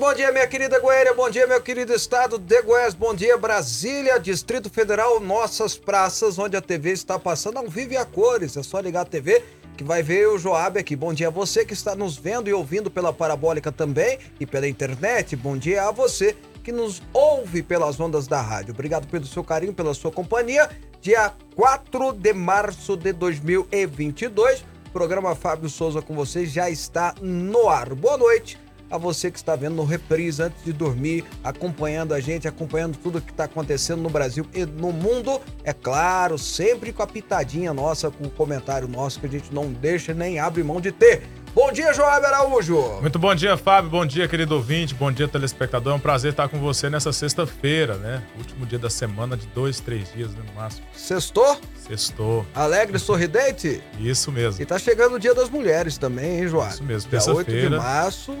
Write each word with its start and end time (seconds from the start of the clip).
bom 0.00 0.14
dia, 0.14 0.32
minha 0.32 0.46
querida 0.46 0.80
Goiânia, 0.80 1.12
bom 1.12 1.28
dia, 1.28 1.46
meu 1.46 1.60
querido 1.60 1.92
estado 1.92 2.38
de 2.38 2.62
Goiás, 2.62 2.94
bom 2.94 3.14
dia, 3.14 3.36
Brasília, 3.36 4.18
Distrito 4.18 4.70
Federal, 4.70 5.20
nossas 5.20 5.76
praças, 5.76 6.38
onde 6.38 6.56
a 6.56 6.62
TV 6.62 6.92
está 6.92 7.18
passando 7.18 7.58
ao 7.58 7.68
vivo 7.68 7.92
e 7.92 7.96
a 7.98 8.04
cores. 8.06 8.56
É 8.56 8.62
só 8.62 8.80
ligar 8.80 9.02
a 9.02 9.04
TV 9.04 9.44
que 9.76 9.84
vai 9.84 10.02
ver 10.02 10.26
o 10.28 10.38
Joab 10.38 10.78
aqui. 10.78 10.96
Bom 10.96 11.12
dia 11.12 11.28
a 11.28 11.30
você 11.30 11.66
que 11.66 11.74
está 11.74 11.94
nos 11.94 12.16
vendo 12.16 12.48
e 12.48 12.52
ouvindo 12.54 12.90
pela 12.90 13.12
parabólica 13.12 13.70
também 13.70 14.18
e 14.40 14.46
pela 14.46 14.66
internet. 14.66 15.36
Bom 15.36 15.54
dia 15.54 15.86
a 15.86 15.90
você 15.90 16.34
que 16.64 16.72
nos 16.72 17.02
ouve 17.12 17.62
pelas 17.62 18.00
ondas 18.00 18.26
da 18.26 18.40
rádio. 18.40 18.72
Obrigado 18.72 19.06
pelo 19.06 19.26
seu 19.26 19.44
carinho, 19.44 19.74
pela 19.74 19.92
sua 19.92 20.10
companhia. 20.10 20.70
Dia 21.02 21.34
4 21.54 22.14
de 22.14 22.32
março 22.32 22.96
de 22.96 23.12
2022, 23.12 24.64
programa 24.94 25.34
Fábio 25.34 25.68
Souza 25.68 26.00
com 26.00 26.14
vocês 26.14 26.50
já 26.50 26.70
está 26.70 27.14
no 27.20 27.68
ar. 27.68 27.94
Boa 27.94 28.16
noite 28.16 28.69
a 28.90 28.98
você 28.98 29.30
que 29.30 29.38
está 29.38 29.54
vendo 29.54 29.76
no 29.76 29.84
reprise 29.84 30.42
antes 30.42 30.64
de 30.64 30.72
dormir, 30.72 31.24
acompanhando 31.44 32.12
a 32.12 32.20
gente, 32.20 32.48
acompanhando 32.48 32.96
tudo 32.96 33.20
que 33.20 33.30
está 33.30 33.44
acontecendo 33.44 34.02
no 34.02 34.10
Brasil 34.10 34.46
e 34.52 34.64
no 34.66 34.92
mundo. 34.92 35.40
É 35.62 35.72
claro, 35.72 36.36
sempre 36.38 36.92
com 36.92 37.02
a 37.02 37.06
pitadinha 37.06 37.72
nossa, 37.72 38.10
com 38.10 38.24
o 38.24 38.30
comentário 38.30 38.88
nosso 38.88 39.20
que 39.20 39.26
a 39.26 39.30
gente 39.30 39.52
não 39.54 39.72
deixa 39.72 40.12
nem 40.12 40.38
abre 40.38 40.62
mão 40.62 40.80
de 40.80 40.90
ter. 40.92 41.22
Bom 41.52 41.72
dia, 41.72 41.92
Joab 41.92 42.24
Araújo. 42.24 43.00
Muito 43.00 43.18
bom 43.18 43.34
dia, 43.34 43.56
Fábio. 43.56 43.90
Bom 43.90 44.06
dia, 44.06 44.28
querido 44.28 44.54
ouvinte. 44.54 44.94
Bom 44.94 45.10
dia, 45.10 45.26
telespectador. 45.26 45.92
É 45.92 45.96
um 45.96 46.00
prazer 46.00 46.30
estar 46.30 46.48
com 46.48 46.60
você 46.60 46.88
nessa 46.88 47.12
sexta-feira, 47.12 47.96
né? 47.96 48.22
Último 48.38 48.64
dia 48.64 48.78
da 48.78 48.88
semana, 48.88 49.36
de 49.36 49.48
dois, 49.48 49.80
três 49.80 50.12
dias, 50.12 50.30
né, 50.30 50.42
no 50.46 50.52
máximo. 50.54 50.86
Sextou? 50.94 51.58
Sextou. 51.88 52.46
Alegre, 52.54 53.00
sorridente? 53.00 53.82
Isso 53.98 54.30
mesmo. 54.30 54.62
E 54.62 54.64
tá 54.64 54.78
chegando 54.78 55.16
o 55.16 55.18
Dia 55.18 55.34
das 55.34 55.50
Mulheres 55.50 55.98
também, 55.98 56.38
hein, 56.38 56.46
Joab? 56.46 56.72
Isso 56.72 56.84
mesmo, 56.84 57.10
Dia 57.10 57.18
8 57.18 57.38
de 57.38 57.44
terça-feira. 57.44 57.78
março, 57.78 58.38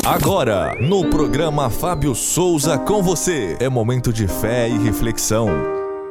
Agora, 0.00 0.74
no 0.80 1.08
programa 1.10 1.70
Fábio 1.70 2.12
Souza 2.14 2.76
com 2.76 3.02
você, 3.02 3.56
é 3.60 3.68
momento 3.68 4.12
de 4.12 4.26
fé 4.26 4.68
e 4.68 4.76
reflexão. 4.78 5.48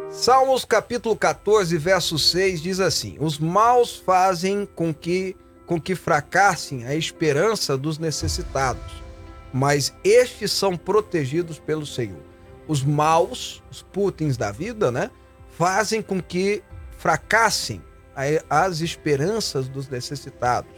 Salmos 0.09 0.63
capítulo 0.63 1.13
14, 1.13 1.77
verso 1.77 2.17
6 2.17 2.61
diz 2.61 2.79
assim: 2.79 3.17
Os 3.19 3.37
maus 3.37 3.97
fazem 3.97 4.65
com 4.75 4.93
que 4.93 5.35
com 5.65 5.81
que 5.81 5.95
fracassem 5.95 6.85
a 6.85 6.95
esperança 6.95 7.77
dos 7.77 7.97
necessitados, 7.97 9.03
mas 9.51 9.93
estes 10.03 10.51
são 10.51 10.77
protegidos 10.77 11.59
pelo 11.59 11.85
Senhor. 11.85 12.21
Os 12.67 12.83
maus, 12.83 13.61
os 13.69 13.81
putins 13.81 14.37
da 14.37 14.51
vida, 14.51 14.91
né, 14.91 15.09
fazem 15.57 16.01
com 16.01 16.21
que 16.21 16.63
fracassem 16.97 17.81
as 18.49 18.79
esperanças 18.79 19.67
dos 19.67 19.89
necessitados, 19.89 20.71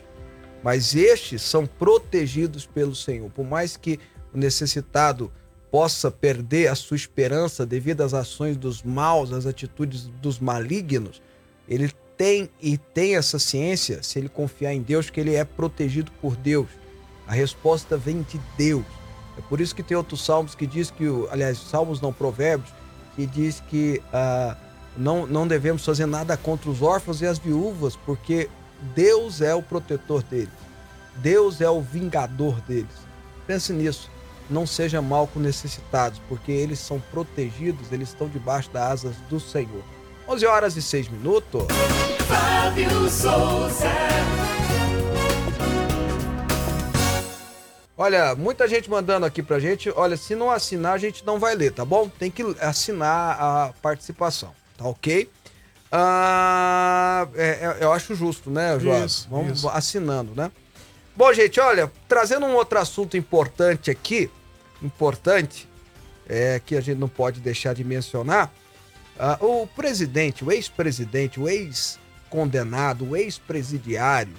mas 0.63 0.95
estes 0.95 1.41
são 1.41 1.65
protegidos 1.65 2.65
pelo 2.65 2.95
Senhor. 2.95 3.29
Por 3.29 3.45
mais 3.45 3.75
que 3.75 3.99
o 4.33 4.37
necessitado 4.37 5.31
possa 5.69 6.09
perder 6.09 6.67
a 6.67 6.75
sua 6.75 6.95
esperança 6.95 7.65
devido 7.65 8.01
às 8.01 8.13
ações 8.13 8.55
dos 8.55 8.81
maus, 8.83 9.33
às 9.33 9.45
atitudes 9.45 10.05
dos 10.21 10.39
malignos, 10.39 11.21
ele 11.67 11.91
tem 12.15 12.49
e 12.61 12.77
tem 12.77 13.15
essa 13.15 13.39
ciência, 13.39 14.01
se 14.03 14.19
ele 14.19 14.29
confiar 14.29 14.73
em 14.73 14.81
Deus, 14.81 15.09
que 15.09 15.19
ele 15.19 15.35
é 15.35 15.43
protegido 15.43 16.11
por 16.21 16.35
Deus. 16.35 16.67
A 17.27 17.33
resposta 17.33 17.97
vem 17.97 18.21
de 18.21 18.39
Deus. 18.57 18.85
É 19.37 19.41
por 19.41 19.59
isso 19.59 19.75
que 19.75 19.83
tem 19.83 19.97
outros 19.97 20.23
salmos 20.23 20.53
que 20.53 20.67
diz 20.67 20.91
que, 20.91 21.05
aliás, 21.31 21.57
salmos 21.57 21.99
não 21.99 22.13
provérbios, 22.13 22.71
que 23.15 23.25
diz 23.25 23.59
que 23.61 24.01
ah, 24.13 24.55
não, 24.95 25.25
não 25.25 25.47
devemos 25.47 25.83
fazer 25.83 26.05
nada 26.05 26.37
contra 26.37 26.69
os 26.69 26.81
órfãos 26.81 27.21
e 27.21 27.25
as 27.25 27.39
viúvas, 27.39 27.95
porque 27.95 28.49
Deus 28.95 29.41
é 29.41 29.55
o 29.55 29.63
protetor 29.63 30.21
deles. 30.23 30.49
Deus 31.15 31.61
é 31.61 31.69
o 31.69 31.81
vingador 31.81 32.59
deles. 32.61 33.03
Pense 33.47 33.71
nisso. 33.71 34.09
Não 34.49 34.67
seja 34.67 35.01
mal 35.01 35.25
com 35.27 35.39
necessitados, 35.39 36.19
porque 36.27 36.51
eles 36.51 36.79
são 36.79 36.99
protegidos, 36.99 37.91
eles 37.91 38.09
estão 38.09 38.27
debaixo 38.27 38.69
das 38.71 38.91
asas 38.91 39.15
do 39.29 39.39
Senhor. 39.39 39.83
11 40.27 40.45
horas 40.45 40.75
e 40.75 40.81
6 40.81 41.07
minutos. 41.09 41.63
Fábio 42.27 43.09
Souza. 43.09 43.89
Olha, 47.95 48.35
muita 48.35 48.67
gente 48.67 48.89
mandando 48.89 49.25
aqui 49.25 49.43
pra 49.43 49.59
gente. 49.59 49.91
Olha, 49.95 50.17
se 50.17 50.35
não 50.35 50.49
assinar, 50.49 50.93
a 50.93 50.97
gente 50.97 51.25
não 51.25 51.39
vai 51.39 51.55
ler, 51.55 51.71
tá 51.71 51.85
bom? 51.85 52.09
Tem 52.09 52.29
que 52.31 52.43
assinar 52.59 53.39
a 53.39 53.73
participação, 53.81 54.51
tá 54.77 54.85
ok? 54.85 55.29
Ah, 55.95 57.27
é, 57.35 57.45
é, 57.45 57.77
eu 57.81 57.93
acho 57.93 58.15
justo, 58.15 58.49
né, 58.49 58.79
Joás? 58.79 59.27
Vamos 59.29 59.59
isso. 59.59 59.69
assinando, 59.69 60.33
né? 60.35 60.51
Bom, 61.15 61.31
gente, 61.31 61.59
olha, 61.59 61.91
trazendo 62.07 62.47
um 62.47 62.55
outro 62.55 62.79
assunto 62.79 63.15
importante 63.15 63.91
aqui, 63.91 64.27
importante, 64.81 65.69
é, 66.27 66.59
que 66.65 66.75
a 66.75 66.81
gente 66.81 66.97
não 66.97 67.07
pode 67.07 67.39
deixar 67.39 67.75
de 67.75 67.83
mencionar. 67.83 68.51
Uh, 69.39 69.61
o 69.61 69.67
presidente, 69.67 70.43
o 70.43 70.51
ex-presidente, 70.51 71.39
o 71.39 71.47
ex-condenado, 71.47 73.09
o 73.09 73.15
ex-presidiário 73.15 74.33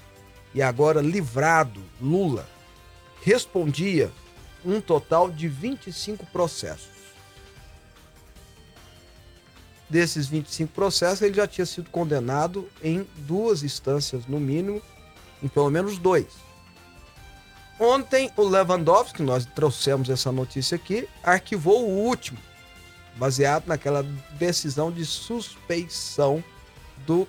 e 0.52 0.60
agora 0.60 1.00
livrado, 1.00 1.80
Lula, 2.00 2.48
respondia 3.22 4.10
um 4.64 4.80
total 4.80 5.30
de 5.30 5.46
25 5.46 6.26
processos. 6.26 6.93
Desses 9.94 10.26
25 10.26 10.72
processos, 10.72 11.22
ele 11.22 11.34
já 11.34 11.46
tinha 11.46 11.64
sido 11.64 11.88
condenado 11.88 12.68
em 12.82 13.06
duas 13.18 13.62
instâncias, 13.62 14.26
no 14.26 14.40
mínimo, 14.40 14.82
em 15.40 15.46
pelo 15.46 15.70
menos 15.70 15.98
dois. 15.98 16.26
Ontem, 17.78 18.28
o 18.36 18.42
Lewandowski, 18.42 19.22
nós 19.22 19.46
trouxemos 19.46 20.10
essa 20.10 20.32
notícia 20.32 20.74
aqui, 20.74 21.08
arquivou 21.22 21.88
o 21.88 22.06
último, 22.06 22.40
baseado 23.14 23.68
naquela 23.68 24.04
decisão 24.32 24.90
de 24.90 25.06
suspeição 25.06 26.42
do 27.06 27.24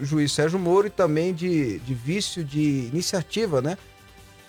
juiz 0.00 0.32
Sérgio 0.32 0.58
Moro 0.58 0.86
e 0.86 0.90
também 0.90 1.34
de, 1.34 1.78
de 1.80 1.92
vício 1.92 2.42
de 2.42 2.88
iniciativa, 2.90 3.60
né? 3.60 3.76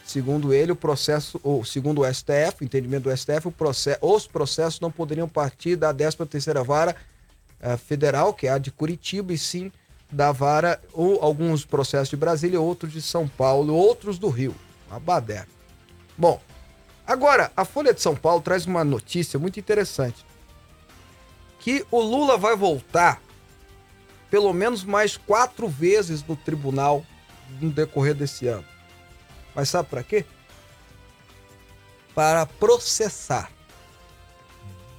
Segundo 0.05 0.53
ele, 0.53 0.71
o 0.71 0.77
processo, 0.77 1.41
ou 1.43 1.65
segundo 1.65 2.03
o 2.03 2.05
STF, 2.05 2.61
o 2.61 2.63
entendimento 2.63 3.09
do 3.09 3.17
STF, 3.17 3.51
processo, 3.51 3.99
os 4.01 4.25
processos 4.25 4.79
não 4.79 4.89
poderiam 4.89 5.27
partir 5.27 5.75
da 5.75 5.93
13ª 5.93 6.63
Vara 6.63 6.95
uh, 7.61 7.77
Federal, 7.77 8.33
que 8.33 8.47
é 8.47 8.51
a 8.51 8.57
de 8.57 8.71
Curitiba, 8.71 9.33
e 9.33 9.37
sim 9.37 9.71
da 10.09 10.31
vara, 10.31 10.81
ou 10.93 11.21
alguns 11.21 11.65
processos 11.65 12.09
de 12.09 12.15
Brasília, 12.15 12.61
outros 12.61 12.93
de 12.93 13.01
São 13.01 13.27
Paulo, 13.27 13.73
outros 13.73 14.17
do 14.17 14.29
Rio. 14.29 14.55
Uma 14.89 14.99
baderna. 14.99 15.49
Bom, 16.17 16.41
agora, 17.05 17.51
a 17.55 17.65
Folha 17.65 17.93
de 17.93 18.01
São 18.01 18.15
Paulo 18.15 18.41
traz 18.41 18.65
uma 18.65 18.83
notícia 18.83 19.37
muito 19.37 19.59
interessante. 19.59 20.25
Que 21.59 21.85
o 21.91 21.99
Lula 21.99 22.37
vai 22.37 22.55
voltar 22.55 23.21
pelo 24.29 24.53
menos 24.53 24.83
mais 24.83 25.17
quatro 25.17 25.67
vezes 25.67 26.23
no 26.25 26.35
tribunal 26.35 27.05
no 27.61 27.71
decorrer 27.71 28.13
desse 28.13 28.47
ano. 28.47 28.65
Mas 29.55 29.69
sabe 29.69 29.89
para 29.89 30.03
quê? 30.03 30.25
Para 32.13 32.45
processar. 32.45 33.51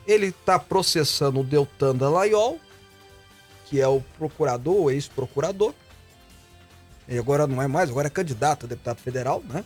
Ele 0.08 0.28
está 0.28 0.58
processando 0.58 1.40
o 1.40 1.44
Deltan 1.44 1.94
Dallaiol, 1.94 2.58
que 3.66 3.78
é 3.78 3.86
o 3.86 4.00
procurador, 4.16 4.84
o 4.84 4.90
ex-procurador. 4.90 5.74
Ele 7.06 7.18
agora 7.18 7.46
não 7.46 7.60
é 7.60 7.66
mais, 7.66 7.90
agora 7.90 8.06
é 8.06 8.10
candidato 8.10 8.64
a 8.64 8.68
deputado 8.70 8.98
federal, 9.02 9.42
né? 9.46 9.62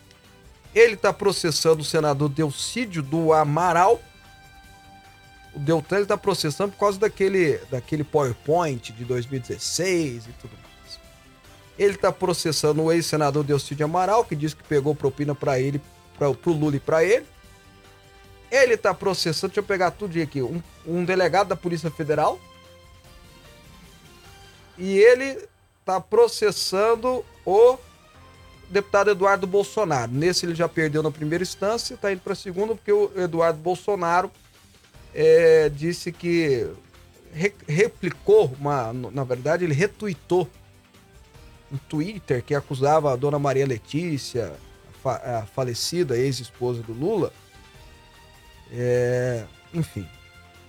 Ele 0.74 0.94
está 0.94 1.12
processando 1.12 1.82
o 1.82 1.84
senador 1.84 2.28
Delcídio 2.28 3.02
do 3.04 3.32
Amaral. 3.32 4.02
O 5.54 5.60
Deltan 5.60 6.00
está 6.00 6.16
processando 6.16 6.72
por 6.72 6.78
causa 6.78 6.98
daquele, 6.98 7.58
daquele 7.70 8.02
PowerPoint 8.02 8.92
de 8.92 9.04
2016 9.04 10.26
e 10.26 10.32
tudo 10.40 10.54
mais. 10.60 10.98
Ele 11.78 11.94
está 11.94 12.10
processando 12.10 12.82
o 12.82 12.90
ex-senador 12.90 13.44
Delcídio 13.44 13.84
Amaral, 13.84 14.24
que 14.24 14.34
diz 14.34 14.54
que 14.54 14.64
pegou 14.64 14.92
propina 14.94 15.36
para 15.36 15.60
ele, 15.60 15.80
para 16.18 16.28
o 16.28 16.36
Lula 16.46 16.76
e 16.76 16.80
para 16.80 17.04
ele. 17.04 17.26
Ele 18.52 18.74
está 18.74 18.92
processando, 18.92 19.48
deixa 19.48 19.60
eu 19.60 19.64
pegar 19.64 19.90
tudo 19.92 20.20
aqui, 20.20 20.42
um, 20.42 20.62
um 20.86 21.06
delegado 21.06 21.48
da 21.48 21.56
Polícia 21.56 21.90
Federal. 21.90 22.38
E 24.76 24.98
ele 24.98 25.48
está 25.80 25.98
processando 25.98 27.24
o 27.46 27.78
deputado 28.68 29.10
Eduardo 29.10 29.46
Bolsonaro. 29.46 30.12
Nesse 30.12 30.44
ele 30.44 30.54
já 30.54 30.68
perdeu 30.68 31.02
na 31.02 31.10
primeira 31.10 31.42
instância, 31.42 31.94
está 31.94 32.12
indo 32.12 32.20
para 32.20 32.34
a 32.34 32.36
segunda, 32.36 32.74
porque 32.74 32.92
o 32.92 33.10
Eduardo 33.16 33.58
Bolsonaro 33.58 34.30
é, 35.14 35.70
disse 35.70 36.12
que 36.12 36.70
re, 37.32 37.54
replicou, 37.66 38.54
uma, 38.60 38.92
na 38.92 39.24
verdade, 39.24 39.64
ele 39.64 39.74
retuitou 39.74 40.46
um 41.72 41.78
Twitter 41.88 42.42
que 42.42 42.54
acusava 42.54 43.10
a 43.10 43.16
dona 43.16 43.38
Maria 43.38 43.66
Letícia, 43.66 44.52
a 45.02 45.46
falecida 45.46 46.18
ex-esposa 46.18 46.82
do 46.82 46.92
Lula, 46.92 47.32
é, 48.72 49.44
enfim, 49.74 50.08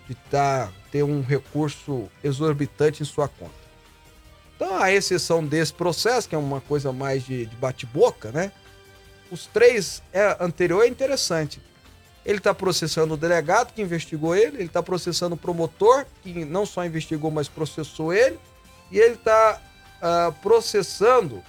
de 0.07 0.15
tá, 0.29 0.69
ter 0.91 1.03
um 1.03 1.21
recurso 1.21 2.09
exorbitante 2.23 3.01
em 3.01 3.05
sua 3.05 3.27
conta. 3.27 3.63
Então, 4.55 4.77
a 4.77 4.91
exceção 4.91 5.45
desse 5.45 5.73
processo, 5.73 6.27
que 6.27 6.35
é 6.35 6.37
uma 6.37 6.61
coisa 6.61 6.91
mais 6.91 7.23
de, 7.23 7.45
de 7.45 7.55
bate-boca, 7.55 8.31
né? 8.31 8.51
Os 9.31 9.47
três 9.47 10.03
é, 10.11 10.37
anterior 10.39 10.83
é 10.83 10.87
interessante. 10.87 11.61
Ele 12.25 12.37
está 12.37 12.53
processando 12.53 13.15
o 13.15 13.17
delegado 13.17 13.73
que 13.73 13.81
investigou 13.81 14.35
ele, 14.35 14.57
ele 14.57 14.65
está 14.65 14.81
processando 14.81 15.35
o 15.35 15.37
promotor 15.37 16.05
que 16.21 16.45
não 16.45 16.65
só 16.65 16.85
investigou, 16.85 17.31
mas 17.31 17.49
processou 17.49 18.13
ele, 18.13 18.39
e 18.91 18.99
ele 18.99 19.15
está 19.15 19.59
uh, 19.97 20.31
processando 20.41 21.43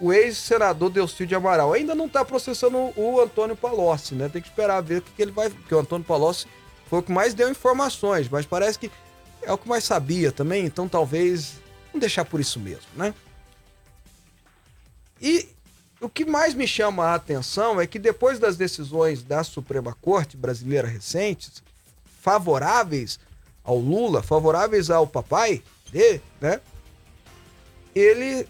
o 0.00 0.12
ex-senador 0.12 0.90
Delcio 0.90 1.26
de 1.26 1.34
Amaral. 1.34 1.72
Ainda 1.72 1.94
não 1.94 2.06
está 2.06 2.24
processando 2.24 2.92
o 2.96 3.20
Antônio 3.20 3.56
Palocci, 3.56 4.14
né? 4.14 4.28
Tem 4.28 4.42
que 4.42 4.48
esperar 4.48 4.80
ver 4.82 4.98
o 4.98 5.02
que, 5.02 5.12
que 5.12 5.22
ele 5.22 5.30
vai. 5.30 5.50
Porque 5.50 5.74
o 5.74 5.78
Antônio 5.78 6.04
Palocci 6.04 6.46
foi 6.88 6.98
o 6.98 7.02
que 7.02 7.12
mais 7.12 7.34
deu 7.34 7.48
informações, 7.48 8.28
mas 8.28 8.46
parece 8.46 8.78
que 8.78 8.90
é 9.42 9.52
o 9.52 9.58
que 9.58 9.68
mais 9.68 9.84
sabia 9.84 10.32
também, 10.32 10.64
então 10.64 10.88
talvez 10.88 11.54
vamos 11.86 12.00
deixar 12.00 12.24
por 12.24 12.40
isso 12.40 12.58
mesmo, 12.58 12.86
né? 12.96 13.14
E 15.20 15.48
o 16.00 16.08
que 16.08 16.24
mais 16.24 16.54
me 16.54 16.66
chama 16.66 17.06
a 17.06 17.14
atenção 17.14 17.80
é 17.80 17.86
que 17.86 17.98
depois 17.98 18.38
das 18.38 18.56
decisões 18.56 19.22
da 19.22 19.44
Suprema 19.44 19.96
Corte 20.00 20.36
brasileira 20.36 20.88
recentes, 20.88 21.62
favoráveis 22.20 23.18
ao 23.62 23.78
Lula, 23.78 24.22
favoráveis 24.22 24.90
ao 24.90 25.06
papai, 25.06 25.62
dele, 25.90 26.22
né? 26.40 26.60
ele 27.94 28.46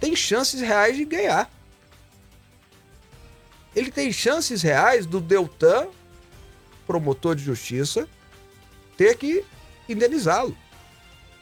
tem 0.00 0.16
chances 0.16 0.60
reais 0.60 0.96
de 0.96 1.04
ganhar. 1.04 1.50
Ele 3.76 3.90
tem 3.90 4.10
chances 4.10 4.62
reais 4.62 5.06
do 5.06 5.20
Deltan, 5.20 5.86
promotor 6.86 7.36
de 7.36 7.44
justiça, 7.44 8.08
ter 8.96 9.16
que 9.16 9.44
indenizá-lo. 9.88 10.56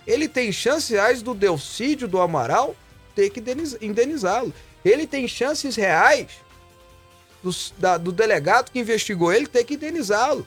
Ele 0.07 0.29
tem 0.29 0.53
chances 0.53 0.88
reais 0.91 1.23
do 1.23 1.35
Delcídio 1.35 2.09
do 2.09 2.21
Amaral 2.21 2.77
ter 3.15 3.31
que 3.31 3.43
indenizá-lo. 3.81 4.53
Ele 4.85 5.07
tem 5.07 5.27
chances 5.27 5.75
reais 5.77 6.29
do, 7.43 7.50
da, 7.79 7.99
do 7.99 8.12
delegado 8.12 8.71
que 8.71 8.79
investigou 8.79 9.33
ele 9.33 9.47
ter 9.47 9.65
que 9.65 9.75
indenizá-lo. 9.75 10.47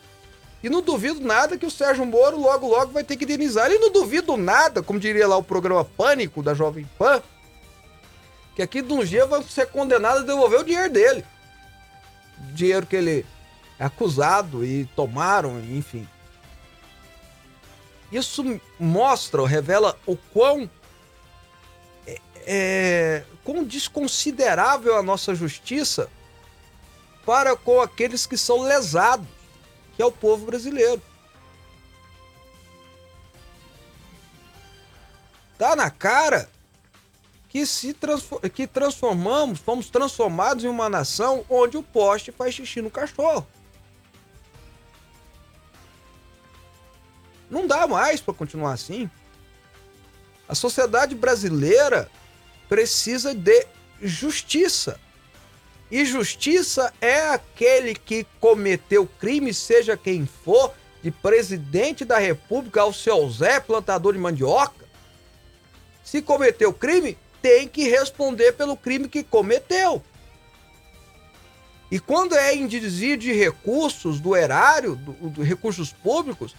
E 0.63 0.69
não 0.69 0.81
duvido 0.81 1.19
nada 1.19 1.57
que 1.57 1.65
o 1.65 1.71
Sérgio 1.71 2.05
Moro 2.05 2.39
logo, 2.39 2.67
logo 2.67 2.91
vai 2.91 3.03
ter 3.03 3.17
que 3.17 3.23
indenizar. 3.23 3.71
E 3.71 3.79
não 3.79 3.91
duvido 3.91 4.37
nada, 4.37 4.83
como 4.83 4.99
diria 4.99 5.27
lá 5.27 5.35
o 5.37 5.43
programa 5.43 5.83
Pânico 5.83 6.43
da 6.43 6.53
Jovem 6.53 6.87
Pan, 6.97 7.21
que 8.61 8.79
aqui 8.79 8.81
de 8.81 8.93
um 8.93 9.03
dia 9.03 9.25
vai 9.25 9.41
ser 9.43 9.67
condenado 9.67 10.19
a 10.19 10.23
devolver 10.23 10.59
o 10.59 10.63
dinheiro 10.63 10.91
dele. 10.91 11.25
Dinheiro 12.53 12.85
que 12.85 12.95
ele 12.95 13.25
é 13.79 13.85
acusado 13.85 14.63
e 14.63 14.85
tomaram, 14.95 15.59
enfim. 15.59 16.07
Isso 18.11 18.59
mostra, 18.79 19.45
revela 19.47 19.97
o 20.05 20.15
quão, 20.15 20.69
é, 22.05 22.21
é, 22.45 23.23
quão 23.43 23.63
desconsiderável 23.63 24.97
a 24.97 25.01
nossa 25.01 25.33
justiça 25.33 26.09
para 27.25 27.55
com 27.55 27.81
aqueles 27.81 28.25
que 28.25 28.37
são 28.37 28.61
lesados 28.61 29.27
que 29.95 30.01
é 30.01 30.05
o 30.05 30.11
povo 30.11 30.45
brasileiro. 30.45 31.01
Tá 35.57 35.75
na 35.75 35.89
cara 35.89 36.49
que 37.51 37.65
se 37.65 37.93
que 38.53 38.65
transformamos, 38.65 39.59
fomos 39.59 39.89
transformados 39.89 40.63
em 40.63 40.69
uma 40.69 40.87
nação 40.87 41.45
onde 41.49 41.75
o 41.75 41.83
poste 41.83 42.31
faz 42.31 42.55
xixi 42.55 42.81
no 42.81 42.89
cachorro. 42.89 43.45
Não 47.49 47.67
dá 47.67 47.85
mais 47.85 48.21
para 48.21 48.33
continuar 48.33 48.71
assim. 48.71 49.11
A 50.47 50.55
sociedade 50.55 51.13
brasileira 51.13 52.09
precisa 52.69 53.35
de 53.35 53.67
justiça. 54.01 54.97
E 55.91 56.05
justiça 56.05 56.93
é 57.01 57.31
aquele 57.31 57.93
que 57.95 58.25
cometeu 58.39 59.05
crime, 59.19 59.53
seja 59.53 59.97
quem 59.97 60.25
for, 60.25 60.73
de 61.03 61.11
presidente 61.11 62.05
da 62.05 62.17
República 62.17 62.79
ao 62.79 62.93
seu 62.93 63.29
Zé, 63.29 63.59
plantador 63.59 64.13
de 64.13 64.19
mandioca. 64.19 64.85
Se 66.01 66.21
cometeu 66.21 66.71
crime, 66.71 67.17
tem 67.41 67.67
que 67.67 67.89
responder 67.89 68.53
pelo 68.53 68.77
crime 68.77 69.07
que 69.07 69.23
cometeu. 69.23 70.03
E 71.91 71.99
quando 71.99 72.35
é 72.35 72.55
em 72.55 72.67
de 72.67 73.33
recursos 73.33 74.19
do 74.19 74.35
erário, 74.35 74.95
do 74.95 75.43
recursos 75.43 75.91
públicos, 75.91 76.55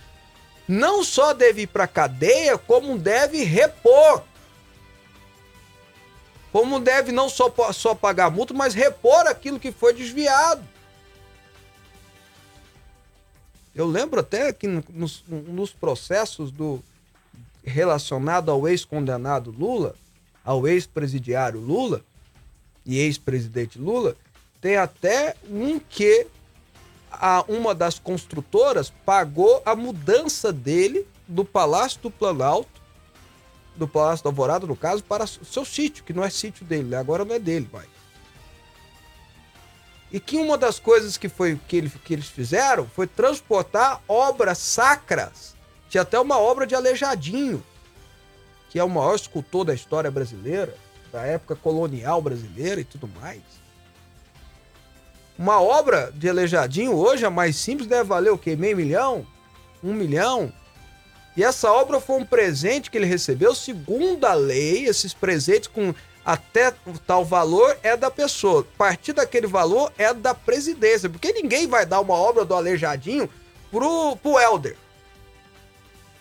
não 0.68 1.02
só 1.02 1.32
deve 1.32 1.62
ir 1.62 1.66
para 1.68 1.86
cadeia, 1.86 2.58
como 2.58 2.98
deve 2.98 3.42
repor. 3.42 4.22
Como 6.52 6.78
deve 6.78 7.12
não 7.12 7.30
só, 7.30 7.50
só 7.72 7.94
pagar 7.94 8.30
multa, 8.30 8.52
mas 8.52 8.74
repor 8.74 9.26
aquilo 9.26 9.58
que 9.58 9.72
foi 9.72 9.94
desviado. 9.94 10.62
Eu 13.74 13.86
lembro 13.86 14.20
até 14.20 14.52
que 14.52 14.66
nos, 14.66 15.24
nos 15.26 15.72
processos 15.72 16.50
do 16.50 16.82
relacionado 17.64 18.50
ao 18.50 18.68
ex-condenado 18.68 19.50
Lula, 19.50 19.94
ao 20.44 20.66
ex-presidiário 20.66 21.60
Lula 21.60 22.02
e 22.84 22.98
ex-presidente 22.98 23.78
Lula, 23.78 24.16
tem 24.60 24.76
até 24.76 25.34
um 25.48 25.78
que 25.78 26.26
a, 27.10 27.44
uma 27.48 27.74
das 27.74 27.98
construtoras 27.98 28.90
pagou 29.04 29.62
a 29.64 29.74
mudança 29.76 30.52
dele 30.52 31.06
do 31.28 31.44
Palácio 31.44 32.00
do 32.00 32.10
Planalto, 32.10 32.80
do 33.76 33.88
Palácio 33.88 34.22
do 34.24 34.28
Alvorada, 34.28 34.66
no 34.66 34.76
caso, 34.76 35.02
para 35.02 35.24
o 35.24 35.44
seu 35.44 35.64
sítio, 35.64 36.04
que 36.04 36.12
não 36.12 36.24
é 36.24 36.30
sítio 36.30 36.64
dele, 36.64 36.88
né? 36.88 36.96
agora 36.96 37.24
não 37.24 37.34
é 37.34 37.38
dele, 37.38 37.68
vai. 37.70 37.86
E 40.12 40.20
que 40.20 40.36
uma 40.36 40.58
das 40.58 40.78
coisas 40.78 41.16
que, 41.16 41.28
foi, 41.28 41.58
que, 41.66 41.76
ele, 41.76 41.90
que 42.04 42.12
eles 42.12 42.26
fizeram 42.26 42.86
foi 42.86 43.06
transportar 43.06 44.02
obras 44.06 44.58
sacras. 44.58 45.54
Tinha 45.88 46.02
até 46.02 46.20
uma 46.20 46.38
obra 46.38 46.66
de 46.66 46.74
Aleijadinho, 46.74 47.64
que 48.72 48.78
é 48.78 48.84
o 48.84 48.88
maior 48.88 49.14
escultor 49.14 49.66
da 49.66 49.74
história 49.74 50.10
brasileira, 50.10 50.74
da 51.12 51.20
época 51.26 51.54
colonial 51.54 52.22
brasileira 52.22 52.80
e 52.80 52.84
tudo 52.84 53.06
mais. 53.20 53.42
Uma 55.38 55.60
obra 55.60 56.10
de 56.14 56.26
Aleijadinho 56.26 56.94
hoje, 56.94 57.26
a 57.26 57.28
mais 57.30 57.56
simples, 57.56 57.86
deve 57.86 58.04
valer 58.04 58.32
o 58.32 58.38
quê? 58.38 58.56
Meio 58.56 58.74
milhão? 58.74 59.26
Um 59.84 59.92
milhão? 59.92 60.50
E 61.36 61.44
essa 61.44 61.70
obra 61.70 62.00
foi 62.00 62.16
um 62.16 62.24
presente 62.24 62.90
que 62.90 62.96
ele 62.96 63.04
recebeu 63.04 63.54
segundo 63.54 64.24
a 64.24 64.32
lei, 64.32 64.86
esses 64.86 65.12
presentes 65.12 65.68
com 65.68 65.94
até 66.24 66.72
tal 67.06 67.26
valor 67.26 67.76
é 67.82 67.94
da 67.94 68.10
pessoa. 68.10 68.62
A 68.62 68.78
partir 68.78 69.12
daquele 69.12 69.46
valor 69.46 69.92
é 69.98 70.14
da 70.14 70.34
presidência. 70.34 71.10
Porque 71.10 71.30
ninguém 71.32 71.66
vai 71.66 71.84
dar 71.84 72.00
uma 72.00 72.14
obra 72.14 72.42
do 72.42 72.54
Aleijadinho 72.54 73.28
pro, 73.70 74.16
pro 74.16 74.38
Helder. 74.38 74.78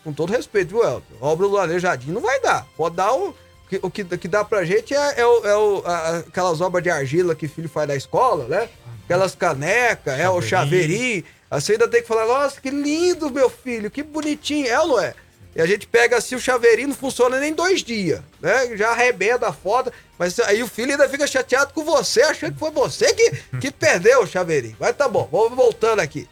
Com 0.03 0.13
todo 0.13 0.31
respeito, 0.31 0.69
viu? 0.69 0.83
A 0.83 1.01
obra 1.21 1.47
do 1.47 1.57
Aleijadinho 1.57 2.13
não 2.13 2.21
vai 2.21 2.39
dar. 2.41 2.65
Pode 2.75 2.95
dar 2.95 3.13
o. 3.13 3.35
O 3.81 3.89
que, 3.89 4.01
o 4.01 4.17
que 4.17 4.27
dá 4.27 4.43
pra 4.43 4.65
gente 4.65 4.93
é, 4.93 5.21
é, 5.21 5.25
o, 5.25 5.45
é 5.45 5.55
o, 5.55 5.81
a, 5.85 6.17
aquelas 6.17 6.59
obras 6.59 6.83
de 6.83 6.89
argila 6.89 7.33
que 7.33 7.47
filho 7.47 7.69
faz 7.69 7.87
da 7.87 7.95
escola, 7.95 8.45
né? 8.45 8.67
Aquelas 9.05 9.33
canecas, 9.33 10.19
é 10.19 10.29
o 10.29 10.41
chaveirinho. 10.41 11.23
Você 11.49 11.73
ainda 11.73 11.87
tem 11.87 12.01
que 12.01 12.07
falar, 12.07 12.25
nossa, 12.25 12.59
que 12.59 12.69
lindo, 12.69 13.29
meu 13.29 13.49
filho, 13.49 13.89
que 13.89 14.03
bonitinho. 14.03 14.67
É 14.67 14.77
ou 14.79 14.87
não 14.87 14.99
é? 14.99 15.13
E 15.55 15.61
a 15.61 15.65
gente 15.65 15.85
pega 15.85 16.17
assim, 16.17 16.35
o 16.35 16.39
chaveirinho 16.39 16.89
não 16.89 16.95
funciona 16.95 17.39
nem 17.39 17.53
dois 17.53 17.83
dias, 17.83 18.21
né? 18.39 18.75
Já 18.77 18.91
arrebenta 18.91 19.47
a 19.47 19.53
foto, 19.53 19.91
mas 20.17 20.39
aí 20.39 20.63
o 20.63 20.67
filho 20.67 20.91
ainda 20.91 21.09
fica 21.09 21.27
chateado 21.27 21.73
com 21.73 21.83
você, 21.83 22.21
achando 22.21 22.53
que 22.53 22.59
foi 22.59 22.71
você 22.71 23.13
que, 23.13 23.31
que 23.59 23.71
perdeu 23.71 24.23
o 24.23 24.27
chaveirinho. 24.27 24.77
Mas 24.79 24.95
tá 24.95 25.09
bom, 25.09 25.27
vamos 25.29 25.55
voltando 25.55 25.99
aqui. 25.99 26.27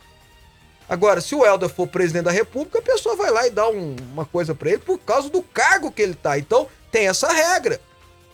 Agora, 0.90 1.22
se 1.22 1.36
o 1.36 1.46
Helder 1.46 1.70
for 1.70 1.88
presidente 1.88 2.24
da 2.24 2.32
República, 2.32 2.80
a 2.80 2.82
pessoa 2.82 3.16
vai 3.16 3.30
lá 3.30 3.46
e 3.46 3.52
dá 3.52 3.70
um, 3.70 3.96
uma 4.12 4.26
coisa 4.26 4.56
para 4.56 4.70
ele 4.70 4.80
por 4.80 4.98
causa 4.98 5.30
do 5.30 5.44
cargo 5.44 5.92
que 5.92 6.02
ele 6.02 6.16
tá. 6.16 6.40
Então, 6.40 6.68
tem 6.92 7.08
essa 7.08 7.32
regra. 7.32 7.80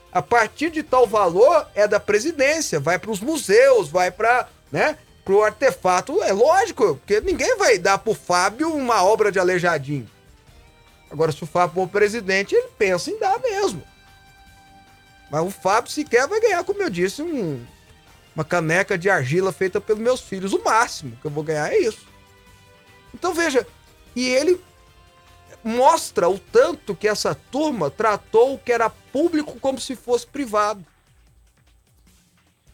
A 0.09 0.21
partir 0.21 0.69
de 0.69 0.81
tal 0.81 1.05
valor 1.05 1.67
é 1.75 1.85
da 1.85 2.00
presidência, 2.00 2.79
vai 2.79 2.97
para 2.97 3.12
os 3.12 3.19
museus, 3.19 3.89
vai 3.89 4.09
para, 4.09 4.47
né, 4.71 4.97
pro 5.25 5.43
artefato. 5.43 6.24
É 6.24 6.31
lógico, 6.31 6.95
porque 6.95 7.19
ninguém 7.19 7.57
vai 7.57 7.77
dar 7.77 7.97
pro 7.97 8.13
Fábio 8.13 8.74
uma 8.74 9.03
obra 9.03 9.29
de 9.33 9.38
aleijadinho. 9.38 10.09
Agora, 11.12 11.33
se 11.33 11.43
o 11.43 11.47
Fábio 11.47 11.75
for 11.75 11.89
presidente, 11.89 12.55
ele 12.55 12.69
pensa 12.77 13.12
em 13.12 13.19
dar 13.19 13.38
mesmo. 13.39 13.83
Mas 15.29 15.45
o 15.45 15.51
Fábio 15.51 15.91
sequer 15.91 16.25
vai 16.25 16.39
ganhar, 16.39 16.63
como 16.63 16.81
eu 16.81 16.89
disse, 16.89 17.21
um, 17.21 17.62
uma 18.33 18.45
caneca 18.45 18.97
de 18.97 19.09
argila 19.09 19.51
feita 19.51 19.81
pelos 19.81 20.01
meus 20.01 20.21
filhos. 20.21 20.53
O 20.53 20.63
máximo 20.63 21.17
que 21.21 21.27
eu 21.27 21.31
vou 21.31 21.43
ganhar 21.43 21.74
é 21.74 21.79
isso. 21.79 22.14
Então 23.15 23.34
veja, 23.34 23.65
e 24.13 24.27
ele 24.27 24.62
mostra 25.63 26.27
o 26.27 26.38
tanto 26.38 26.93
que 26.93 27.07
essa 27.07 27.34
turma 27.34 27.89
tratou 27.89 28.53
o 28.53 28.60
que 28.60 28.74
era 28.74 28.89
público 28.89 29.57
como 29.57 29.79
se 29.79 29.95
fosse 29.95 30.27
privado. 30.27 30.86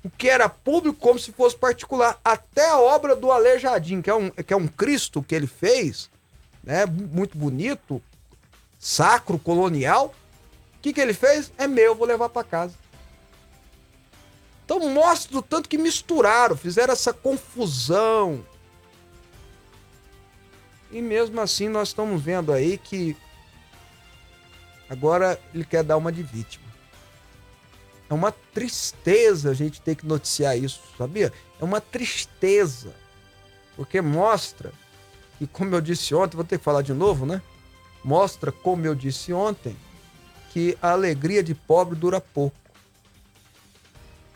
O 0.03 0.10
que 0.10 0.27
era 0.27 0.50
público 0.50 0.98
como 1.00 1.19
se 1.19 1.31
fosse 1.31 1.55
particular. 1.55 2.19
Até 2.25 2.67
a 2.67 2.79
obra 2.79 3.15
do 3.15 3.31
Aleijadinho, 3.31 4.01
que 4.01 4.10
é 4.10 4.15
um, 4.15 4.31
que 4.31 4.51
é 4.51 4.57
um 4.57 4.67
Cristo 4.67 5.21
que 5.21 5.36
ele 5.36 5.45
fez, 5.45 6.10
né, 6.63 6.88
muito 6.88 7.38
bonito, 7.38 8.01
sacro, 8.79 9.38
colonial. 9.38 10.12
O 10.77 10.81
que, 10.81 10.91
que 10.91 11.00
ele 11.00 11.13
fez? 11.13 11.51
É 11.55 11.67
meu, 11.67 11.93
vou 11.93 12.07
levar 12.07 12.29
para 12.29 12.43
casa. 12.43 12.74
Então 14.65 14.79
mostra 14.89 15.38
o 15.38 15.41
tanto 15.43 15.69
que 15.69 15.77
misturaram, 15.77 16.57
fizeram 16.57 16.93
essa 16.93 17.13
confusão. 17.13 18.43
E 20.91 21.01
mesmo 21.01 21.39
assim 21.39 21.69
nós 21.69 21.89
estamos 21.89 22.21
vendo 22.21 22.51
aí 22.51 22.77
que 22.77 23.15
agora 24.89 25.39
ele 25.53 25.63
quer 25.63 25.83
dar 25.83 25.98
uma 25.98 26.12
de 26.12 26.21
vítima. 26.21 26.65
É 28.10 28.13
uma 28.13 28.31
tristeza 28.31 29.51
a 29.51 29.53
gente 29.53 29.81
ter 29.81 29.95
que 29.95 30.05
noticiar 30.05 30.57
isso, 30.57 30.81
sabia? 30.98 31.31
É 31.60 31.63
uma 31.63 31.79
tristeza. 31.79 32.93
Porque 33.75 34.01
mostra, 34.01 34.74
e 35.39 35.48
como 35.48 35.74
eu 35.74 35.81
disse 35.81 36.13
ontem, 36.13 36.36
vou 36.36 36.43
ter 36.43 36.57
que 36.57 36.63
falar 36.63 36.81
de 36.81 36.93
novo, 36.93 37.25
né? 37.25 37.41
mostra, 38.03 38.51
como 38.51 38.86
eu 38.86 38.95
disse 38.95 39.31
ontem, 39.31 39.75
que 40.50 40.77
a 40.81 40.91
alegria 40.91 41.43
de 41.43 41.53
pobre 41.53 41.95
dura 41.95 42.19
pouco. 42.19 42.55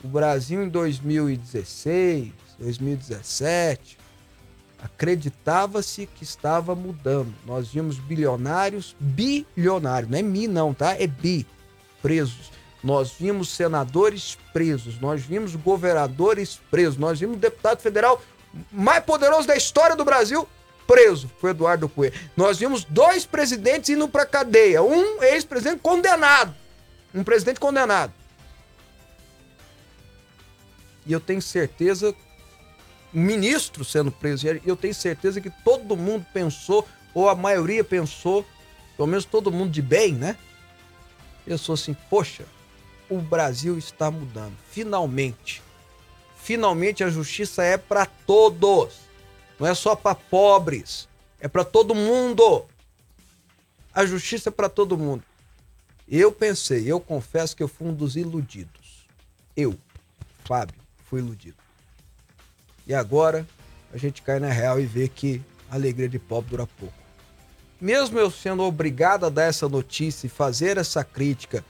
O 0.04 0.08
Brasil 0.08 0.64
em 0.64 0.70
2016, 0.70 2.32
2017, 2.60 3.98
acreditava-se 4.86 6.06
que 6.06 6.24
estava 6.24 6.76
mudando. 6.76 7.34
Nós 7.46 7.70
vimos 7.70 7.98
bilionários, 7.98 8.96
bilionários, 9.00 10.12
não 10.12 10.20
é 10.20 10.22
mi 10.22 10.48
não, 10.48 10.74
tá? 10.74 10.96
É 11.00 11.08
bi, 11.08 11.46
presos. 12.02 12.52
Nós 12.84 13.12
vimos 13.20 13.50
senadores 13.50 14.38
presos, 14.54 15.00
nós 15.00 15.24
vimos 15.24 15.56
governadores 15.56 16.60
presos, 16.70 16.98
nós 16.98 17.20
vimos 17.20 17.38
deputado 17.38 17.82
federal 17.82 18.22
mais 18.72 19.04
poderoso 19.04 19.48
da 19.48 19.56
história 19.56 19.96
do 19.96 20.06
Brasil 20.06 20.48
preso, 20.86 21.30
foi 21.40 21.50
Eduardo 21.50 21.90
Coelho. 21.90 22.14
Nós 22.38 22.60
vimos 22.60 22.84
dois 22.84 23.26
presidentes 23.26 23.90
indo 23.90 24.08
para 24.08 24.24
cadeia, 24.24 24.84
um 24.84 25.24
ex-presidente 25.24 25.80
condenado, 25.82 26.54
um 27.14 27.24
presidente 27.24 27.60
condenado. 27.60 28.14
E 31.08 31.12
eu 31.12 31.20
tenho 31.20 31.42
certeza, 31.42 32.14
ministro 33.16 33.86
sendo 33.86 34.12
preso, 34.12 34.48
e 34.48 34.62
eu 34.66 34.76
tenho 34.76 34.94
certeza 34.94 35.40
que 35.40 35.50
todo 35.50 35.96
mundo 35.96 36.26
pensou, 36.34 36.88
ou 37.14 37.30
a 37.30 37.36
maioria 37.36 37.84
pensou, 37.84 38.46
pelo 38.98 39.08
menos 39.08 39.24
todo 39.24 39.52
mundo 39.52 39.72
de 39.72 39.82
bem, 39.82 40.14
né? 40.14 40.38
Pensou 41.46 41.74
assim, 41.74 41.96
poxa, 42.10 42.46
o 43.10 43.20
Brasil 43.20 43.78
está 43.78 44.12
mudando, 44.12 44.56
finalmente. 44.70 45.62
Finalmente 46.38 47.04
a 47.04 47.10
justiça 47.10 47.64
é 47.64 47.78
para 47.78 48.06
todos. 48.06 48.96
Não 49.60 49.66
é 49.66 49.74
só 49.74 49.96
para 49.96 50.16
pobres, 50.16 51.08
é 51.40 51.48
para 51.48 51.64
todo 51.64 51.96
mundo. 51.96 52.66
A 53.94 54.06
justiça 54.06 54.50
é 54.50 54.52
para 54.52 54.68
todo 54.68 54.98
mundo. 54.98 55.24
Eu 56.08 56.32
pensei, 56.32 56.92
eu 56.92 57.00
confesso 57.00 57.56
que 57.56 57.64
eu 57.64 57.68
fui 57.68 57.88
um 57.88 57.94
dos 57.94 58.16
iludidos. 58.16 59.08
Eu, 59.56 59.76
Fábio, 60.44 60.80
fui 61.10 61.20
iludido. 61.22 61.65
E 62.88 62.94
agora 62.94 63.46
a 63.94 63.98
gente 63.98 64.22
cai 64.22 64.40
na 64.40 64.50
real 64.50 64.80
e 64.80 64.86
vê 64.86 65.08
que 65.08 65.42
a 65.70 65.76
alegria 65.76 66.10
de 66.10 66.20
pobre 66.20 66.52
dura 66.52 66.68
pouco. 66.68 66.94
Mesmo 67.80 68.18
eu 68.18 68.32
sendo 68.32 68.64
obrigado 68.64 69.26
a 69.26 69.30
dar 69.30 69.44
essa 69.44 69.68
notícia 69.68 70.28
e 70.28 70.30
fazer 70.30 70.78
essa 70.78 71.04
crítica 71.04 71.64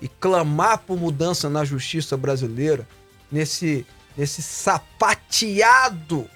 e 0.00 0.08
clamar 0.08 0.78
por 0.78 0.98
mudança 0.98 1.48
na 1.48 1.64
justiça 1.64 2.16
brasileira, 2.16 2.86
nesse, 3.30 3.86
nesse 4.16 4.42
sapateado 4.42 6.28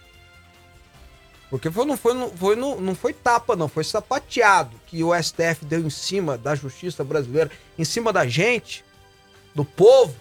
porque 1.51 1.69
foi, 1.69 1.85
não, 1.85 1.97
foi, 1.97 2.15
não, 2.15 2.31
foi, 2.31 2.57
não, 2.57 2.81
não 2.81 2.95
foi 2.95 3.13
tapa, 3.13 3.57
não, 3.57 3.69
foi 3.69 3.83
sapateado 3.83 4.81
que 4.87 5.03
o 5.03 5.13
STF 5.21 5.65
deu 5.65 5.81
em 5.81 5.91
cima 5.91 6.39
da 6.39 6.55
justiça 6.55 7.03
brasileira, 7.03 7.51
em 7.77 7.85
cima 7.85 8.13
da 8.13 8.25
gente, 8.27 8.85
do 9.53 9.65
povo. 9.65 10.15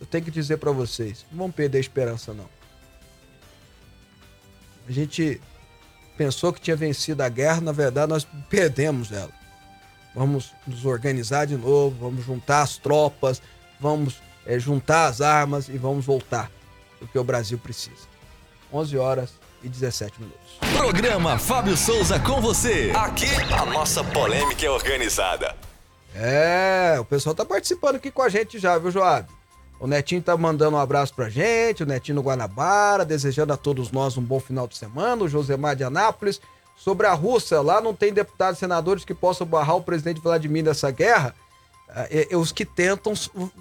eu 0.00 0.06
tenho 0.06 0.24
que 0.24 0.30
dizer 0.30 0.58
para 0.58 0.70
vocês, 0.70 1.26
não 1.32 1.38
vamos 1.38 1.56
perder 1.56 1.78
a 1.78 1.80
esperança 1.80 2.32
não. 2.32 2.48
A 4.88 4.92
gente 4.92 5.38
pensou 6.16 6.50
que 6.50 6.60
tinha 6.60 6.74
vencido 6.74 7.22
a 7.22 7.28
guerra, 7.28 7.60
na 7.60 7.72
verdade 7.72 8.10
nós 8.10 8.26
perdemos 8.48 9.12
ela. 9.12 9.30
Vamos 10.14 10.52
nos 10.66 10.86
organizar 10.86 11.46
de 11.46 11.56
novo, 11.56 11.94
vamos 12.00 12.24
juntar 12.24 12.62
as 12.62 12.78
tropas, 12.78 13.42
vamos 13.78 14.22
é, 14.46 14.58
juntar 14.58 15.06
as 15.06 15.20
armas 15.20 15.68
e 15.68 15.76
vamos 15.76 16.06
voltar, 16.06 16.50
porque 16.98 17.18
o 17.18 17.22
Brasil 17.22 17.58
precisa. 17.58 18.08
11 18.72 18.96
horas 18.96 19.30
e 19.62 19.68
17 19.68 20.20
minutos. 20.20 20.58
Programa 20.76 21.38
Fábio 21.38 21.76
Souza 21.76 22.18
com 22.18 22.40
você. 22.40 22.90
Aqui 22.96 23.30
a 23.52 23.66
nossa 23.66 24.02
polêmica 24.02 24.64
é 24.64 24.70
organizada. 24.70 25.54
É, 26.14 26.96
o 26.98 27.04
pessoal 27.04 27.34
tá 27.34 27.44
participando 27.44 27.96
aqui 27.96 28.10
com 28.10 28.22
a 28.22 28.28
gente 28.30 28.58
já, 28.58 28.78
viu, 28.78 28.90
Joab? 28.90 29.37
O 29.80 29.86
Netinho 29.86 30.20
tá 30.20 30.36
mandando 30.36 30.76
um 30.76 30.80
abraço 30.80 31.14
pra 31.14 31.28
gente, 31.28 31.82
o 31.82 31.86
Netinho 31.86 32.16
no 32.16 32.22
Guanabara, 32.22 33.04
desejando 33.04 33.52
a 33.52 33.56
todos 33.56 33.92
nós 33.92 34.16
um 34.16 34.22
bom 34.22 34.40
final 34.40 34.66
de 34.66 34.76
semana, 34.76 35.22
o 35.22 35.28
Josemar 35.28 35.76
de 35.76 35.84
Anápolis. 35.84 36.40
Sobre 36.76 37.06
a 37.06 37.12
Rússia, 37.12 37.60
lá 37.60 37.80
não 37.80 37.92
tem 37.92 38.12
deputados 38.12 38.58
e 38.58 38.60
senadores 38.60 39.04
que 39.04 39.14
possam 39.14 39.46
barrar 39.46 39.76
o 39.76 39.82
presidente 39.82 40.20
Vladimir 40.20 40.64
nessa 40.64 40.90
guerra. 40.90 41.34
É, 41.88 42.28
é, 42.30 42.36
os 42.36 42.52
que 42.52 42.64
tentam, 42.64 43.14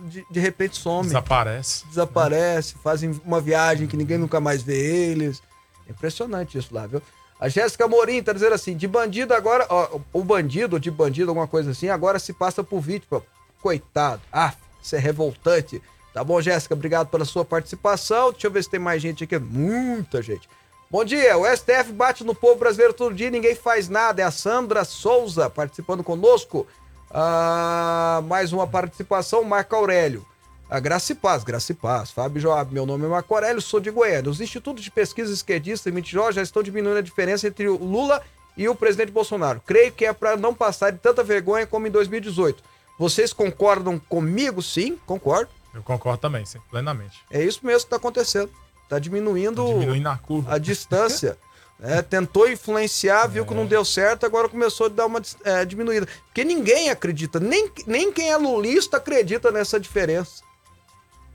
de, 0.10 0.26
de 0.30 0.40
repente, 0.40 0.76
somem. 0.78 1.06
Desaparece. 1.06 1.88
Desaparece, 1.88 2.76
fazem 2.84 3.20
uma 3.24 3.40
viagem 3.40 3.88
que 3.88 3.98
ninguém 3.98 4.18
nunca 4.18 4.40
mais 4.40 4.62
vê 4.62 4.78
eles. 4.78 5.42
Impressionante 5.90 6.58
isso 6.58 6.74
lá, 6.74 6.86
viu? 6.86 7.02
A 7.40 7.48
Jéssica 7.48 7.88
Morim 7.88 8.22
tá 8.22 8.34
dizendo 8.34 8.54
assim: 8.54 8.76
de 8.76 8.88
bandido 8.88 9.34
agora, 9.34 9.66
ó, 9.70 10.00
o 10.12 10.24
bandido, 10.24 10.80
de 10.80 10.92
bandido, 10.92 11.32
alguma 11.32 11.48
coisa 11.48 11.72
assim, 11.72 11.90
agora 11.90 12.20
se 12.20 12.34
passa 12.34 12.64
por 12.64 12.82
vítima. 12.82 13.24
Coitado. 13.62 14.22
Ah, 14.32 14.54
isso 14.82 14.96
é 14.96 15.00
revoltante. 15.00 15.82
Tá 16.18 16.24
bom, 16.24 16.42
Jéssica? 16.42 16.74
Obrigado 16.74 17.10
pela 17.10 17.26
sua 17.26 17.46
participação. 17.46 18.32
Deixa 18.32 18.48
eu 18.48 18.52
ver 18.52 18.64
se 18.64 18.70
tem 18.72 18.80
mais 18.80 19.00
gente 19.00 19.24
aqui. 19.24 19.38
Muita 19.38 20.20
gente. 20.20 20.50
Bom 20.90 21.06
dia. 21.06 21.38
O 21.38 21.46
STF 21.46 21.92
bate 21.92 22.24
no 22.24 22.34
povo 22.34 22.56
brasileiro 22.56 22.92
todo 22.92 23.14
dia, 23.14 23.30
ninguém 23.30 23.54
faz 23.54 23.88
nada. 23.88 24.24
É 24.24 24.26
a 24.26 24.32
Sandra 24.32 24.84
Souza 24.84 25.48
participando 25.48 26.04
conosco. 26.04 26.66
Ah, 27.12 28.24
mais 28.26 28.52
uma 28.52 28.66
participação, 28.66 29.44
Marco 29.44 29.76
Aurélio. 29.76 30.26
A 30.68 30.80
Graça 30.80 31.12
e 31.12 31.16
Paz, 31.16 31.44
Graça 31.44 31.72
e 31.72 31.76
Paz. 31.76 32.10
Fábio 32.10 32.42
Joab, 32.42 32.74
meu 32.74 32.88
nome 32.88 33.06
é 33.06 33.10
Marco 33.10 33.36
Aurélio, 33.36 33.62
sou 33.62 33.80
de 33.80 33.92
Goiânia. 33.92 34.32
Os 34.32 34.42
institutos 34.42 34.84
de 34.84 34.90
pesquisa 34.90 35.32
esquerdista 35.32 35.88
e 35.88 36.04
já 36.34 36.42
estão 36.42 36.64
diminuindo 36.64 36.98
a 36.98 37.02
diferença 37.04 37.48
entre 37.48 37.68
o 37.68 37.78
Lula 37.78 38.24
e 38.58 38.68
o 38.68 38.74
presidente 38.74 39.12
Bolsonaro. 39.12 39.62
Creio 39.64 39.92
que 39.92 40.04
é 40.04 40.12
para 40.14 40.36
não 40.36 40.52
passar 40.52 40.90
de 40.90 40.98
tanta 40.98 41.24
vergonha 41.24 41.68
como 41.68 41.86
em 41.86 41.92
2018. 41.92 42.64
Vocês 42.98 43.32
concordam 43.32 44.00
comigo? 44.00 44.64
Sim, 44.64 44.98
concordo. 45.06 45.57
Eu 45.74 45.84
concordo 45.84 46.20
também, 46.20 46.46
sim, 46.46 46.60
plenamente. 46.70 47.24
É 47.30 47.44
isso 47.44 47.60
mesmo 47.64 47.82
que 47.82 47.86
está 47.86 47.98
acontecendo. 47.98 48.52
Está 48.84 49.00
diminuindo, 49.00 49.66
tá 49.66 49.74
diminuindo 49.74 50.10
a, 50.10 50.18
curva. 50.18 50.54
a 50.54 50.58
distância. 50.58 51.38
É, 51.80 52.02
tentou 52.02 52.50
influenciar, 52.50 53.28
viu 53.28 53.44
é. 53.44 53.46
que 53.46 53.54
não 53.54 53.68
deu 53.68 53.86
certo, 53.86 54.26
agora 54.26 54.50
começou 54.50 54.88
a 54.88 54.90
dar 54.90 55.06
uma 55.06 55.22
é, 55.44 55.64
diminuída. 55.64 56.08
Porque 56.26 56.44
ninguém 56.44 56.90
acredita, 56.90 57.40
nem, 57.40 57.72
nem 57.86 58.12
quem 58.12 58.32
é 58.32 58.36
lulista 58.36 58.98
acredita 58.98 59.52
nessa 59.52 59.80
diferença. 59.80 60.42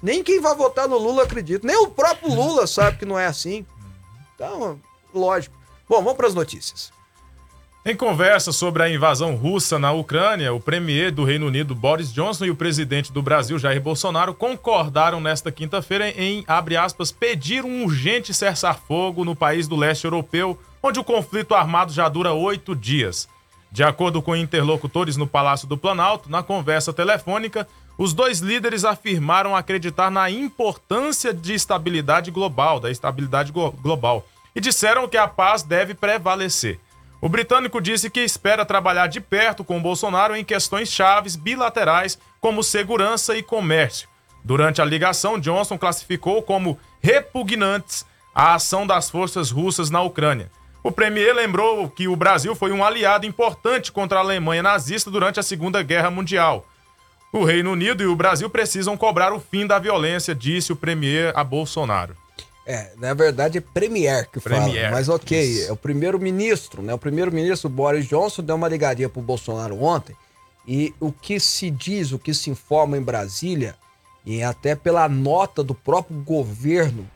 Nem 0.02 0.24
quem 0.24 0.40
vai 0.40 0.54
votar 0.56 0.88
no 0.88 0.98
Lula 0.98 1.22
acredita. 1.22 1.64
Nem 1.64 1.76
o 1.76 1.88
próprio 1.88 2.34
Lula 2.34 2.66
sabe 2.66 2.98
que 2.98 3.06
não 3.06 3.16
é 3.16 3.26
assim. 3.26 3.64
Então, 4.34 4.80
lógico. 5.14 5.54
Bom, 5.88 6.02
vamos 6.02 6.16
para 6.16 6.26
as 6.26 6.34
notícias. 6.34 6.92
Em 7.84 7.96
conversa 7.96 8.52
sobre 8.52 8.80
a 8.84 8.88
invasão 8.88 9.34
russa 9.34 9.76
na 9.76 9.90
Ucrânia, 9.90 10.54
o 10.54 10.60
premier 10.60 11.10
do 11.10 11.24
Reino 11.24 11.48
Unido 11.48 11.74
Boris 11.74 12.12
Johnson 12.12 12.44
e 12.44 12.50
o 12.50 12.54
presidente 12.54 13.12
do 13.12 13.20
Brasil 13.20 13.58
Jair 13.58 13.82
Bolsonaro 13.82 14.32
concordaram 14.32 15.20
nesta 15.20 15.50
quinta-feira 15.50 16.08
em, 16.10 16.44
abre 16.46 16.76
aspas, 16.76 17.10
pedir 17.10 17.64
um 17.64 17.84
urgente 17.84 18.32
cessar-fogo 18.32 19.24
no 19.24 19.34
país 19.34 19.66
do 19.66 19.74
leste 19.74 20.04
europeu, 20.04 20.56
onde 20.80 21.00
o 21.00 21.04
conflito 21.04 21.56
armado 21.56 21.92
já 21.92 22.08
dura 22.08 22.32
oito 22.32 22.76
dias. 22.76 23.28
De 23.72 23.82
acordo 23.82 24.22
com 24.22 24.36
interlocutores 24.36 25.16
no 25.16 25.26
Palácio 25.26 25.66
do 25.66 25.76
Planalto, 25.76 26.30
na 26.30 26.40
conversa 26.40 26.92
telefônica, 26.92 27.66
os 27.98 28.14
dois 28.14 28.38
líderes 28.38 28.84
afirmaram 28.84 29.56
acreditar 29.56 30.08
na 30.08 30.30
importância 30.30 31.34
de 31.34 31.52
estabilidade 31.52 32.30
global, 32.30 32.78
da 32.78 32.92
estabilidade 32.92 33.50
global, 33.50 34.24
e 34.54 34.60
disseram 34.60 35.08
que 35.08 35.16
a 35.16 35.26
paz 35.26 35.64
deve 35.64 35.94
prevalecer. 35.94 36.78
O 37.22 37.28
britânico 37.28 37.80
disse 37.80 38.10
que 38.10 38.20
espera 38.20 38.66
trabalhar 38.66 39.06
de 39.06 39.20
perto 39.20 39.64
com 39.64 39.80
Bolsonaro 39.80 40.36
em 40.36 40.44
questões 40.44 40.92
chaves 40.92 41.36
bilaterais, 41.36 42.18
como 42.38 42.62
segurança 42.62 43.34
e 43.34 43.42
comércio. 43.42 44.08
Durante 44.44 44.82
a 44.82 44.84
ligação, 44.84 45.38
Johnson 45.38 45.78
classificou 45.78 46.42
como 46.42 46.78
repugnantes 47.00 48.04
a 48.34 48.54
ação 48.54 48.86
das 48.86 49.08
forças 49.08 49.50
russas 49.50 49.88
na 49.88 50.02
Ucrânia. 50.02 50.50
O 50.82 50.92
premier 50.92 51.32
lembrou 51.32 51.88
que 51.88 52.08
o 52.08 52.16
Brasil 52.16 52.54
foi 52.54 52.72
um 52.72 52.84
aliado 52.84 53.24
importante 53.24 53.90
contra 53.90 54.18
a 54.18 54.22
Alemanha 54.22 54.62
nazista 54.62 55.10
durante 55.10 55.40
a 55.40 55.42
Segunda 55.42 55.80
Guerra 55.82 56.10
Mundial 56.10 56.66
o 57.32 57.44
Reino 57.44 57.72
Unido 57.72 58.02
e 58.02 58.06
o 58.06 58.14
Brasil 58.14 58.50
precisam 58.50 58.94
cobrar 58.94 59.32
o 59.32 59.40
fim 59.40 59.66
da 59.66 59.78
violência, 59.78 60.34
disse 60.34 60.70
o 60.70 60.76
premier 60.76 61.32
a 61.34 61.42
Bolsonaro. 61.42 62.14
É, 62.64 62.92
na 62.96 63.12
verdade 63.12 63.58
é 63.58 63.60
premier 63.60 64.30
que 64.30 64.38
premier, 64.38 64.84
fala, 64.84 64.90
mas 64.92 65.08
ok, 65.08 65.40
isso. 65.40 65.68
é 65.68 65.72
o 65.72 65.76
primeiro-ministro, 65.76 66.80
né? 66.80 66.94
O 66.94 66.98
primeiro-ministro 66.98 67.68
Boris 67.68 68.06
Johnson 68.06 68.42
deu 68.42 68.54
uma 68.54 68.68
ligadinha 68.68 69.08
pro 69.08 69.20
Bolsonaro 69.20 69.82
ontem 69.82 70.14
e 70.66 70.94
o 71.00 71.10
que 71.10 71.40
se 71.40 71.70
diz, 71.70 72.12
o 72.12 72.18
que 72.18 72.32
se 72.32 72.50
informa 72.50 72.96
em 72.96 73.02
Brasília 73.02 73.74
e 74.24 74.42
até 74.42 74.76
pela 74.76 75.08
nota 75.08 75.64
do 75.64 75.74
próprio 75.74 76.16
governo 76.20 77.08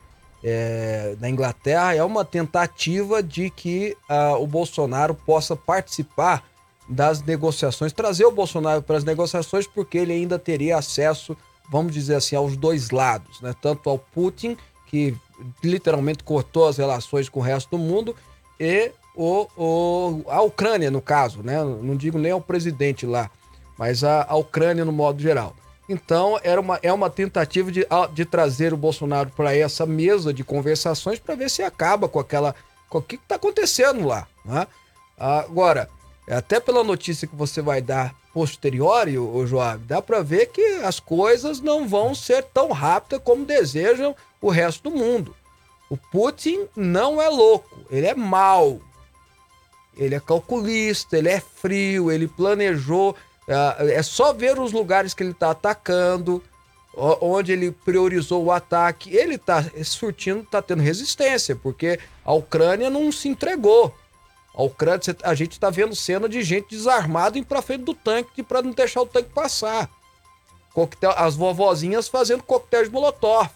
é, 0.42 1.14
da 1.18 1.28
Inglaterra 1.28 1.94
é 1.94 2.02
uma 2.02 2.24
tentativa 2.24 3.22
de 3.22 3.50
que 3.50 3.96
uh, 4.10 4.42
o 4.42 4.46
Bolsonaro 4.46 5.14
possa 5.14 5.56
participar 5.56 6.44
das 6.88 7.22
negociações, 7.22 7.92
trazer 7.92 8.24
o 8.26 8.30
Bolsonaro 8.30 8.82
para 8.82 8.96
as 8.96 9.04
negociações, 9.04 9.66
porque 9.66 9.98
ele 9.98 10.12
ainda 10.12 10.38
teria 10.38 10.78
acesso, 10.78 11.36
vamos 11.68 11.92
dizer 11.92 12.14
assim, 12.14 12.36
aos 12.36 12.56
dois 12.56 12.90
lados, 12.90 13.40
né? 13.40 13.54
Tanto 13.60 13.90
ao 13.90 13.98
Putin, 13.98 14.56
que 14.96 15.14
literalmente 15.62 16.24
cortou 16.24 16.66
as 16.66 16.78
relações 16.78 17.28
com 17.28 17.40
o 17.40 17.42
resto 17.42 17.70
do 17.70 17.78
mundo, 17.78 18.16
e 18.58 18.90
o, 19.14 19.46
o, 19.54 20.22
a 20.28 20.40
Ucrânia, 20.40 20.90
no 20.90 21.02
caso, 21.02 21.42
né? 21.42 21.62
Não 21.62 21.94
digo 21.94 22.18
nem 22.18 22.32
ao 22.32 22.40
presidente 22.40 23.04
lá, 23.04 23.30
mas 23.76 24.02
a, 24.02 24.24
a 24.26 24.36
Ucrânia 24.36 24.86
no 24.86 24.92
modo 24.92 25.20
geral. 25.20 25.54
Então, 25.86 26.40
era 26.42 26.60
uma, 26.60 26.80
é 26.82 26.90
uma 26.92 27.10
tentativa 27.10 27.70
de, 27.70 27.86
de 28.12 28.24
trazer 28.24 28.72
o 28.72 28.76
Bolsonaro 28.76 29.30
para 29.36 29.54
essa 29.54 29.84
mesa 29.84 30.32
de 30.32 30.42
conversações 30.42 31.18
para 31.18 31.34
ver 31.34 31.50
se 31.50 31.62
acaba 31.62 32.08
com 32.08 32.18
aquela. 32.18 32.54
com 32.88 32.98
o 32.98 33.02
que 33.02 33.16
está 33.16 33.36
acontecendo 33.36 34.06
lá. 34.06 34.26
Né? 34.44 34.66
Agora, 35.18 35.88
até 36.28 36.58
pela 36.58 36.82
notícia 36.82 37.28
que 37.28 37.36
você 37.36 37.60
vai 37.60 37.80
dar 37.80 38.14
posterior, 38.32 39.06
o 39.08 39.46
Joab, 39.46 39.84
dá 39.84 40.02
para 40.02 40.22
ver 40.22 40.46
que 40.46 40.80
as 40.82 40.98
coisas 40.98 41.60
não 41.60 41.86
vão 41.86 42.14
ser 42.14 42.42
tão 42.42 42.72
rápidas 42.72 43.20
como 43.22 43.44
desejam 43.44 44.16
o 44.48 44.50
resto 44.50 44.90
do 44.90 44.96
mundo. 44.96 45.34
O 45.88 45.96
Putin 45.96 46.66
não 46.74 47.20
é 47.20 47.28
louco, 47.28 47.80
ele 47.90 48.06
é 48.06 48.14
mau. 48.14 48.80
Ele 49.96 50.14
é 50.14 50.20
calculista, 50.20 51.16
ele 51.16 51.28
é 51.28 51.40
frio, 51.40 52.10
ele 52.10 52.28
planejou. 52.28 53.16
É, 53.48 53.94
é 53.94 54.02
só 54.02 54.32
ver 54.32 54.58
os 54.58 54.72
lugares 54.72 55.14
que 55.14 55.22
ele 55.22 55.30
está 55.30 55.50
atacando, 55.50 56.42
onde 56.94 57.52
ele 57.52 57.70
priorizou 57.70 58.44
o 58.44 58.52
ataque. 58.52 59.14
Ele 59.14 59.36
está 59.36 59.64
surtindo, 59.84 60.40
está 60.40 60.60
tendo 60.60 60.82
resistência, 60.82 61.56
porque 61.56 61.98
a 62.24 62.32
Ucrânia 62.32 62.90
não 62.90 63.10
se 63.10 63.28
entregou. 63.28 63.94
A 64.54 64.62
Ucrânia, 64.62 65.00
a 65.22 65.34
gente 65.34 65.52
está 65.52 65.70
vendo 65.70 65.94
cena 65.94 66.28
de 66.28 66.42
gente 66.42 66.70
desarmada 66.70 67.38
indo 67.38 67.46
para 67.46 67.62
frente 67.62 67.84
do 67.84 67.94
tanque 67.94 68.42
para 68.42 68.62
não 68.62 68.72
deixar 68.72 69.02
o 69.02 69.06
tanque 69.06 69.30
passar. 69.30 69.88
As 71.16 71.34
vovozinhas 71.34 72.06
fazendo 72.06 72.42
coquetel 72.42 72.84
de 72.84 72.90
molotov. 72.90 73.48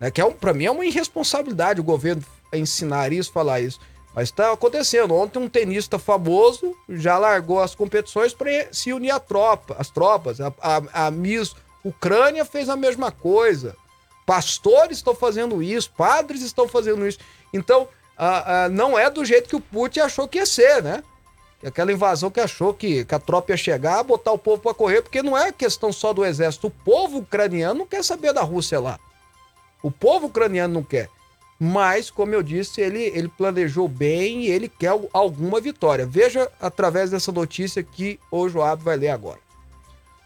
Né? 0.00 0.10
Que 0.10 0.20
é 0.20 0.24
um, 0.24 0.32
para 0.32 0.52
mim 0.52 0.64
é 0.64 0.70
uma 0.70 0.84
irresponsabilidade 0.84 1.80
o 1.80 1.84
governo 1.84 2.22
ensinar 2.52 3.12
isso, 3.12 3.32
falar 3.32 3.60
isso. 3.60 3.80
Mas 4.14 4.30
está 4.30 4.50
acontecendo. 4.52 5.14
Ontem 5.14 5.38
um 5.38 5.48
tenista 5.48 5.98
famoso 5.98 6.74
já 6.88 7.18
largou 7.18 7.60
as 7.60 7.74
competições 7.74 8.32
para 8.32 8.50
se 8.72 8.92
unir 8.92 9.10
à 9.10 9.20
tropa, 9.20 9.76
às 9.78 9.90
tropas. 9.90 10.40
A, 10.40 10.52
a, 10.60 11.06
a 11.06 11.10
Miss 11.10 11.54
Ucrânia 11.84 12.44
fez 12.44 12.68
a 12.68 12.76
mesma 12.76 13.12
coisa. 13.12 13.76
Pastores 14.24 14.98
estão 14.98 15.14
fazendo 15.14 15.62
isso, 15.62 15.92
padres 15.96 16.42
estão 16.42 16.66
fazendo 16.66 17.06
isso. 17.06 17.18
Então, 17.52 17.88
ah, 18.16 18.64
ah, 18.64 18.68
não 18.68 18.98
é 18.98 19.10
do 19.10 19.24
jeito 19.24 19.48
que 19.48 19.56
o 19.56 19.60
Putin 19.60 20.00
achou 20.00 20.26
que 20.26 20.38
ia 20.38 20.46
ser, 20.46 20.82
né? 20.82 21.02
Aquela 21.64 21.92
invasão 21.92 22.30
que 22.30 22.40
achou 22.40 22.72
que, 22.72 23.04
que 23.04 23.14
a 23.14 23.18
tropa 23.18 23.52
ia 23.52 23.56
chegar, 23.56 24.02
botar 24.02 24.32
o 24.32 24.38
povo 24.38 24.62
para 24.62 24.74
correr, 24.74 25.02
porque 25.02 25.22
não 25.22 25.36
é 25.36 25.52
questão 25.52 25.92
só 25.92 26.12
do 26.12 26.24
exército. 26.24 26.68
O 26.68 26.70
povo 26.70 27.18
ucraniano 27.18 27.80
não 27.80 27.86
quer 27.86 28.02
saber 28.02 28.32
da 28.32 28.42
Rússia 28.42 28.80
lá. 28.80 28.98
O 29.86 29.90
povo 29.92 30.26
ucraniano 30.26 30.74
não 30.74 30.82
quer. 30.82 31.08
Mas, 31.60 32.10
como 32.10 32.34
eu 32.34 32.42
disse, 32.42 32.80
ele, 32.80 33.04
ele 33.04 33.28
planejou 33.28 33.86
bem 33.86 34.42
e 34.42 34.48
ele 34.48 34.68
quer 34.68 34.90
alguma 35.12 35.60
vitória. 35.60 36.04
Veja 36.04 36.50
através 36.60 37.12
dessa 37.12 37.30
notícia 37.30 37.84
que 37.84 38.18
o 38.28 38.48
Joab 38.48 38.82
vai 38.82 38.96
ler 38.96 39.10
agora. 39.10 39.38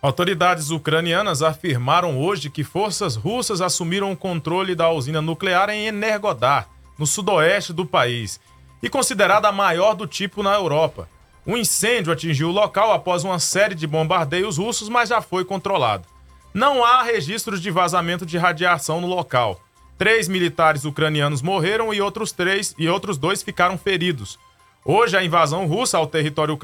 Autoridades 0.00 0.70
ucranianas 0.70 1.42
afirmaram 1.42 2.18
hoje 2.18 2.48
que 2.48 2.64
forças 2.64 3.16
russas 3.16 3.60
assumiram 3.60 4.10
o 4.10 4.16
controle 4.16 4.74
da 4.74 4.90
usina 4.90 5.20
nuclear 5.20 5.68
em 5.68 5.88
Energodar, 5.88 6.66
no 6.98 7.06
sudoeste 7.06 7.74
do 7.74 7.84
país, 7.84 8.40
e 8.82 8.88
considerada 8.88 9.48
a 9.48 9.52
maior 9.52 9.92
do 9.92 10.06
tipo 10.06 10.42
na 10.42 10.54
Europa. 10.54 11.06
O 11.44 11.54
incêndio 11.54 12.14
atingiu 12.14 12.48
o 12.48 12.52
local 12.52 12.94
após 12.94 13.24
uma 13.24 13.38
série 13.38 13.74
de 13.74 13.86
bombardeios 13.86 14.56
russos, 14.56 14.88
mas 14.88 15.10
já 15.10 15.20
foi 15.20 15.44
controlado. 15.44 16.06
Não 16.52 16.84
há 16.84 17.02
registros 17.02 17.60
de 17.60 17.70
vazamento 17.70 18.26
de 18.26 18.36
radiação 18.36 19.00
no 19.00 19.06
local. 19.06 19.60
Três 19.96 20.26
militares 20.26 20.84
ucranianos 20.84 21.42
morreram 21.42 21.94
e 21.94 22.00
outros 22.00 22.32
três 22.32 22.74
e 22.76 22.88
outros 22.88 23.16
dois 23.16 23.42
ficaram 23.42 23.78
feridos. 23.78 24.36
Hoje, 24.84 25.16
a 25.16 25.22
invasão 25.22 25.66
russa 25.66 25.98
ao 25.98 26.06
território 26.06 26.58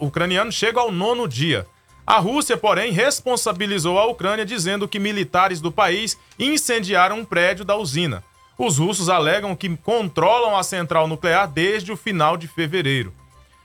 ucraniano 0.00 0.52
chega 0.52 0.80
ao 0.80 0.92
nono 0.92 1.26
dia. 1.26 1.66
A 2.06 2.18
Rússia, 2.18 2.56
porém, 2.56 2.92
responsabilizou 2.92 3.98
a 3.98 4.06
Ucrânia 4.06 4.44
dizendo 4.44 4.88
que 4.88 4.98
militares 4.98 5.60
do 5.60 5.72
país 5.72 6.18
incendiaram 6.38 7.20
um 7.20 7.24
prédio 7.24 7.64
da 7.64 7.76
usina. 7.76 8.22
Os 8.58 8.76
russos 8.76 9.08
alegam 9.08 9.56
que 9.56 9.74
controlam 9.76 10.54
a 10.54 10.62
central 10.62 11.06
nuclear 11.06 11.48
desde 11.48 11.92
o 11.92 11.96
final 11.96 12.36
de 12.36 12.46
fevereiro. 12.46 13.14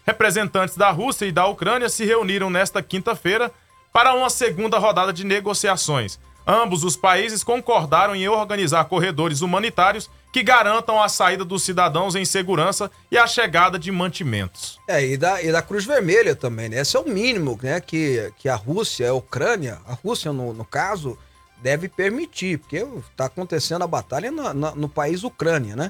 Representantes 0.05 0.77
da 0.77 0.91
Rússia 0.91 1.25
e 1.25 1.31
da 1.31 1.47
Ucrânia 1.47 1.89
se 1.89 2.05
reuniram 2.05 2.49
nesta 2.49 2.81
quinta-feira 2.81 3.51
para 3.95 4.13
uma 4.13 4.29
segunda 4.29 4.77
rodada 4.77 5.13
de 5.13 5.23
negociações. 5.23 6.19
Ambos 6.45 6.83
os 6.83 6.97
países 6.97 7.45
concordaram 7.45 8.13
em 8.13 8.27
organizar 8.27 8.83
corredores 8.83 9.39
humanitários 9.39 10.09
que 10.33 10.43
garantam 10.43 11.01
a 11.01 11.07
saída 11.07 11.45
dos 11.45 11.63
cidadãos 11.63 12.13
em 12.13 12.25
segurança 12.25 12.91
e 13.09 13.17
a 13.17 13.25
chegada 13.25 13.79
de 13.79 13.93
mantimentos. 13.93 14.81
É, 14.85 15.01
e 15.01 15.15
da, 15.15 15.41
e 15.41 15.49
da 15.49 15.61
Cruz 15.61 15.85
Vermelha 15.85 16.35
também, 16.35 16.67
né? 16.67 16.81
Esse 16.81 16.97
é 16.97 16.99
o 16.99 17.07
mínimo 17.07 17.57
né, 17.63 17.79
que, 17.79 18.33
que 18.37 18.49
a 18.49 18.55
Rússia, 18.55 19.09
a 19.09 19.13
Ucrânia, 19.13 19.79
a 19.87 19.93
Rússia 19.93 20.33
no, 20.33 20.51
no 20.51 20.65
caso, 20.65 21.17
deve 21.63 21.87
permitir, 21.87 22.59
porque 22.59 22.85
está 23.09 23.27
acontecendo 23.27 23.83
a 23.83 23.87
batalha 23.87 24.29
na, 24.29 24.53
na, 24.53 24.75
no 24.75 24.89
país 24.89 25.23
Ucrânia, 25.23 25.73
né? 25.73 25.89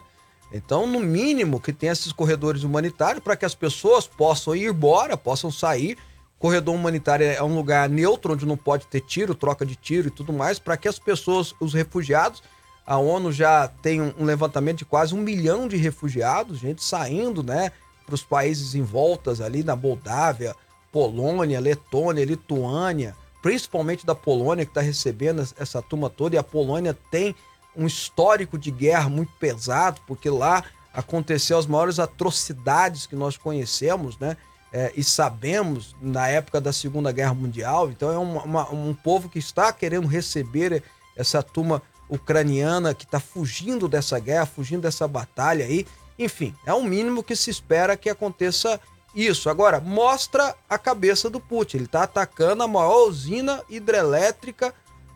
Então, 0.53 0.85
no 0.85 0.99
mínimo, 0.99 1.59
que 1.59 1.73
tenha 1.73 1.93
esses 1.93 2.13
corredores 2.13 2.61
humanitários 2.61 3.23
para 3.23 3.35
que 3.35 3.45
as 3.45 3.55
pessoas 3.55 4.05
possam 4.05 4.55
ir 4.55 4.69
embora, 4.69 5.17
possam 5.17 5.49
sair 5.49 5.97
Corredor 6.37 6.75
humanitário 6.75 7.25
é 7.25 7.41
um 7.41 7.55
lugar 7.55 7.89
neutro, 7.89 8.33
onde 8.33 8.45
não 8.45 8.57
pode 8.57 8.87
ter 8.87 9.01
tiro, 9.01 9.33
troca 9.33 9.65
de 9.65 9.75
tiro 9.75 10.07
e 10.09 10.11
tudo 10.11 10.33
mais, 10.33 10.59
para 10.59 10.77
que 10.77 10.87
as 10.87 10.99
pessoas, 10.99 11.53
os 11.59 11.73
refugiados, 11.73 12.43
a 12.85 12.97
ONU 12.97 13.31
já 13.31 13.67
tem 13.67 14.01
um 14.01 14.25
levantamento 14.25 14.79
de 14.79 14.85
quase 14.85 15.15
um 15.15 15.21
milhão 15.21 15.67
de 15.67 15.75
refugiados, 15.77 16.59
gente 16.59 16.83
saindo, 16.83 17.41
né, 17.41 17.71
para 18.05 18.13
os 18.13 18.23
países 18.23 18.75
em 18.75 18.83
voltas 18.83 19.41
ali, 19.41 19.63
na 19.63 19.75
Moldávia, 19.75 20.55
Polônia, 20.91 21.59
Letônia, 21.59 22.23
Lituânia, 22.23 23.15
principalmente 23.41 24.05
da 24.05 24.13
Polônia, 24.13 24.65
que 24.65 24.71
está 24.71 24.81
recebendo 24.81 25.41
essa 25.57 25.81
turma 25.81 26.09
toda, 26.09 26.35
e 26.35 26.37
a 26.37 26.43
Polônia 26.43 26.95
tem 27.09 27.35
um 27.75 27.87
histórico 27.87 28.57
de 28.57 28.71
guerra 28.71 29.09
muito 29.09 29.31
pesado, 29.39 29.99
porque 30.05 30.29
lá 30.29 30.63
aconteceu 30.93 31.57
as 31.57 31.65
maiores 31.65 31.99
atrocidades 31.99 33.05
que 33.05 33.15
nós 33.15 33.35
conhecemos, 33.35 34.17
né? 34.17 34.37
É, 34.75 34.91
e 34.93 35.01
sabemos 35.05 35.95
na 36.01 36.27
época 36.27 36.59
da 36.59 36.73
Segunda 36.73 37.09
Guerra 37.09 37.33
Mundial. 37.33 37.89
Então 37.89 38.11
é 38.11 38.17
uma, 38.17 38.43
uma, 38.43 38.69
um 38.73 38.93
povo 38.93 39.29
que 39.29 39.39
está 39.39 39.71
querendo 39.71 40.05
receber 40.05 40.83
essa 41.15 41.41
turma 41.41 41.81
ucraniana 42.09 42.93
que 42.93 43.05
está 43.05 43.17
fugindo 43.17 43.87
dessa 43.87 44.19
guerra, 44.19 44.45
fugindo 44.45 44.81
dessa 44.81 45.07
batalha 45.07 45.63
aí. 45.63 45.87
Enfim, 46.19 46.53
é 46.65 46.73
o 46.73 46.83
mínimo 46.83 47.23
que 47.23 47.37
se 47.37 47.49
espera 47.49 47.95
que 47.95 48.09
aconteça 48.09 48.77
isso. 49.15 49.49
Agora, 49.49 49.79
mostra 49.79 50.53
a 50.69 50.77
cabeça 50.77 51.29
do 51.29 51.39
Putin. 51.39 51.77
Ele 51.77 51.85
está 51.85 52.03
atacando 52.03 52.61
a 52.61 52.67
maior 52.67 53.07
usina 53.07 53.63
hidrelétrica 53.69 54.73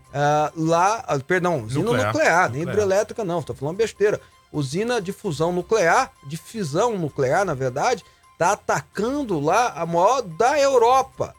uh, 0.07 0.53
lá. 0.55 1.03
Uh, 1.13 1.21
perdão, 1.21 1.65
usina 1.65 1.83
nuclear, 1.83 2.13
nuclear 2.13 2.49
nem 2.49 2.61
hidrelétrica, 2.61 3.25
não, 3.25 3.39
estou 3.41 3.53
falando 3.53 3.75
besteira. 3.75 4.21
Usina 4.53 5.01
de 5.01 5.11
fusão 5.11 5.51
nuclear, 5.51 6.13
de 6.25 6.37
fisão 6.37 6.97
nuclear, 6.97 7.43
na 7.43 7.53
verdade, 7.53 8.05
está 8.39 8.53
atacando 8.53 9.37
lá 9.37 9.73
a 9.75 9.85
maior 9.85 10.21
da 10.21 10.57
Europa. 10.57 11.35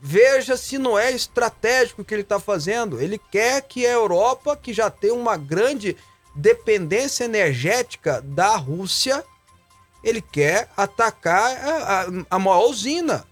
Veja 0.00 0.56
se 0.56 0.76
não 0.76 0.98
é 0.98 1.12
estratégico 1.12 2.02
o 2.02 2.04
que 2.04 2.12
ele 2.12 2.22
está 2.22 2.40
fazendo. 2.40 3.00
Ele 3.00 3.16
quer 3.16 3.62
que 3.62 3.86
a 3.86 3.92
Europa, 3.92 4.56
que 4.56 4.72
já 4.72 4.90
tem 4.90 5.12
uma 5.12 5.36
grande 5.36 5.96
dependência 6.34 7.24
energética 7.24 8.20
da 8.22 8.56
Rússia, 8.56 9.24
ele 10.02 10.20
quer 10.20 10.68
atacar 10.76 11.56
a, 11.64 12.00
a, 12.02 12.06
a 12.28 12.38
maior 12.40 12.68
usina 12.68 13.24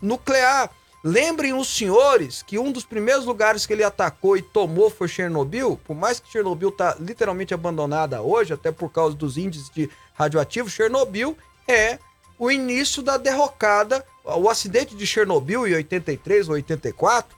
nuclear. 0.00 0.70
Lembrem 1.08 1.54
os 1.54 1.68
senhores 1.68 2.42
que 2.42 2.58
um 2.58 2.72
dos 2.72 2.84
primeiros 2.84 3.26
lugares 3.26 3.64
que 3.64 3.72
ele 3.72 3.84
atacou 3.84 4.36
e 4.36 4.42
tomou 4.42 4.90
foi 4.90 5.06
Chernobyl. 5.06 5.78
Por 5.84 5.94
mais 5.94 6.18
que 6.18 6.28
Chernobyl 6.28 6.70
está 6.70 6.96
literalmente 6.98 7.54
abandonada 7.54 8.20
hoje, 8.20 8.52
até 8.52 8.72
por 8.72 8.90
causa 8.90 9.14
dos 9.14 9.38
índices 9.38 9.70
de 9.70 9.88
radioativo, 10.14 10.68
Chernobyl 10.68 11.38
é 11.68 12.00
o 12.36 12.50
início 12.50 13.04
da 13.04 13.16
derrocada. 13.18 14.04
O 14.24 14.50
acidente 14.50 14.96
de 14.96 15.06
Chernobyl 15.06 15.64
em 15.68 15.74
83 15.74 16.48
ou 16.48 16.56
84, 16.56 17.36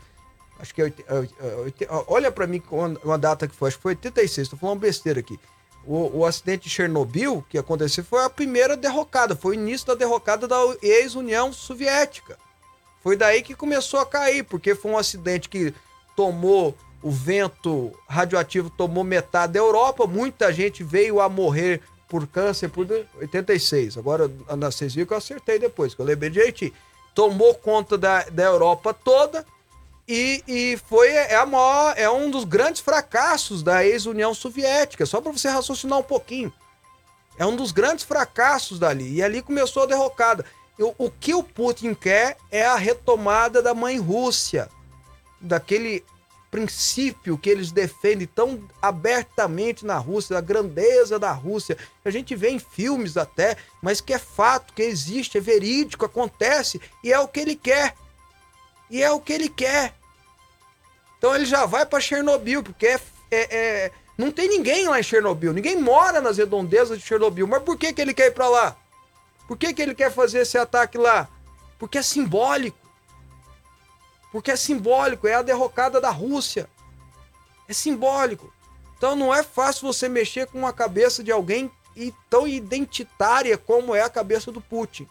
acho 0.60 0.74
que 0.74 0.80
é, 0.80 0.86
é, 0.86 0.94
é, 1.84 1.88
olha 2.06 2.32
para 2.32 2.46
mim 2.46 2.62
uma 3.04 3.18
data 3.18 3.46
que 3.46 3.54
foi, 3.54 3.68
acho 3.68 3.76
que 3.76 3.82
foi 3.82 3.92
86, 3.92 4.46
estou 4.46 4.58
falando 4.58 4.80
besteira 4.80 5.20
aqui. 5.20 5.38
O, 5.84 6.20
o, 6.20 6.24
acidente 6.24 6.64
de 6.64 6.70
Chernobyl 6.70 7.44
que 7.50 7.58
aconteceu 7.58 8.02
foi 8.02 8.24
a 8.24 8.30
primeira 8.30 8.78
derrocada, 8.78 9.36
foi 9.36 9.58
o 9.58 9.60
início 9.60 9.88
da 9.88 9.94
derrocada 9.94 10.48
da 10.48 10.56
ex-União 10.80 11.52
Soviética. 11.52 12.38
Foi 13.08 13.16
daí 13.16 13.40
que 13.40 13.54
começou 13.54 14.00
a 14.00 14.04
cair, 14.04 14.44
porque 14.44 14.74
foi 14.74 14.90
um 14.90 14.98
acidente 14.98 15.48
que 15.48 15.72
tomou 16.14 16.76
o 17.02 17.10
vento 17.10 17.90
radioativo 18.06 18.68
tomou 18.68 19.02
metade 19.02 19.54
da 19.54 19.58
Europa, 19.58 20.06
muita 20.06 20.52
gente 20.52 20.84
veio 20.84 21.18
a 21.18 21.26
morrer 21.26 21.80
por 22.06 22.26
câncer 22.26 22.68
por 22.68 22.86
86. 23.18 23.96
Agora, 23.96 24.30
vocês 24.60 24.94
viram 24.94 25.06
que 25.06 25.14
eu 25.14 25.16
acertei 25.16 25.58
depois, 25.58 25.94
que 25.94 26.02
eu 26.02 26.04
lembrei 26.04 26.28
direitinho. 26.28 26.74
Tomou 27.14 27.54
conta 27.54 27.96
da, 27.96 28.24
da 28.24 28.42
Europa 28.42 28.92
toda 28.92 29.42
e, 30.06 30.44
e 30.46 30.78
foi 30.86 31.08
é, 31.08 31.34
a 31.34 31.46
maior, 31.46 31.94
é 31.96 32.10
um 32.10 32.30
dos 32.30 32.44
grandes 32.44 32.82
fracassos 32.82 33.62
da 33.62 33.86
ex-União 33.86 34.34
Soviética, 34.34 35.06
só 35.06 35.18
para 35.18 35.32
você 35.32 35.48
raciocinar 35.48 35.98
um 35.98 36.02
pouquinho. 36.02 36.52
É 37.38 37.46
um 37.46 37.56
dos 37.56 37.72
grandes 37.72 38.04
fracassos 38.04 38.78
dali. 38.78 39.14
E 39.14 39.22
ali 39.22 39.40
começou 39.40 39.84
a 39.84 39.86
derrocada. 39.86 40.44
O, 40.78 41.06
o 41.06 41.10
que 41.10 41.34
o 41.34 41.42
Putin 41.42 41.94
quer 41.94 42.36
é 42.50 42.64
a 42.64 42.76
retomada 42.76 43.60
da 43.60 43.74
mãe 43.74 43.98
Rússia, 43.98 44.68
daquele 45.40 46.04
princípio 46.50 47.36
que 47.36 47.50
eles 47.50 47.70
defendem 47.70 48.26
tão 48.26 48.62
abertamente 48.80 49.84
na 49.84 49.98
Rússia, 49.98 50.34
da 50.34 50.40
grandeza 50.40 51.18
da 51.18 51.32
Rússia, 51.32 51.76
a 52.04 52.10
gente 52.10 52.34
vê 52.34 52.50
em 52.50 52.58
filmes 52.58 53.16
até, 53.16 53.56
mas 53.82 54.00
que 54.00 54.14
é 54.14 54.18
fato, 54.18 54.72
que 54.72 54.82
existe, 54.82 55.38
é 55.38 55.40
verídico, 55.40 56.06
acontece, 56.06 56.80
e 57.04 57.12
é 57.12 57.18
o 57.18 57.28
que 57.28 57.40
ele 57.40 57.54
quer. 57.54 57.94
E 58.90 59.02
é 59.02 59.10
o 59.10 59.20
que 59.20 59.32
ele 59.32 59.48
quer. 59.48 59.94
Então 61.18 61.34
ele 61.34 61.44
já 61.44 61.66
vai 61.66 61.84
para 61.84 62.00
Chernobyl, 62.00 62.62
porque 62.62 62.86
é, 62.86 63.00
é, 63.30 63.56
é, 63.56 63.90
não 64.16 64.30
tem 64.30 64.48
ninguém 64.48 64.88
lá 64.88 64.98
em 64.98 65.02
Chernobyl, 65.02 65.52
ninguém 65.52 65.76
mora 65.76 66.20
nas 66.20 66.38
redondezas 66.38 66.98
de 66.98 67.04
Chernobyl, 67.04 67.46
mas 67.46 67.62
por 67.62 67.76
que, 67.76 67.92
que 67.92 68.00
ele 68.00 68.14
quer 68.14 68.28
ir 68.28 68.34
para 68.34 68.48
lá? 68.48 68.76
Por 69.48 69.56
que, 69.56 69.72
que 69.72 69.80
ele 69.80 69.94
quer 69.94 70.12
fazer 70.12 70.40
esse 70.40 70.58
ataque 70.58 70.98
lá? 70.98 71.26
Porque 71.78 71.96
é 71.96 72.02
simbólico. 72.02 72.78
Porque 74.30 74.50
é 74.50 74.56
simbólico, 74.56 75.26
é 75.26 75.34
a 75.34 75.42
derrocada 75.42 76.00
da 76.00 76.10
Rússia. 76.10 76.68
É 77.66 77.72
simbólico. 77.72 78.52
Então 78.98 79.16
não 79.16 79.34
é 79.34 79.42
fácil 79.42 79.86
você 79.86 80.06
mexer 80.06 80.46
com 80.48 80.66
a 80.66 80.72
cabeça 80.72 81.24
de 81.24 81.32
alguém 81.32 81.70
tão 82.28 82.46
identitária 82.46 83.56
como 83.56 83.94
é 83.94 84.02
a 84.02 84.10
cabeça 84.10 84.52
do 84.52 84.60
Putin. 84.60 85.08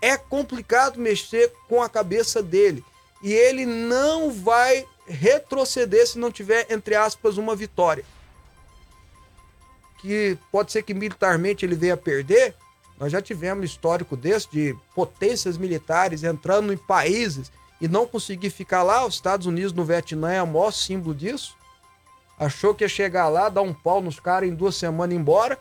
É 0.00 0.18
complicado 0.18 1.00
mexer 1.00 1.50
com 1.66 1.82
a 1.82 1.88
cabeça 1.88 2.42
dele. 2.42 2.84
E 3.22 3.32
ele 3.32 3.64
não 3.64 4.30
vai 4.30 4.86
retroceder 5.06 6.06
se 6.06 6.18
não 6.18 6.30
tiver, 6.30 6.66
entre 6.70 6.94
aspas, 6.94 7.38
uma 7.38 7.56
vitória. 7.56 8.04
Que 9.98 10.36
pode 10.52 10.70
ser 10.70 10.82
que 10.82 10.92
militarmente 10.92 11.64
ele 11.64 11.74
venha 11.74 11.94
a 11.94 11.96
perder, 11.96 12.54
nós 12.98 13.10
já 13.10 13.20
tivemos 13.20 13.64
histórico 13.64 14.16
desse 14.16 14.48
de 14.50 14.76
potências 14.94 15.56
militares 15.58 16.22
entrando 16.22 16.72
em 16.72 16.76
países 16.76 17.50
e 17.80 17.88
não 17.88 18.06
conseguir 18.06 18.50
ficar 18.50 18.82
lá. 18.82 19.04
Os 19.04 19.14
Estados 19.14 19.46
Unidos 19.46 19.72
no 19.72 19.84
Vietnã 19.84 20.32
é 20.32 20.42
o 20.42 20.46
maior 20.46 20.70
símbolo 20.70 21.14
disso. 21.14 21.56
Achou 22.38 22.74
que 22.74 22.84
ia 22.84 22.88
chegar 22.88 23.28
lá, 23.28 23.48
dar 23.48 23.62
um 23.62 23.74
pau 23.74 24.00
nos 24.00 24.18
caras 24.20 24.48
em 24.48 24.54
duas 24.54 24.76
semanas 24.76 25.16
embora. 25.16 25.58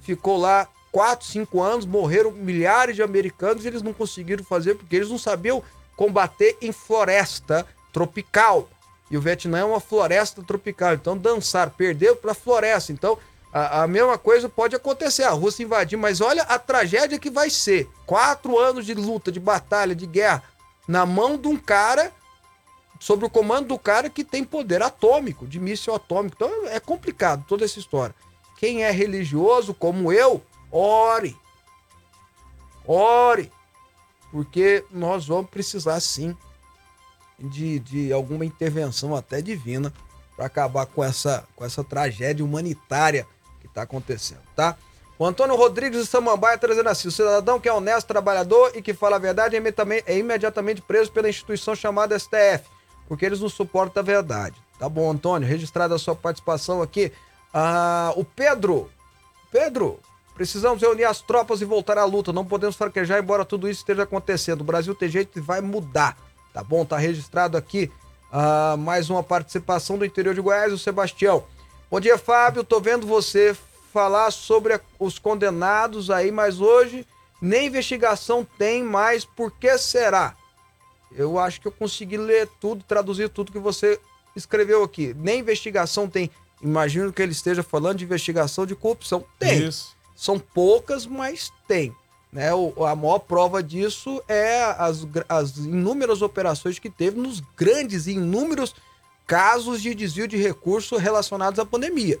Ficou 0.00 0.36
lá 0.36 0.68
quatro, 0.92 1.26
cinco 1.26 1.60
anos, 1.60 1.86
morreram 1.86 2.30
milhares 2.30 2.94
de 2.94 3.02
americanos 3.02 3.64
e 3.64 3.68
eles 3.68 3.82
não 3.82 3.92
conseguiram 3.92 4.44
fazer 4.44 4.74
porque 4.76 4.94
eles 4.96 5.10
não 5.10 5.18
sabiam 5.18 5.62
combater 5.96 6.56
em 6.60 6.72
floresta 6.72 7.66
tropical. 7.92 8.68
E 9.10 9.16
o 9.16 9.20
Vietnã 9.20 9.58
é 9.58 9.64
uma 9.64 9.80
floresta 9.80 10.42
tropical. 10.42 10.94
Então 10.94 11.16
dançar, 11.16 11.70
perdeu 11.70 12.16
para 12.16 12.32
floresta. 12.32 12.92
Então 12.92 13.18
a, 13.54 13.84
a, 13.84 13.86
mesma 13.86 14.18
coisa 14.18 14.48
pode 14.48 14.74
acontecer, 14.74 15.22
a 15.22 15.30
Rússia 15.30 15.62
invadir, 15.62 15.96
mas 15.96 16.20
olha 16.20 16.42
a 16.42 16.58
tragédia 16.58 17.20
que 17.20 17.30
vai 17.30 17.48
ser. 17.48 17.88
Quatro 18.04 18.58
anos 18.58 18.84
de 18.84 18.94
luta, 18.94 19.30
de 19.30 19.38
batalha, 19.38 19.94
de 19.94 20.08
guerra, 20.08 20.42
na 20.88 21.06
mão 21.06 21.38
de 21.38 21.46
um 21.46 21.56
cara, 21.56 22.10
sob 22.98 23.24
o 23.24 23.30
comando 23.30 23.68
do 23.68 23.78
cara 23.78 24.10
que 24.10 24.24
tem 24.24 24.42
poder 24.42 24.82
atômico, 24.82 25.46
de 25.46 25.60
míssil 25.60 25.94
atômico. 25.94 26.34
Então 26.34 26.66
é 26.66 26.80
complicado 26.80 27.44
toda 27.46 27.64
essa 27.64 27.78
história. 27.78 28.12
Quem 28.58 28.82
é 28.82 28.90
religioso, 28.90 29.72
como 29.72 30.12
eu, 30.12 30.42
ore. 30.72 31.36
Ore. 32.84 33.52
Porque 34.32 34.84
nós 34.90 35.28
vamos 35.28 35.48
precisar 35.48 36.00
sim 36.00 36.36
de, 37.38 37.78
de 37.78 38.12
alguma 38.12 38.44
intervenção 38.44 39.14
até 39.14 39.40
divina 39.40 39.92
para 40.34 40.46
acabar 40.46 40.86
com 40.86 41.04
essa, 41.04 41.46
com 41.54 41.64
essa 41.64 41.84
tragédia 41.84 42.44
humanitária 42.44 43.24
está 43.74 43.82
acontecendo, 43.82 44.40
tá? 44.54 44.76
O 45.18 45.26
Antônio 45.26 45.56
Rodrigues 45.56 46.00
de 46.00 46.06
Samambaia 46.06 46.56
trazendo 46.56 46.88
assim: 46.88 47.08
o 47.08 47.12
cidadão 47.12 47.60
que 47.60 47.68
é 47.68 47.72
honesto, 47.72 48.06
trabalhador 48.06 48.72
e 48.74 48.80
que 48.80 48.94
fala 48.94 49.16
a 49.16 49.18
verdade 49.18 49.56
é 49.56 50.18
imediatamente 50.18 50.80
preso 50.80 51.10
pela 51.10 51.28
instituição 51.28 51.74
chamada 51.74 52.18
STF, 52.18 52.64
porque 53.08 53.26
eles 53.26 53.40
não 53.40 53.48
suportam 53.48 54.00
a 54.00 54.04
verdade. 54.04 54.56
Tá 54.78 54.88
bom, 54.88 55.10
Antônio, 55.10 55.46
registrada 55.46 55.94
a 55.94 55.98
sua 55.98 56.16
participação 56.16 56.82
aqui. 56.82 57.12
Ah, 57.52 58.12
o 58.16 58.24
Pedro, 58.24 58.90
Pedro, 59.52 60.00
precisamos 60.34 60.82
reunir 60.82 61.04
as 61.04 61.20
tropas 61.20 61.60
e 61.60 61.64
voltar 61.64 61.96
à 61.96 62.04
luta. 62.04 62.32
Não 62.32 62.44
podemos 62.44 62.74
fraquejar, 62.74 63.20
embora 63.20 63.44
tudo 63.44 63.68
isso 63.68 63.80
esteja 63.80 64.02
acontecendo. 64.02 64.62
O 64.62 64.64
Brasil 64.64 64.94
tem 64.94 65.08
jeito 65.08 65.38
e 65.38 65.42
vai 65.42 65.60
mudar. 65.60 66.16
Tá 66.52 66.62
bom? 66.62 66.84
Tá 66.84 66.98
registrado 66.98 67.56
aqui 67.56 67.90
ah, 68.32 68.76
mais 68.76 69.10
uma 69.10 69.22
participação 69.22 69.96
do 69.96 70.04
interior 70.04 70.34
de 70.34 70.40
Goiás, 70.40 70.72
o 70.72 70.78
Sebastião. 70.78 71.44
Bom 71.94 72.00
dia, 72.00 72.18
Fábio. 72.18 72.64
Tô 72.64 72.80
vendo 72.80 73.06
você 73.06 73.56
falar 73.92 74.32
sobre 74.32 74.80
os 74.98 75.16
condenados 75.16 76.10
aí, 76.10 76.32
mas 76.32 76.60
hoje 76.60 77.06
nem 77.40 77.68
investigação 77.68 78.44
tem 78.58 78.82
mais. 78.82 79.24
Por 79.24 79.52
que 79.52 79.78
será? 79.78 80.34
Eu 81.12 81.38
acho 81.38 81.60
que 81.60 81.68
eu 81.68 81.70
consegui 81.70 82.16
ler 82.16 82.48
tudo, 82.60 82.82
traduzir 82.82 83.28
tudo 83.28 83.52
que 83.52 83.60
você 83.60 84.00
escreveu 84.34 84.82
aqui. 84.82 85.14
Nem 85.16 85.38
investigação 85.38 86.08
tem. 86.08 86.32
Imagino 86.60 87.12
que 87.12 87.22
ele 87.22 87.30
esteja 87.30 87.62
falando 87.62 87.98
de 87.98 88.04
investigação 88.04 88.66
de 88.66 88.74
corrupção. 88.74 89.24
Tem. 89.38 89.68
Isso. 89.68 89.94
São 90.16 90.36
poucas, 90.36 91.06
mas 91.06 91.52
tem. 91.68 91.94
Né? 92.32 92.52
O, 92.52 92.84
a 92.84 92.96
maior 92.96 93.20
prova 93.20 93.62
disso 93.62 94.20
é 94.26 94.64
as, 94.64 95.06
as 95.28 95.58
inúmeras 95.58 96.22
operações 96.22 96.80
que 96.80 96.90
teve 96.90 97.20
nos 97.20 97.38
grandes 97.56 98.08
e 98.08 98.14
inúmeros 98.14 98.74
casos 99.26 99.80
de 99.82 99.94
desvio 99.94 100.28
de 100.28 100.36
recursos 100.36 101.00
relacionados 101.00 101.58
à 101.58 101.64
pandemia. 101.64 102.18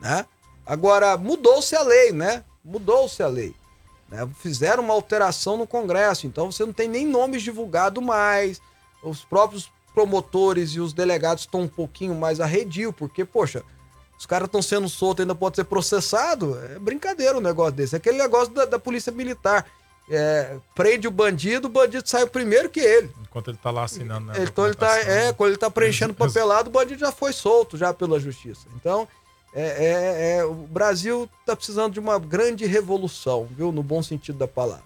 Né? 0.00 0.26
Agora, 0.66 1.16
mudou-se 1.16 1.74
a 1.76 1.82
lei, 1.82 2.12
né? 2.12 2.44
Mudou-se 2.64 3.22
a 3.22 3.26
lei. 3.26 3.54
Né? 4.08 4.28
Fizeram 4.38 4.82
uma 4.82 4.94
alteração 4.94 5.56
no 5.56 5.66
Congresso, 5.66 6.26
então 6.26 6.50
você 6.50 6.64
não 6.64 6.72
tem 6.72 6.88
nem 6.88 7.06
nomes 7.06 7.42
divulgados 7.42 8.02
mais. 8.02 8.60
Os 9.02 9.24
próprios 9.24 9.70
promotores 9.94 10.70
e 10.70 10.80
os 10.80 10.92
delegados 10.92 11.44
estão 11.44 11.62
um 11.62 11.68
pouquinho 11.68 12.14
mais 12.14 12.40
arredio, 12.40 12.92
porque, 12.92 13.24
poxa, 13.24 13.62
os 14.18 14.26
caras 14.26 14.46
estão 14.46 14.62
sendo 14.62 14.88
soltos, 14.88 15.22
ainda 15.22 15.34
pode 15.34 15.56
ser 15.56 15.64
processado. 15.64 16.58
É 16.58 16.78
brincadeira 16.78 17.36
um 17.36 17.40
negócio 17.40 17.72
desse. 17.72 17.94
É 17.94 17.98
aquele 17.98 18.18
negócio 18.18 18.52
da, 18.52 18.64
da 18.64 18.78
polícia 18.78 19.12
militar. 19.12 19.66
É, 20.10 20.58
prende 20.74 21.08
o 21.08 21.10
bandido, 21.10 21.66
o 21.66 21.70
bandido 21.70 22.06
sai 22.06 22.26
primeiro 22.26 22.68
que 22.68 22.80
ele. 22.80 23.10
Enquanto 23.22 23.48
ele 23.50 23.58
tá 23.62 23.70
lá 23.70 23.84
assinando, 23.84 24.26
né? 24.26 24.34
Então 24.40 24.66
ele 24.66 24.74
tá, 24.74 24.98
é, 24.98 25.32
quando 25.32 25.50
ele 25.50 25.58
tá 25.58 25.70
preenchendo 25.70 26.12
papelado, 26.12 26.68
o 26.68 26.72
bandido 26.72 27.00
já 27.00 27.10
foi 27.10 27.32
solto 27.32 27.76
já 27.78 27.94
pela 27.94 28.20
justiça. 28.20 28.66
Então, 28.76 29.08
é, 29.54 29.62
é, 29.62 30.36
é, 30.38 30.44
o 30.44 30.52
Brasil 30.52 31.28
tá 31.46 31.56
precisando 31.56 31.94
de 31.94 32.00
uma 32.00 32.18
grande 32.18 32.66
revolução, 32.66 33.48
viu? 33.56 33.72
No 33.72 33.82
bom 33.82 34.02
sentido 34.02 34.36
da 34.36 34.48
palavra. 34.48 34.84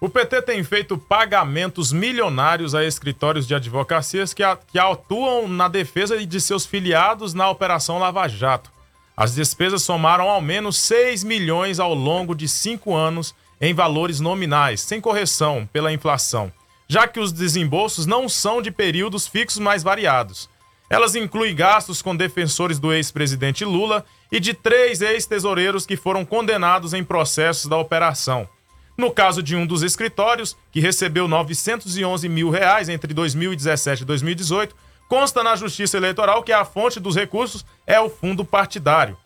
O 0.00 0.08
PT 0.08 0.42
tem 0.42 0.62
feito 0.62 0.96
pagamentos 0.96 1.90
milionários 1.90 2.74
a 2.74 2.84
escritórios 2.84 3.46
de 3.46 3.54
advocacias 3.54 4.32
que, 4.32 4.42
a, 4.42 4.56
que 4.56 4.78
atuam 4.78 5.48
na 5.48 5.68
defesa 5.68 6.24
de 6.24 6.40
seus 6.40 6.64
filiados 6.64 7.34
na 7.34 7.48
Operação 7.50 7.98
Lava 7.98 8.28
Jato. 8.28 8.70
As 9.16 9.34
despesas 9.34 9.82
somaram 9.82 10.28
ao 10.28 10.40
menos 10.40 10.78
6 10.78 11.24
milhões 11.24 11.80
ao 11.80 11.94
longo 11.94 12.34
de 12.34 12.46
cinco 12.46 12.94
anos 12.94 13.34
em 13.60 13.74
valores 13.74 14.20
nominais, 14.20 14.80
sem 14.80 15.00
correção 15.00 15.68
pela 15.72 15.92
inflação, 15.92 16.52
já 16.88 17.08
que 17.08 17.20
os 17.20 17.32
desembolsos 17.32 18.06
não 18.06 18.28
são 18.28 18.60
de 18.60 18.70
períodos 18.70 19.26
fixos 19.26 19.58
mais 19.58 19.82
variados. 19.82 20.48
Elas 20.88 21.16
incluem 21.16 21.54
gastos 21.54 22.00
com 22.00 22.14
defensores 22.14 22.78
do 22.78 22.92
ex-presidente 22.92 23.64
Lula 23.64 24.04
e 24.30 24.38
de 24.38 24.54
três 24.54 25.00
ex-tesoureiros 25.00 25.84
que 25.84 25.96
foram 25.96 26.24
condenados 26.24 26.94
em 26.94 27.02
processos 27.02 27.66
da 27.66 27.76
operação. 27.76 28.48
No 28.96 29.10
caso 29.10 29.42
de 29.42 29.54
um 29.54 29.66
dos 29.66 29.82
escritórios, 29.82 30.56
que 30.72 30.80
recebeu 30.80 31.28
911 31.28 32.28
mil 32.28 32.50
reais 32.50 32.88
entre 32.88 33.12
2017 33.12 34.02
e 34.02 34.06
2018, 34.06 34.74
consta 35.08 35.42
na 35.42 35.54
Justiça 35.54 35.96
Eleitoral 35.96 36.42
que 36.42 36.52
a 36.52 36.64
fonte 36.64 36.98
dos 36.98 37.14
recursos 37.14 37.64
é 37.86 38.00
o 38.00 38.08
fundo 38.08 38.44
partidário. 38.44 39.16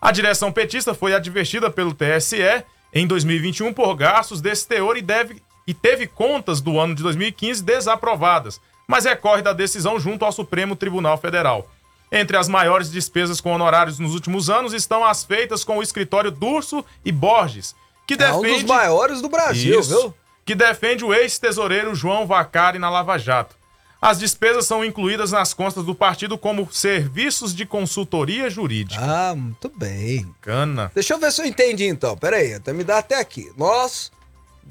A 0.00 0.12
direção 0.12 0.52
petista 0.52 0.94
foi 0.94 1.14
advertida 1.14 1.68
pelo 1.68 1.92
TSE 1.92 2.64
em 2.92 3.06
2021 3.06 3.72
por 3.72 3.94
gastos 3.94 4.40
desse 4.40 4.66
teor 4.66 4.96
e, 4.96 5.02
deve, 5.02 5.42
e 5.66 5.74
teve 5.74 6.06
contas 6.06 6.60
do 6.60 6.78
ano 6.78 6.94
de 6.94 7.02
2015 7.02 7.62
desaprovadas, 7.62 8.60
mas 8.86 9.04
recorre 9.04 9.42
da 9.42 9.52
decisão 9.52 10.00
junto 10.00 10.24
ao 10.24 10.32
Supremo 10.32 10.74
Tribunal 10.74 11.18
Federal. 11.18 11.70
Entre 12.10 12.36
as 12.36 12.48
maiores 12.48 12.90
despesas 12.90 13.40
com 13.40 13.52
honorários 13.52 13.98
nos 13.98 14.14
últimos 14.14 14.48
anos 14.48 14.72
estão 14.72 15.04
as 15.04 15.24
feitas 15.24 15.62
com 15.62 15.78
o 15.78 15.82
escritório 15.82 16.30
Durso 16.30 16.84
e 17.04 17.12
Borges, 17.12 17.76
que 18.06 18.16
defende... 18.16 18.48
É 18.48 18.52
um 18.52 18.54
dos 18.54 18.62
maiores 18.64 19.20
do 19.20 19.28
Brasil, 19.28 19.78
Isso, 19.78 19.90
viu? 19.90 20.14
Que 20.46 20.54
defende 20.54 21.04
o 21.04 21.12
ex-tesoureiro 21.12 21.94
João 21.94 22.26
Vacari 22.26 22.78
na 22.78 22.88
Lava 22.88 23.18
Jato. 23.18 23.54
As 24.00 24.18
despesas 24.18 24.64
são 24.64 24.84
incluídas 24.84 25.32
nas 25.32 25.52
contas 25.52 25.84
do 25.84 25.94
partido 25.94 26.38
como 26.38 26.72
serviços 26.72 27.54
de 27.54 27.66
consultoria 27.66 28.48
jurídica. 28.48 29.02
Ah, 29.02 29.34
muito 29.34 29.68
bem. 29.76 30.32
Cana. 30.40 30.90
Deixa 30.94 31.14
eu 31.14 31.18
ver 31.18 31.32
se 31.32 31.42
eu 31.42 31.46
entendi 31.46 31.84
então. 31.86 32.16
Pera 32.16 32.36
aí, 32.36 32.54
até 32.54 32.72
me 32.72 32.84
dá 32.84 32.98
até 32.98 33.18
aqui. 33.18 33.50
Nós 33.56 34.12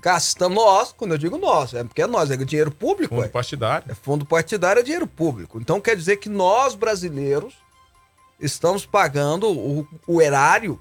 gastamos, 0.02 0.56
nós, 0.56 0.94
quando 0.94 1.12
eu 1.12 1.18
digo 1.18 1.38
nós, 1.38 1.74
é 1.74 1.84
porque 1.84 2.02
é 2.02 2.08
nós, 2.08 2.32
é 2.32 2.38
dinheiro 2.38 2.72
público. 2.72 3.16
Fundo 3.16 3.26
é. 3.26 3.30
partidário. 3.30 3.92
É 3.92 3.96
fundo 3.96 4.26
partidário, 4.26 4.80
é 4.80 4.84
dinheiro 4.84 5.08
público. 5.08 5.60
Então 5.60 5.82
quer 5.82 5.98
dizer 5.98 6.18
que 6.18 6.30
nós, 6.30 6.74
brasileiros, 6.74 7.54
estamos 8.40 8.86
pagando 8.86 9.50
o, 9.50 9.86
o 10.08 10.22
erário 10.22 10.80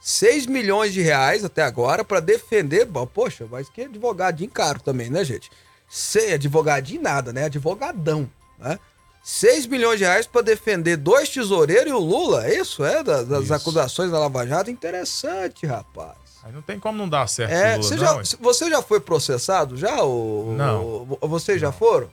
6 0.00 0.46
milhões 0.46 0.92
de 0.92 1.00
reais 1.00 1.44
até 1.44 1.62
agora 1.62 2.04
para 2.04 2.20
defender. 2.20 2.86
Poxa, 3.12 3.48
mas 3.50 3.68
que 3.68 3.82
advogadinho 3.82 4.50
caro 4.50 4.80
também, 4.80 5.10
né, 5.10 5.24
gente? 5.24 5.50
Sei, 5.88 6.34
advogadinho 6.34 7.02
nada, 7.02 7.32
né? 7.32 7.44
Advogadão, 7.44 8.28
né? 8.58 8.78
6 9.24 9.66
milhões 9.66 9.98
de 9.98 10.04
reais 10.04 10.26
para 10.26 10.42
defender 10.42 10.98
dois 10.98 11.30
tesoureiros 11.30 11.90
e 11.90 11.94
o 11.94 11.98
Lula, 11.98 12.46
é 12.46 12.58
isso 12.58 12.84
é? 12.84 13.02
Das, 13.02 13.26
das 13.26 13.44
isso. 13.44 13.54
acusações 13.54 14.10
da 14.10 14.18
Lava 14.18 14.46
Jato? 14.46 14.70
Interessante, 14.70 15.64
rapaz. 15.64 16.16
Aí 16.42 16.52
não 16.52 16.60
tem 16.60 16.78
como 16.78 16.98
não 16.98 17.08
dar 17.08 17.26
certo. 17.26 17.50
É, 17.50 17.76
Lula, 17.76 17.82
você, 17.82 17.96
não, 17.96 18.22
já, 18.22 18.36
você 18.38 18.70
já 18.70 18.82
foi 18.82 19.00
processado? 19.00 19.78
Já? 19.78 20.02
Ou, 20.02 20.52
não. 20.52 21.08
Ou, 21.18 21.28
vocês 21.28 21.58
já 21.58 21.72
foram? 21.72 22.10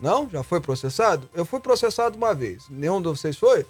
Não? 0.00 0.28
Já 0.30 0.42
foi 0.42 0.62
processado? 0.62 1.28
Eu 1.34 1.44
fui 1.44 1.60
processado 1.60 2.16
uma 2.16 2.34
vez. 2.34 2.64
Nenhum 2.70 3.02
de 3.02 3.08
vocês 3.08 3.36
foi? 3.36 3.66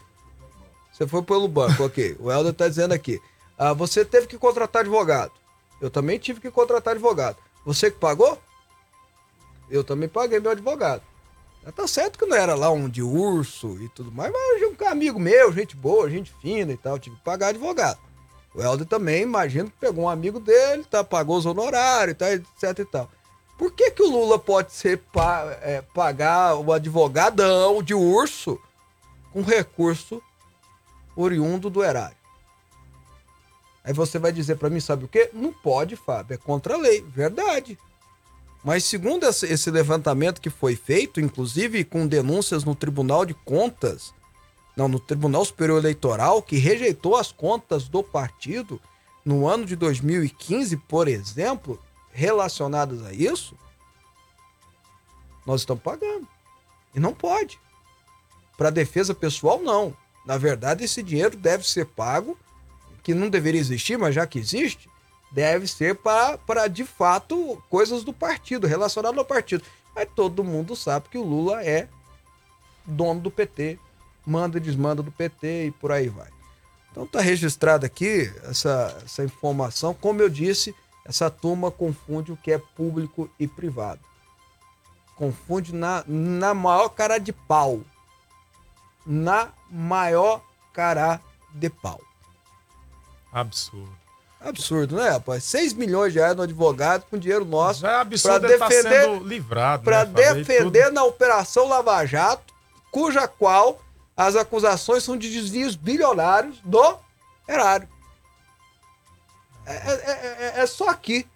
Você 0.93 1.09
foi 1.09 1.23
pelo 1.23 1.49
banco, 1.49 1.85
ok. 1.85 2.17
O 2.21 2.31
Helder 2.31 2.55
tá 2.55 2.69
dizendo 2.69 2.93
aqui. 2.93 3.21
Ah, 3.59 3.73
você 3.73 4.05
teve 4.05 4.29
que 4.29 4.39
contratar 4.39 4.83
advogado. 4.83 5.33
Eu 5.81 5.91
também 5.91 6.21
tive 6.21 6.41
que 6.41 6.53
contratar 6.53 6.95
advogado. 6.95 7.37
Você 7.67 7.91
que 7.91 7.99
pagou? 7.99 8.41
Eu 9.71 9.83
também 9.83 10.09
paguei 10.09 10.41
meu 10.41 10.51
advogado. 10.51 11.03
Tá 11.75 11.87
certo 11.87 12.19
que 12.19 12.27
não 12.27 12.37
era 12.37 12.55
lá 12.55 12.71
um 12.71 12.89
de 12.89 13.03
urso 13.03 13.79
e 13.83 13.89
tudo 13.89 14.13
mais, 14.13 14.31
mas 14.31 14.63
um 14.63 14.87
amigo 14.87 15.19
meu, 15.19 15.51
gente 15.51 15.75
boa, 15.75 16.11
gente 16.11 16.33
fina 16.43 16.73
e 16.73 16.77
tal, 16.77 16.99
tive 16.99 17.17
que 17.17 17.23
pagar 17.23 17.49
advogado. 17.49 17.99
O 18.55 18.63
Helder 18.63 18.87
também, 18.87 19.23
imagino 19.23 19.71
que 19.71 19.77
pegou 19.79 20.05
um 20.05 20.09
amigo 20.09 20.39
dele, 20.39 20.85
tá, 20.85 21.03
pagou 21.03 21.39
os 21.39 21.47
honorários, 21.47 22.19
tá, 22.19 22.33
etc 22.33 22.79
e 22.79 22.85
tal. 22.85 23.11
Por 23.57 23.73
que 23.73 23.91
que 23.93 24.03
o 24.03 24.11
Lula 24.11 24.39
pode 24.39 24.73
ser 24.73 24.99
pa, 25.11 25.57
é, 25.63 25.83
pagar 25.95 26.57
o 26.57 26.71
advogadão 26.71 27.83
de 27.83 27.95
urso 27.95 28.61
com 29.33 29.43
recurso 29.43 30.23
oriundo 31.17 31.69
do 31.69 31.83
erário. 31.83 32.17
Aí 33.83 33.93
você 33.93 34.19
vai 34.19 34.33
dizer 34.33 34.57
para 34.57 34.71
mim, 34.71 34.81
sabe 34.81 35.05
o 35.05 35.09
quê? 35.09 35.29
Não 35.33 35.53
pode, 35.53 35.97
Fábio, 35.97 36.35
é 36.35 36.39
contra 36.39 36.75
a 36.75 36.79
lei. 36.79 37.03
Verdade. 37.03 37.77
Mas 38.65 38.85
segundo 38.85 39.27
esse 39.27 39.71
levantamento 39.71 40.41
que 40.41 40.49
foi 40.49 40.75
feito, 40.75 41.21
inclusive 41.21 41.85
com 41.85 42.07
denúncias 42.07 42.65
no 42.65 42.75
Tribunal 42.75 43.27
de 43.27 43.35
Contas, 43.35 44.15
não, 44.75 44.89
no 44.89 44.99
Tribunal 44.99 45.45
Superior 45.45 45.79
Eleitoral, 45.79 46.43
que 46.43 46.57
rejeitou 46.57 47.15
as 47.15 47.31
contas 47.31 47.89
do 47.89 48.03
partido 48.03 48.81
no 49.25 49.47
ano 49.47 49.67
de 49.67 49.77
2015, 49.77 50.79
por 50.79 51.07
exemplo, 51.09 51.79
relacionadas 52.11 53.05
a 53.05 53.13
isso, 53.13 53.55
nós 55.47 55.61
estamos 55.61 55.83
pagando. 55.83 56.27
E 56.95 56.99
não 56.99 57.13
pode. 57.13 57.61
Para 58.57 58.71
defesa 58.71 59.15
pessoal, 59.15 59.61
não. 59.61 59.95
Na 60.25 60.39
verdade, 60.39 60.85
esse 60.85 61.03
dinheiro 61.03 61.37
deve 61.37 61.69
ser 61.69 61.87
pago, 61.87 62.39
que 63.03 63.13
não 63.13 63.29
deveria 63.29 63.61
existir, 63.61 63.99
mas 63.99 64.15
já 64.15 64.27
que 64.27 64.39
existe, 64.39 64.89
deve 65.31 65.67
ser 65.67 65.97
para, 65.97 66.69
de 66.69 66.85
fato, 66.85 67.63
coisas 67.69 68.05
do 68.05 68.13
partido, 68.13 68.67
relacionadas 68.67 69.19
ao 69.19 69.25
partido. 69.25 69.65
Mas 69.95 70.09
todo 70.15 70.45
mundo 70.45 70.75
sabe 70.75 71.09
que 71.09 71.19
o 71.19 71.25
Lula 71.25 71.65
é 71.65 71.89
dono 72.85 73.21
do 73.21 73.31
PT, 73.31 73.79
manda 74.27 74.59
e 74.59 74.61
desmanda 74.61 75.03
do 75.03 75.13
PT 75.13 75.67
e 75.67 75.71
por 75.71 75.93
aí 75.93 76.09
vai. 76.09 76.29
Então 76.91 77.07
tá 77.07 77.21
registrado 77.21 77.85
aqui 77.85 78.33
essa, 78.45 78.97
essa 79.05 79.25
informação. 79.25 79.95
Como 79.95 80.23
eu 80.23 80.29
disse, 80.29 80.75
essa 81.05 81.29
turma 81.31 81.71
confunde 81.71 82.33
o 82.33 82.37
que 82.37 82.53
é 82.53 82.59
público 82.59 83.29
e 83.39 83.49
privado. 83.49 84.01
Confunde 85.17 85.75
na, 85.75 86.05
na 86.07 86.55
maior 86.55 86.89
cara 86.89 87.19
de 87.19 87.33
pau. 87.33 87.83
Na 89.07 89.53
maior 89.71 90.43
cara 90.73 91.21
de 91.53 91.69
pau. 91.69 92.01
Absurdo. 93.33 94.04
Absurdo, 94.45 94.97
né, 94.97 95.09
rapaz? 95.09 95.43
6 95.45 95.73
milhões 95.73 96.13
de 96.13 96.19
reais 96.19 96.37
no 96.37 96.43
advogado 96.43 97.07
com 97.11 97.17
dinheiro 97.19 97.47
nosso. 97.47 97.81
Já 97.81 97.93
é 97.93 98.01
absurdo 98.01 98.41
pra 98.41 98.49
defender, 98.49 98.83
tá 98.83 99.01
sendo 99.01 99.27
livrado. 99.27 99.85
Para 99.85 100.05
né, 100.05 100.35
defender 100.35 100.93
na 100.93 101.03
Operação 101.03 101.67
Lava 101.67 102.05
Jato, 102.05 102.53
cuja 102.91 103.27
qual 103.27 103.81
as 104.15 104.37
acusações 104.37 105.03
são 105.03 105.17
de 105.17 105.31
desvios 105.31 105.75
bilionários 105.75 106.59
do 106.63 106.99
erário. 107.49 107.89
É, 109.65 109.73
é, 109.73 110.53
é, 110.59 110.61
é 110.61 110.67
só 110.67 110.91
aqui. 110.91 111.27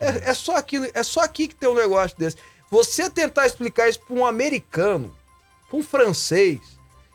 É, 0.00 0.32
só 0.32 0.56
aqui. 0.56 0.90
É 0.94 1.02
só 1.02 1.20
aqui 1.20 1.46
que 1.46 1.54
tem 1.54 1.68
um 1.68 1.74
negócio 1.74 2.16
desse. 2.16 2.38
Você 2.70 3.10
tentar 3.10 3.46
explicar 3.46 3.86
isso 3.86 4.00
para 4.00 4.16
um 4.16 4.24
americano, 4.24 5.14
para 5.68 5.78
um 5.78 5.82
francês, 5.82 6.60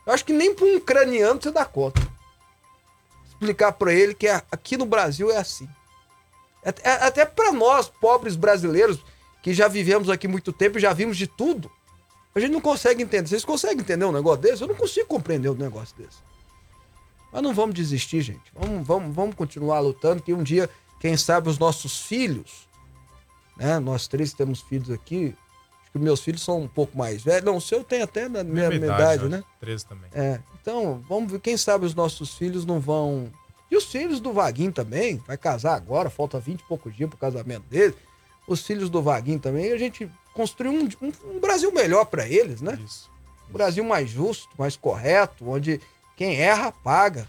eu 0.06 0.12
acho 0.12 0.24
que 0.24 0.32
nem 0.32 0.54
para 0.54 0.66
um 0.66 0.76
ucraniano 0.76 1.42
você 1.42 1.50
dá 1.50 1.64
conta 1.64 2.00
explicar 3.40 3.72
para 3.72 3.92
ele 3.92 4.14
que 4.14 4.28
é, 4.28 4.42
aqui 4.52 4.76
no 4.76 4.84
Brasil 4.84 5.30
é 5.30 5.38
assim. 5.38 5.68
É, 6.62 6.90
até 7.06 7.24
para 7.24 7.52
nós, 7.52 7.88
pobres 7.88 8.36
brasileiros, 8.36 9.02
que 9.42 9.54
já 9.54 9.66
vivemos 9.66 10.10
aqui 10.10 10.28
muito 10.28 10.52
tempo 10.52 10.76
e 10.76 10.80
já 10.80 10.92
vimos 10.92 11.16
de 11.16 11.26
tudo, 11.26 11.70
a 12.34 12.38
gente 12.38 12.52
não 12.52 12.60
consegue 12.60 13.02
entender. 13.02 13.28
Vocês 13.28 13.44
conseguem 13.44 13.80
entender 13.80 14.04
um 14.04 14.12
negócio 14.12 14.42
desse? 14.42 14.62
Eu 14.62 14.68
não 14.68 14.74
consigo 14.74 15.06
compreender 15.06 15.48
um 15.48 15.54
negócio 15.54 15.96
desse. 15.96 16.18
Mas 17.32 17.42
não 17.42 17.54
vamos 17.54 17.74
desistir, 17.74 18.20
gente. 18.20 18.52
Vamos, 18.54 18.86
vamos, 18.86 19.14
vamos 19.14 19.34
continuar 19.34 19.80
lutando, 19.80 20.22
que 20.22 20.34
um 20.34 20.42
dia, 20.42 20.68
quem 21.00 21.16
sabe, 21.16 21.48
os 21.48 21.58
nossos 21.58 22.00
filhos, 22.02 22.68
né? 23.56 23.78
Nós 23.78 24.06
três 24.06 24.34
temos 24.34 24.60
filhos 24.60 24.90
aqui. 24.90 25.34
Meus 25.94 26.20
filhos 26.20 26.42
são 26.42 26.62
um 26.62 26.68
pouco 26.68 26.96
mais 26.96 27.22
velhos. 27.22 27.44
Não, 27.44 27.56
o 27.56 27.60
seu 27.60 27.82
tem 27.82 28.02
até 28.02 28.28
na 28.28 28.44
minha, 28.44 28.68
minha 28.68 28.84
idade, 28.84 29.26
idade 29.26 29.28
né? 29.28 29.44
13 29.60 29.86
também. 29.86 30.10
É. 30.12 30.40
Então, 30.60 31.02
vamos 31.08 31.32
ver, 31.32 31.40
quem 31.40 31.56
sabe 31.56 31.84
os 31.84 31.94
nossos 31.94 32.34
filhos 32.34 32.64
não 32.64 32.78
vão. 32.78 33.30
E 33.70 33.76
os 33.76 33.84
filhos 33.84 34.20
do 34.20 34.32
Vaguinho 34.32 34.72
também, 34.72 35.16
vai 35.26 35.36
casar 35.36 35.74
agora, 35.74 36.08
falta 36.08 36.38
20 36.38 36.60
e 36.60 36.64
poucos 36.64 36.94
dias 36.94 37.08
pro 37.08 37.18
casamento 37.18 37.64
dele. 37.68 37.94
Os 38.46 38.64
filhos 38.64 38.88
do 38.88 39.02
Vaguinho 39.02 39.40
também, 39.40 39.72
a 39.72 39.78
gente 39.78 40.10
construiu 40.32 40.72
um, 40.72 40.88
um, 41.02 41.12
um 41.36 41.40
Brasil 41.40 41.72
melhor 41.72 42.04
para 42.04 42.26
eles, 42.26 42.60
né? 42.60 42.78
Isso. 42.84 43.10
Um 43.48 43.52
Brasil 43.52 43.84
mais 43.84 44.08
justo, 44.08 44.48
mais 44.56 44.76
correto, 44.76 45.48
onde 45.48 45.80
quem 46.16 46.36
erra 46.36 46.70
paga. 46.70 47.26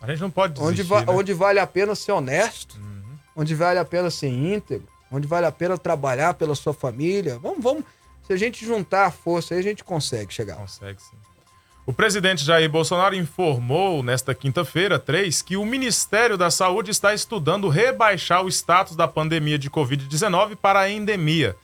A 0.00 0.06
gente 0.06 0.20
não 0.20 0.30
pode 0.30 0.54
desistir, 0.54 0.70
onde, 0.70 0.82
va 0.82 1.00
né? 1.00 1.06
onde 1.08 1.32
vale 1.32 1.58
a 1.58 1.66
pena 1.66 1.94
ser 1.94 2.12
honesto, 2.12 2.76
uhum. 2.76 3.02
onde 3.36 3.54
vale 3.54 3.78
a 3.78 3.84
pena 3.84 4.10
ser 4.10 4.28
íntegro, 4.28 4.86
onde 5.10 5.26
vale 5.26 5.46
a 5.46 5.52
pena 5.52 5.78
trabalhar 5.78 6.34
pela 6.34 6.54
sua 6.54 6.74
família. 6.74 7.38
Vamos, 7.38 7.62
vamos. 7.62 7.84
Se 8.26 8.32
a 8.32 8.36
gente 8.36 8.64
juntar 8.64 9.06
a 9.06 9.10
força 9.10 9.54
aí, 9.54 9.60
a 9.60 9.62
gente 9.62 9.84
consegue 9.84 10.32
chegar. 10.32 10.56
Consegue 10.56 11.00
sim. 11.00 11.16
O 11.86 11.92
presidente 11.92 12.42
Jair 12.42 12.70
Bolsonaro 12.70 13.14
informou 13.14 14.02
nesta 14.02 14.34
quinta-feira, 14.34 14.98
3, 14.98 15.42
que 15.42 15.58
o 15.58 15.66
Ministério 15.66 16.38
da 16.38 16.50
Saúde 16.50 16.90
está 16.90 17.12
estudando 17.12 17.68
rebaixar 17.68 18.42
o 18.42 18.48
status 18.48 18.96
da 18.96 19.06
pandemia 19.06 19.58
de 19.58 19.68
Covid-19 19.68 20.56
para 20.56 20.80
a 20.80 20.90
endemia. 20.90 21.54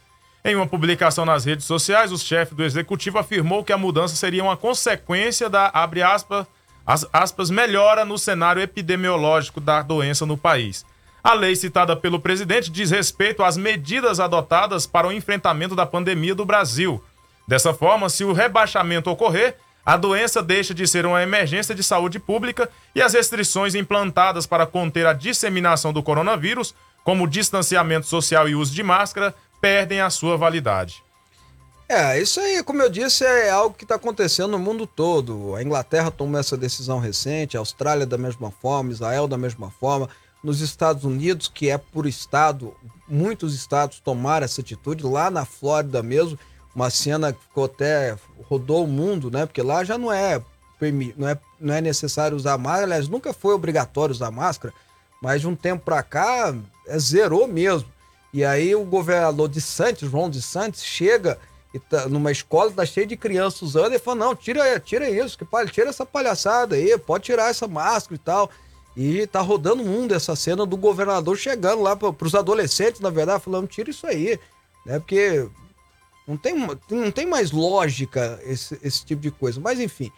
Em 0.45 0.55
uma 0.55 0.67
publicação 0.67 1.25
nas 1.25 1.47
redes 1.47 1.65
sociais, 1.65 2.13
o 2.13 2.19
chefe 2.19 2.55
do 2.55 2.63
executivo 2.63 3.19
afirmou 3.19 3.65
que 3.65 3.73
a 3.73 3.79
mudança 3.79 4.15
seria 4.15 4.45
uma 4.45 4.59
consequência 4.59 5.49
da, 5.49 5.71
abre 5.73 6.03
aspas, 6.03 6.47
as, 6.87 7.07
aspas, 7.13 7.49
melhora 7.49 8.05
no 8.05 8.19
cenário 8.19 8.61
epidemiológico 8.61 9.59
da 9.59 9.81
doença 9.81 10.27
no 10.27 10.37
país. 10.37 10.85
A 11.23 11.35
lei 11.35 11.55
citada 11.55 11.95
pelo 11.95 12.21
presidente 12.21 12.71
diz 12.71 12.91
respeito 12.91 13.43
às 13.43 13.57
medidas 13.57 14.21
adotadas 14.21 14.87
para 14.87 15.07
o 15.07 15.13
enfrentamento 15.13 15.75
da 15.75 15.85
pandemia 15.85 16.35
do 16.35 16.47
Brasil. 16.47 17.03
Dessa 17.47 17.75
forma, 17.75 18.09
se 18.09 18.25
o 18.25 18.33
rebaixamento 18.33 19.11
ocorrer, 19.11 19.57
a 19.85 19.97
doença 19.97 20.43
deixa 20.43 20.73
de 20.73 20.87
ser 20.87 21.05
uma 21.05 21.23
emergência 21.23 21.75
de 21.75 21.83
saúde 21.83 22.19
pública 22.19 22.71
e 22.95 23.03
as 23.03 23.13
restrições 23.13 23.75
implantadas 23.75 24.47
para 24.47 24.67
conter 24.67 25.07
a 25.07 25.13
disseminação 25.13 25.93
do 25.93 26.03
coronavírus, 26.03 26.75
como 27.03 27.27
distanciamento 27.27 28.07
social 28.07 28.49
e 28.49 28.55
uso 28.55 28.75
de 28.75 28.83
máscara, 28.83 29.35
perdem 29.61 30.01
a 30.01 30.11
sua 30.11 30.37
validade. 30.37 31.03
É, 31.89 32.21
isso 32.21 32.39
aí, 32.39 32.63
como 32.63 32.81
eu 32.81 32.89
disse, 32.89 33.25
é 33.25 33.51
algo 33.51 33.75
que 33.75 33.83
está 33.83 33.97
acontecendo 33.97 34.53
no 34.53 34.61
mundo 34.61 34.87
todo. 34.87 35.57
A 35.57 35.63
Inglaterra 35.63 36.09
tomou 36.09 36.39
essa 36.39 36.57
decisão 36.57 37.01
recente, 37.01 37.57
a 37.57 37.61
Austrália 37.61 38.07
da 38.07 38.17
mesma 38.17 38.53
forma, 38.53 38.93
Israel 38.93 39.27
da 39.27 39.37
mesma 39.37 39.73
forma. 39.73 40.09
Nos 40.43 40.61
Estados 40.61 41.05
Unidos, 41.05 41.49
que 41.49 41.69
é 41.69 41.77
por 41.77 42.07
estado, 42.07 42.75
muitos 43.07 43.55
estados 43.55 44.01
tomaram 44.01 44.45
essa 44.45 44.61
atitude. 44.61 45.05
Lá 45.05 45.31
na 45.31 45.45
Flórida 45.45 46.03
mesmo, 46.03 46.39
uma 46.75 46.89
cena 46.91 47.33
que 47.33 47.41
ficou 47.41 47.65
até 47.65 48.17
rodou 48.49 48.85
o 48.85 48.89
mundo, 48.89 49.31
né? 49.31 49.45
Porque 49.45 49.63
lá 49.63 49.85
já 49.85 49.99
não 49.99 50.13
é 50.13 50.41
não 51.15 51.29
é, 51.29 51.39
não 51.61 51.75
é 51.75 51.81
necessário 51.83 52.35
usar 52.35 52.57
máscara, 52.57 52.85
aliás, 52.85 53.07
nunca 53.07 53.35
foi 53.35 53.55
obrigatório 53.55 54.15
usar 54.15 54.31
máscara, 54.31 54.73
mas 55.21 55.43
de 55.43 55.47
um 55.47 55.55
tempo 55.55 55.85
para 55.85 56.03
cá 56.03 56.55
é, 56.87 56.99
zerou 56.99 57.47
mesmo. 57.47 57.87
E 58.33 58.43
aí 58.43 58.75
o 58.75 58.85
governador 58.85 59.49
de 59.49 59.61
Santos, 59.61 60.09
João 60.09 60.31
de 60.31 60.41
Santos, 60.41 60.83
chega 60.83 61.39
tá 61.79 62.09
numa 62.09 62.33
escola, 62.33 62.73
tá 62.73 62.85
cheio 62.85 63.07
de 63.07 63.17
crianças 63.17 63.63
usando, 63.63 63.93
e 63.93 63.99
fala, 63.99 64.19
não, 64.19 64.35
tira, 64.35 64.81
tira 64.81 65.09
isso, 65.09 65.39
que 65.39 65.47
tira 65.71 65.91
essa 65.91 66.05
palhaçada 66.05 66.75
aí, 66.75 66.97
pode 66.99 67.25
tirar 67.25 67.51
essa 67.51 67.69
máscara 67.69 68.15
e 68.15 68.19
tal. 68.19 68.51
E 69.03 69.27
tá 69.27 69.41
rodando 69.41 69.83
o 69.83 69.87
mundo 69.87 70.15
essa 70.15 70.37
cena 70.37 70.67
do 70.67 70.77
governador 70.77 71.35
chegando 71.35 71.81
lá 71.81 71.97
para 71.97 72.15
os 72.21 72.35
adolescentes, 72.35 73.01
na 73.01 73.09
verdade, 73.09 73.43
falando, 73.43 73.67
tira 73.67 73.89
isso 73.89 74.07
aí, 74.07 74.39
né? 74.85 74.99
Porque 74.99 75.49
não 76.29 76.37
tem, 76.37 76.55
não 76.91 77.11
tem 77.11 77.25
mais 77.25 77.51
lógica 77.51 78.39
esse, 78.45 78.79
esse 78.83 79.03
tipo 79.07 79.23
de 79.23 79.31
coisa. 79.31 79.59
Mas 79.59 79.81
enfim, 79.81 80.13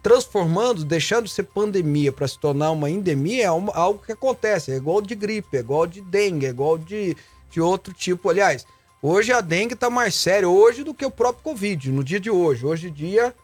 transformando, 0.00 0.84
deixando 0.84 1.24
de 1.24 1.32
ser 1.32 1.42
pandemia 1.42 2.12
para 2.12 2.28
se 2.28 2.38
tornar 2.38 2.70
uma 2.70 2.88
endemia 2.88 3.46
é 3.46 3.50
uma, 3.50 3.74
algo 3.74 4.00
que 4.06 4.12
acontece. 4.12 4.70
É 4.70 4.76
igual 4.76 5.02
de 5.02 5.16
gripe, 5.16 5.56
é 5.56 5.60
igual 5.60 5.84
de 5.84 6.00
dengue, 6.00 6.46
é 6.46 6.50
igual 6.50 6.78
de, 6.78 7.16
de 7.50 7.60
outro 7.60 7.92
tipo. 7.92 8.30
Aliás, 8.30 8.64
hoje 9.02 9.32
a 9.32 9.40
dengue 9.40 9.74
está 9.74 9.90
mais 9.90 10.14
séria 10.14 10.48
hoje 10.48 10.84
do 10.84 10.94
que 10.94 11.04
o 11.04 11.10
próprio 11.10 11.42
Covid, 11.42 11.90
no 11.90 12.04
dia 12.04 12.20
de 12.20 12.30
hoje. 12.30 12.64
Hoje, 12.64 12.92
dia 12.92 13.34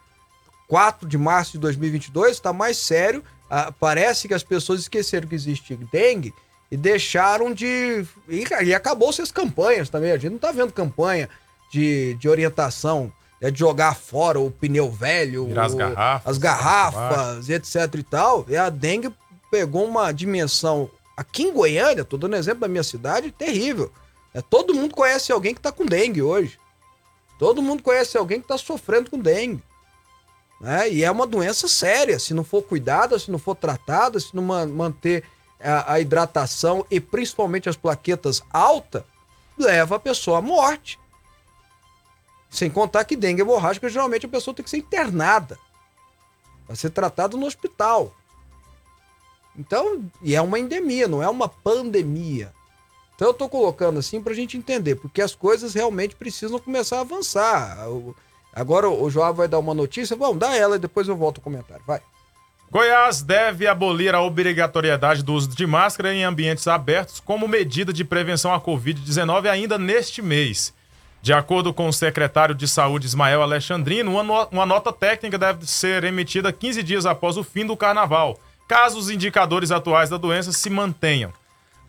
4 0.69 1.09
de 1.09 1.17
março 1.17 1.51
de 1.51 1.57
2022, 1.57 2.31
está 2.31 2.53
mais 2.53 2.77
sério. 2.77 3.21
Ah, 3.53 3.69
parece 3.77 4.29
que 4.29 4.33
as 4.33 4.43
pessoas 4.43 4.79
esqueceram 4.79 5.27
que 5.27 5.35
existe 5.35 5.75
dengue 5.91 6.33
e 6.71 6.77
deixaram 6.77 7.53
de. 7.53 8.05
E, 8.29 8.45
e 8.63 8.73
acabou-se 8.73 9.21
as 9.21 9.29
campanhas 9.29 9.89
também. 9.89 10.13
A 10.13 10.17
gente 10.17 10.29
não 10.29 10.37
está 10.37 10.53
vendo 10.53 10.71
campanha 10.71 11.27
de, 11.69 12.13
de 12.13 12.29
orientação, 12.29 13.11
é 13.41 13.51
de 13.51 13.59
jogar 13.59 13.93
fora 13.93 14.39
o 14.39 14.49
pneu 14.49 14.89
velho, 14.89 15.49
o, 15.49 15.59
as 15.59 15.73
garrafas, 15.73 16.31
as 16.31 16.37
garrafas 16.37 17.49
etc 17.49 17.95
e 17.95 18.03
tal. 18.03 18.45
E 18.47 18.55
a 18.55 18.69
dengue 18.69 19.13
pegou 19.51 19.85
uma 19.85 20.13
dimensão 20.13 20.89
aqui 21.17 21.43
em 21.43 21.51
Goiânia, 21.53 22.05
tô 22.05 22.17
dando 22.17 22.37
exemplo 22.37 22.61
da 22.61 22.69
minha 22.69 22.83
cidade, 22.83 23.31
terrível. 23.31 23.91
É, 24.33 24.41
todo 24.41 24.73
mundo 24.73 24.95
conhece 24.95 25.29
alguém 25.29 25.53
que 25.53 25.59
tá 25.59 25.73
com 25.73 25.85
dengue 25.85 26.21
hoje. 26.21 26.57
Todo 27.37 27.61
mundo 27.61 27.83
conhece 27.83 28.17
alguém 28.17 28.39
que 28.39 28.47
tá 28.47 28.57
sofrendo 28.57 29.11
com 29.11 29.19
dengue. 29.19 29.61
Né? 30.61 30.91
E 30.91 31.03
é 31.03 31.09
uma 31.09 31.25
doença 31.25 31.67
séria. 31.67 32.19
Se 32.19 32.33
não 32.33 32.43
for 32.43 32.61
cuidada, 32.61 33.17
se 33.17 33.31
não 33.31 33.39
for 33.39 33.55
tratada, 33.55 34.19
se 34.19 34.33
não 34.35 34.43
manter 34.43 35.23
a, 35.59 35.93
a 35.93 35.99
hidratação 35.99 36.85
e 36.89 36.99
principalmente 36.99 37.67
as 37.67 37.75
plaquetas 37.75 38.43
alta, 38.51 39.03
leva 39.57 39.95
a 39.95 39.99
pessoa 39.99 40.37
à 40.37 40.41
morte. 40.41 40.99
Sem 42.47 42.69
contar 42.69 43.05
que 43.05 43.15
dengue 43.15 43.41
hemorrágica, 43.41 43.89
geralmente 43.89 44.27
a 44.27 44.29
pessoa 44.29 44.53
tem 44.53 44.63
que 44.63 44.69
ser 44.69 44.77
internada. 44.77 45.57
Vai 46.67 46.75
ser 46.75 46.91
tratada 46.91 47.35
no 47.35 47.47
hospital. 47.47 48.15
Então, 49.57 50.05
e 50.21 50.35
é 50.35 50.41
uma 50.41 50.59
endemia, 50.59 51.07
não 51.07 51.23
é 51.23 51.29
uma 51.29 51.49
pandemia. 51.49 52.53
Então 53.15 53.29
eu 53.29 53.33
tô 53.33 53.49
colocando 53.49 53.99
assim 53.99 54.21
pra 54.21 54.33
gente 54.33 54.57
entender, 54.57 54.95
porque 54.95 55.21
as 55.21 55.33
coisas 55.33 55.73
realmente 55.73 56.15
precisam 56.15 56.59
começar 56.59 56.97
a 56.97 57.01
avançar. 57.01 57.77
Agora 58.53 58.89
o 58.89 59.09
João 59.09 59.33
vai 59.33 59.47
dar 59.47 59.59
uma 59.59 59.73
notícia, 59.73 60.15
vamos 60.15 60.37
dar 60.37 60.55
ela 60.55 60.75
e 60.75 60.79
depois 60.79 61.07
eu 61.07 61.15
volto 61.15 61.37
ao 61.37 61.43
comentário. 61.43 61.83
Vai. 61.85 62.01
Goiás 62.71 63.21
deve 63.21 63.67
abolir 63.67 64.15
a 64.15 64.21
obrigatoriedade 64.21 65.23
do 65.23 65.33
uso 65.33 65.49
de 65.49 65.67
máscara 65.67 66.13
em 66.13 66.23
ambientes 66.23 66.67
abertos 66.67 67.19
como 67.19 67.47
medida 67.47 67.91
de 67.91 68.05
prevenção 68.05 68.53
à 68.53 68.61
Covid-19 68.61 69.49
ainda 69.49 69.77
neste 69.77 70.21
mês. 70.21 70.73
De 71.21 71.33
acordo 71.33 71.73
com 71.73 71.87
o 71.87 71.93
secretário 71.93 72.55
de 72.55 72.67
Saúde 72.67 73.05
Ismael 73.05 73.41
Alexandrino, 73.41 74.11
uma, 74.11 74.23
no 74.23 74.47
uma 74.51 74.65
nota 74.65 74.91
técnica 74.91 75.37
deve 75.37 75.67
ser 75.67 76.03
emitida 76.03 76.51
15 76.51 76.81
dias 76.81 77.05
após 77.05 77.37
o 77.37 77.43
fim 77.43 77.65
do 77.65 77.77
carnaval, 77.77 78.39
caso 78.67 78.97
os 78.97 79.09
indicadores 79.09 79.69
atuais 79.69 80.09
da 80.09 80.17
doença 80.17 80.51
se 80.51 80.69
mantenham. 80.69 81.33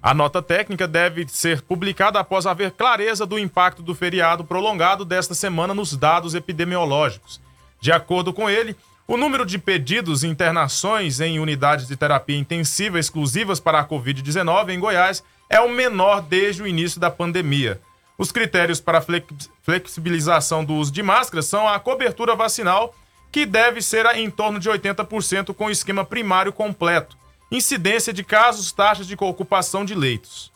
A 0.03 0.12
nota 0.12 0.42
técnica 0.42 0.88
deve 0.88 1.28
ser 1.28 1.62
publicada 1.62 2.18
após 2.18 2.44
haver 2.44 2.72
clareza 2.72 3.24
do 3.24 3.38
impacto 3.38 3.82
do 3.82 3.94
feriado 3.94 4.44
prolongado 4.44 5.05
desta 5.05 5.32
semana 5.32 5.72
nos 5.72 5.96
dados 5.96 6.34
epidemiológicos. 6.34 7.40
De 7.80 7.92
acordo 7.92 8.32
com 8.32 8.50
ele, 8.50 8.76
o 9.07 9.16
número 9.16 9.46
de 9.46 9.61
pedidos 9.61 10.24
e 10.24 10.26
internações 10.26 11.20
em 11.20 11.38
unidades 11.38 11.86
de 11.86 11.96
terapia 11.96 12.36
intensiva 12.36 12.98
exclusivas 12.98 13.61
para 13.61 13.78
a 13.78 13.86
Covid-19 13.86 14.70
em 14.70 14.80
Goiás 14.80 15.22
é 15.48 15.61
o 15.61 15.68
menor 15.68 16.20
desde 16.20 16.64
o 16.64 16.66
início 16.66 17.00
da 17.00 17.11
pandemia. 17.11 17.80
Os 18.18 18.32
critérios 18.32 18.80
para 18.80 19.05
flexibilização 19.62 20.64
do 20.64 20.74
uso 20.74 20.90
de 20.90 21.03
máscaras 21.03 21.46
são 21.46 21.68
a 21.68 21.78
cobertura 21.78 22.34
vacinal, 22.34 22.92
que 23.30 23.46
deve 23.46 23.80
ser 23.80 24.05
em 24.16 24.28
torno 24.28 24.59
de 24.59 24.68
80% 24.68 25.55
com 25.55 25.66
o 25.66 25.70
esquema 25.70 26.05
primário 26.05 26.53
completo 26.53 27.21
incidência 27.53 28.12
de 28.12 28.24
casos, 28.24 28.72
taxas 28.72 29.07
de 29.07 29.14
ocupação 29.14 29.84
de 29.84 29.94
leitos. 29.94 30.50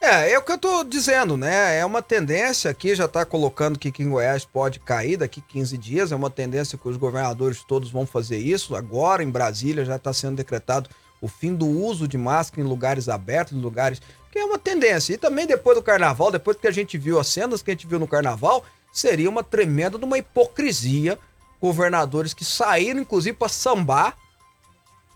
É, 0.00 0.32
é 0.32 0.38
o 0.38 0.42
que 0.42 0.50
eu 0.50 0.58
tô 0.58 0.82
dizendo, 0.82 1.36
né? 1.36 1.78
É 1.78 1.86
uma 1.86 2.02
tendência 2.02 2.68
aqui, 2.68 2.92
já 2.92 3.06
tá 3.06 3.24
colocando 3.24 3.78
que 3.78 4.02
em 4.02 4.10
Goiás 4.10 4.44
pode 4.44 4.80
cair 4.80 5.16
daqui 5.16 5.40
15 5.40 5.78
dias, 5.78 6.10
é 6.10 6.16
uma 6.16 6.28
tendência 6.28 6.76
que 6.76 6.88
os 6.88 6.96
governadores 6.96 7.62
todos 7.62 7.88
vão 7.88 8.04
fazer 8.04 8.38
isso. 8.38 8.74
Agora 8.74 9.22
em 9.22 9.30
Brasília 9.30 9.84
já 9.84 9.94
está 9.94 10.12
sendo 10.12 10.36
decretado 10.36 10.90
o 11.20 11.28
fim 11.28 11.54
do 11.54 11.66
uso 11.68 12.08
de 12.08 12.18
máscara 12.18 12.60
em 12.60 12.68
lugares 12.68 13.08
abertos, 13.08 13.56
em 13.56 13.60
lugares. 13.60 14.02
Que 14.32 14.40
é 14.40 14.44
uma 14.44 14.58
tendência. 14.58 15.14
E 15.14 15.16
também 15.16 15.46
depois 15.46 15.76
do 15.76 15.82
carnaval, 15.82 16.32
depois 16.32 16.56
que 16.56 16.66
a 16.66 16.72
gente 16.72 16.98
viu 16.98 17.20
as 17.20 17.28
cenas 17.28 17.62
que 17.62 17.70
a 17.70 17.74
gente 17.74 17.86
viu 17.86 18.00
no 18.00 18.08
carnaval, 18.08 18.64
seria 18.92 19.30
uma 19.30 19.44
tremenda 19.44 19.98
de 19.98 20.04
uma 20.04 20.18
hipocrisia 20.18 21.16
governadores 21.60 22.34
que 22.34 22.44
saíram, 22.44 22.98
inclusive, 22.98 23.36
para 23.36 23.48
sambar 23.48 24.16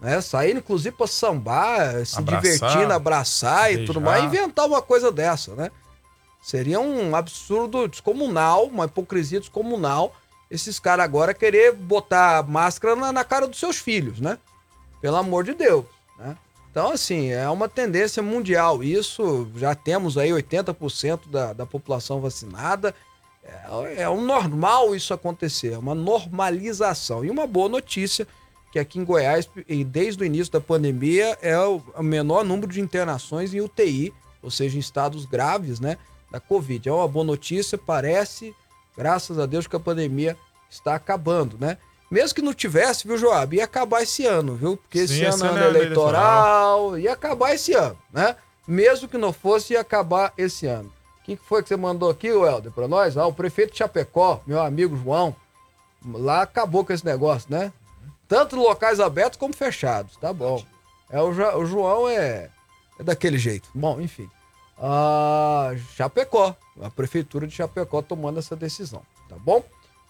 né? 0.01 0.21
Sair, 0.21 0.57
inclusive, 0.57 0.95
para 0.95 1.07
sambar, 1.07 2.05
se 2.05 2.19
abraçar, 2.19 2.43
divertindo, 2.43 2.93
abraçar 2.93 3.65
beijar. 3.65 3.83
e 3.83 3.87
tudo 3.87 4.01
mais, 4.01 4.25
inventar 4.25 4.67
uma 4.67 4.83
coisa 4.83 5.11
dessa, 5.11 5.55
né? 5.55 5.71
Seria 6.43 6.79
um 6.79 7.17
absurdo 7.17 7.89
descomunal, 7.89 8.67
uma 8.67 8.85
hipocrisia 8.85 9.41
descomunal, 9.41 10.15
esses 10.51 10.79
caras 10.79 11.05
agora 11.05 11.35
querer 11.35 11.73
botar 11.73 12.47
máscara 12.47 12.95
na, 12.95 13.13
na, 13.13 13.25
cara 13.25 13.49
dos 13.49 13.59
seus 13.59 13.79
filhos, 13.79 14.21
né? 14.21 14.39
Pelo 15.01 15.17
amor 15.17 15.45
de 15.45 15.55
Deus, 15.55 15.85
né? 16.19 16.37
Então, 16.71 16.91
assim, 16.91 17.31
é 17.31 17.49
uma 17.49 17.71
tendência 17.71 18.23
mundial. 18.23 18.85
Isso, 18.85 19.49
já 19.57 19.75
temos 19.75 20.19
aí 20.19 20.31
80% 20.31 21.21
da, 21.31 21.53
da 21.55 21.65
população 21.65 22.21
vacinada. 22.21 22.95
É, 23.43 24.03
é 24.03 24.11
um 24.11 24.21
normal 24.21 24.95
isso 24.95 25.15
acontecer, 25.15 25.73
é 25.73 25.79
uma 25.79 25.95
normalização. 25.95 27.25
E 27.25 27.31
uma 27.31 27.47
boa 27.47 27.69
notícia 27.69 28.29
que 28.77 28.81
aqui 28.81 28.99
em 28.99 29.05
Goiás, 29.05 29.49
desde 29.87 30.23
o 30.23 30.27
início 30.27 30.53
da 30.53 30.61
pandemia, 30.61 31.39
é 31.41 31.59
o 31.59 31.83
menor 32.03 32.45
número 32.45 32.71
de 32.71 32.79
internações 32.79 33.55
em 33.55 33.61
UTI, 33.63 34.13
ou 34.43 34.51
seja, 34.51 34.77
em 34.77 34.81
estados 34.81 35.25
graves, 35.25 35.81
né, 35.81 35.97
da 36.31 36.39
Covid. 36.39 36.87
É 36.87 36.93
uma 36.93 37.09
boa 37.09 37.25
notícia, 37.25 37.79
parece, 37.79 38.55
graças 38.95 39.39
a 39.39 39.47
Deus, 39.47 39.67
que 39.67 39.77
a 39.77 39.81
pandemia 39.81 40.37
está 40.69 40.95
acabando, 40.95 41.57
né? 41.59 41.79
Mesmo 42.11 42.35
que 42.35 42.43
não 42.43 42.53
tivesse, 42.53 43.09
viu, 43.09 43.17
Joab, 43.17 43.57
ia 43.57 43.65
acabar 43.65 44.03
esse 44.03 44.27
ano, 44.27 44.55
viu? 44.55 44.77
Porque 44.77 44.99
Sim, 44.99 45.15
esse, 45.15 45.25
esse 45.25 45.43
ano 45.43 45.45
é 45.47 45.49
ano 45.49 45.77
eleitoral, 45.77 46.79
eleitoral, 46.79 46.99
ia 46.99 47.13
acabar 47.15 47.55
esse 47.55 47.73
ano, 47.73 47.97
né? 48.13 48.37
Mesmo 48.69 49.09
que 49.09 49.17
não 49.17 49.33
fosse, 49.33 49.73
ia 49.73 49.81
acabar 49.81 50.35
esse 50.37 50.67
ano. 50.67 50.93
O 51.21 51.25
que 51.25 51.37
foi 51.37 51.63
que 51.63 51.69
você 51.71 51.77
mandou 51.77 52.11
aqui, 52.11 52.29
Helder, 52.29 52.71
para 52.71 52.87
nós? 52.87 53.17
Ah, 53.17 53.27
o 53.27 53.33
prefeito 53.33 53.73
de 53.73 53.79
Chapecó, 53.79 54.43
meu 54.47 54.61
amigo 54.61 54.95
João, 54.97 55.35
lá 56.13 56.43
acabou 56.43 56.85
com 56.85 56.93
esse 56.93 57.05
negócio, 57.05 57.51
né? 57.51 57.73
Tanto 58.29 58.57
locais 58.57 59.01
abertos 59.01 59.39
como 59.39 59.55
fechados. 59.55 60.17
Tá 60.17 60.33
bom. 60.33 60.65
É, 61.11 61.21
o, 61.21 61.29
o 61.29 61.67
João 61.67 62.09
é, 62.09 62.51
é 62.99 63.03
daquele 63.03 63.39
jeito. 63.39 63.69
Bom, 63.75 64.01
enfim. 64.01 64.29
Chapecó. 65.97 66.55
A 66.83 66.91
prefeitura 66.91 67.47
de 67.47 67.55
Chapecó 67.55 68.03
tomando 68.03 68.39
essa 68.39 68.55
decisão. 68.55 69.03
Tá 69.29 69.37
bom? 69.39 69.65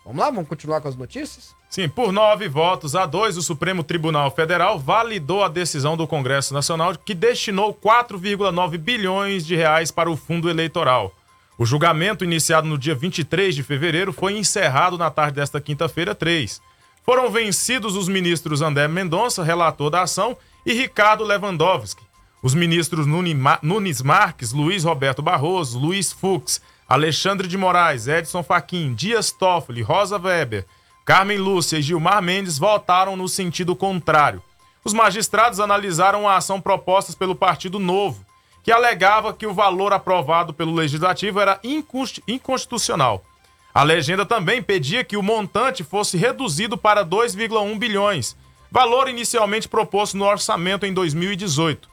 Vamos 0.05 0.21
lá, 0.21 0.31
vamos 0.31 0.49
continuar 0.49 0.81
com 0.81 0.87
as 0.87 0.95
notícias? 0.95 1.55
Sim, 1.69 1.89
por 1.89 2.13
nove 2.13 2.49
votos 2.49 2.95
a 2.95 3.07
dois, 3.07 3.37
o 3.37 3.43
Supremo 3.43 3.83
Tribunal 3.83 4.31
Federal 4.31 4.79
validou 4.79 5.43
a 5.43 5.49
decisão 5.49 5.97
do 5.97 6.07
Congresso 6.07 6.55
Nacional 6.55 6.97
que 6.97 7.13
destinou 7.13 7.75
4,9 7.75 8.79
bilhões 8.79 9.45
de 9.45 9.57
reais 9.57 9.91
para 9.91 10.09
o 10.09 10.17
fundo 10.17 10.49
eleitoral. 10.49 11.13
O 11.59 11.67
julgamento, 11.67 12.25
iniciado 12.25 12.69
no 12.69 12.79
dia 12.79 12.95
23 12.95 13.53
de 13.53 13.65
fevereiro, 13.65 14.13
foi 14.13 14.39
encerrado 14.39 14.97
na 14.97 15.11
tarde 15.11 15.37
desta 15.37 15.61
quinta-feira, 15.61 16.15
3. 16.15 16.61
Foram 17.07 17.31
vencidos 17.31 17.95
os 17.95 18.09
ministros 18.09 18.61
André 18.61 18.89
Mendonça, 18.89 19.45
relator 19.45 19.91
da 19.91 20.03
ação, 20.03 20.37
e 20.67 20.73
Ricardo 20.73 21.23
Lewandowski. 21.23 22.03
Os 22.43 22.53
ministros 22.53 23.07
Nunes 23.07 24.03
Marques, 24.03 24.53
Luiz 24.53 24.83
Roberto 24.83 25.23
Barroso, 25.23 25.79
Luiz 25.79 26.13
Fux, 26.13 26.61
Alexandre 26.89 27.47
de 27.47 27.57
Moraes, 27.57 28.09
Edson 28.09 28.43
Fachin, 28.43 28.93
Dias 28.93 29.31
Toffoli, 29.31 29.83
Rosa 29.83 30.19
Weber, 30.19 30.67
Carmen 31.05 31.39
Lúcia 31.39 31.79
e 31.79 31.83
Gilmar 31.83 32.21
Mendes 32.21 32.59
votaram 32.59 33.17
no 33.17 33.29
sentido 33.29 33.77
contrário. 33.77 34.43
Os 34.85 34.93
magistrados 34.93 35.61
analisaram 35.61 36.29
a 36.29 36.37
ação 36.37 36.61
proposta 36.61 37.13
pelo 37.17 37.37
Partido 37.37 37.79
Novo, 37.79 38.27
que 38.65 38.73
alegava 38.73 39.33
que 39.33 39.47
o 39.47 39.55
valor 39.55 39.93
aprovado 39.93 40.53
pelo 40.53 40.75
Legislativo 40.75 41.39
era 41.39 41.61
inconstitucional. 42.27 43.25
A 43.77 43.83
legenda 43.83 44.25
também 44.25 44.63
pedia 44.63 45.05
que 45.05 45.19
o 45.19 45.23
montante 45.23 45.85
fosse 45.85 46.17
reduzido 46.17 46.79
para 46.79 47.05
2,1 47.05 47.79
bilhões, 47.79 48.35
valor 48.73 49.07
inicialmente 49.07 49.69
proposto 49.69 50.17
no 50.17 50.25
orçamento 50.25 50.87
em 50.87 50.95
2018. 50.95 51.87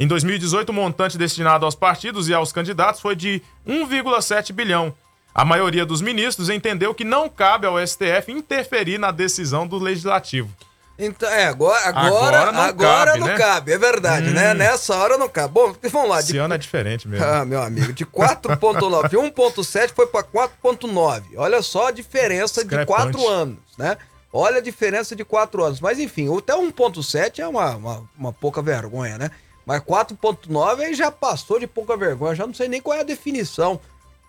Em 0.00 0.08
2018, 0.08 0.70
o 0.70 0.72
montante 0.72 1.16
destinado 1.16 1.64
aos 1.64 1.76
partidos 1.76 2.28
e 2.28 2.34
aos 2.34 2.50
candidatos 2.50 3.00
foi 3.00 3.14
de 3.14 3.40
1,7 3.64 4.52
bilhão. 4.52 4.92
A 5.32 5.44
maioria 5.44 5.86
dos 5.86 6.02
ministros 6.02 6.50
entendeu 6.50 6.92
que 6.92 7.04
não 7.04 7.28
cabe 7.28 7.68
ao 7.68 7.78
STF 7.86 8.32
interferir 8.32 8.98
na 8.98 9.12
decisão 9.12 9.64
do 9.64 9.78
legislativo. 9.78 10.52
Então, 10.98 11.30
é, 11.30 11.46
agora, 11.46 11.80
agora, 11.86 12.10
agora 12.10 12.52
não, 12.52 12.60
agora 12.60 13.10
cabe, 13.12 13.20
não 13.20 13.26
né? 13.28 13.36
cabe, 13.36 13.72
é 13.72 13.78
verdade, 13.78 14.30
né? 14.30 14.50
hum. 14.50 14.54
né? 14.54 14.54
Nessa 14.54 14.96
hora 14.96 15.16
não 15.16 15.28
cabe. 15.28 15.54
Bom, 15.54 15.72
vamos 15.92 16.08
lá. 16.08 16.18
Esse 16.18 16.32
de... 16.32 16.38
ano 16.38 16.54
é 16.54 16.58
diferente 16.58 17.06
mesmo. 17.06 17.24
Ah, 17.24 17.44
meu 17.44 17.62
amigo, 17.62 17.92
de 17.92 18.04
4.9, 18.04 19.10
1.7 19.10 19.90
foi 19.94 20.08
para 20.08 20.24
4.9. 20.24 21.22
Olha 21.36 21.62
só 21.62 21.86
a 21.86 21.90
diferença 21.92 22.64
de 22.64 22.84
4 22.84 23.28
anos, 23.28 23.58
né? 23.78 23.96
Olha 24.32 24.58
a 24.58 24.60
diferença 24.60 25.14
de 25.14 25.24
4 25.24 25.64
anos. 25.64 25.80
Mas 25.80 26.00
enfim, 26.00 26.36
até 26.36 26.52
1.7 26.52 27.38
é 27.38 27.46
uma, 27.46 27.76
uma, 27.76 28.10
uma 28.18 28.32
pouca 28.32 28.60
vergonha, 28.60 29.16
né? 29.16 29.30
Mas 29.64 29.80
4.9 29.82 30.80
aí 30.80 30.94
já 30.94 31.12
passou 31.12 31.60
de 31.60 31.66
pouca 31.68 31.96
vergonha, 31.96 32.34
já 32.34 32.46
não 32.46 32.54
sei 32.54 32.68
nem 32.68 32.80
qual 32.80 32.96
é 32.96 33.00
a 33.00 33.04
definição 33.04 33.78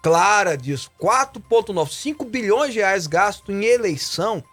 clara 0.04 0.56
disso. 0.56 0.92
4.9, 1.02 1.90
5 1.92 2.26
bilhões 2.26 2.74
de 2.74 2.80
reais 2.80 3.08
gasto 3.08 3.52
em 3.52 3.66
eleição 3.66 4.44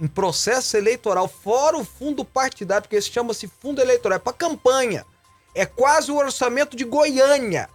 em 0.00 0.06
processo 0.06 0.76
eleitoral, 0.76 1.28
fora 1.28 1.76
o 1.76 1.84
fundo 1.84 2.24
partidário, 2.24 2.82
porque 2.82 2.96
esse 2.96 3.10
chama-se 3.10 3.50
fundo 3.60 3.80
eleitoral, 3.80 4.16
é 4.16 4.18
para 4.18 4.32
campanha. 4.32 5.06
É 5.54 5.66
quase 5.66 6.10
o 6.10 6.16
orçamento 6.16 6.76
de 6.76 6.84
Goiânia 6.84 7.68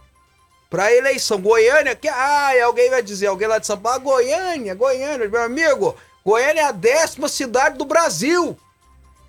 para 0.68 0.92
eleição. 0.92 1.40
Goiânia, 1.40 1.94
que 1.94 2.08
ah, 2.08 2.64
alguém 2.64 2.90
vai 2.90 3.02
dizer, 3.02 3.28
alguém 3.28 3.48
lá 3.48 3.58
de 3.58 3.66
São 3.66 3.78
Paulo, 3.78 3.98
ah, 3.98 4.02
Goiânia, 4.02 4.74
Goiânia, 4.74 5.28
meu 5.28 5.42
amigo, 5.42 5.96
Goiânia 6.24 6.62
é 6.62 6.64
a 6.64 6.72
décima 6.72 7.28
cidade 7.28 7.78
do 7.78 7.84
Brasil. 7.84 8.58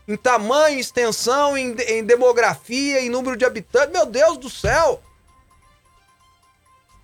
Em 0.07 0.17
tamanho, 0.17 0.79
extensão, 0.79 1.57
em, 1.57 1.75
em 1.87 2.03
demografia, 2.03 2.99
em 2.99 3.09
número 3.09 3.37
de 3.37 3.45
habitantes. 3.45 3.93
Meu 3.93 4.05
Deus 4.05 4.37
do 4.37 4.49
céu! 4.49 5.01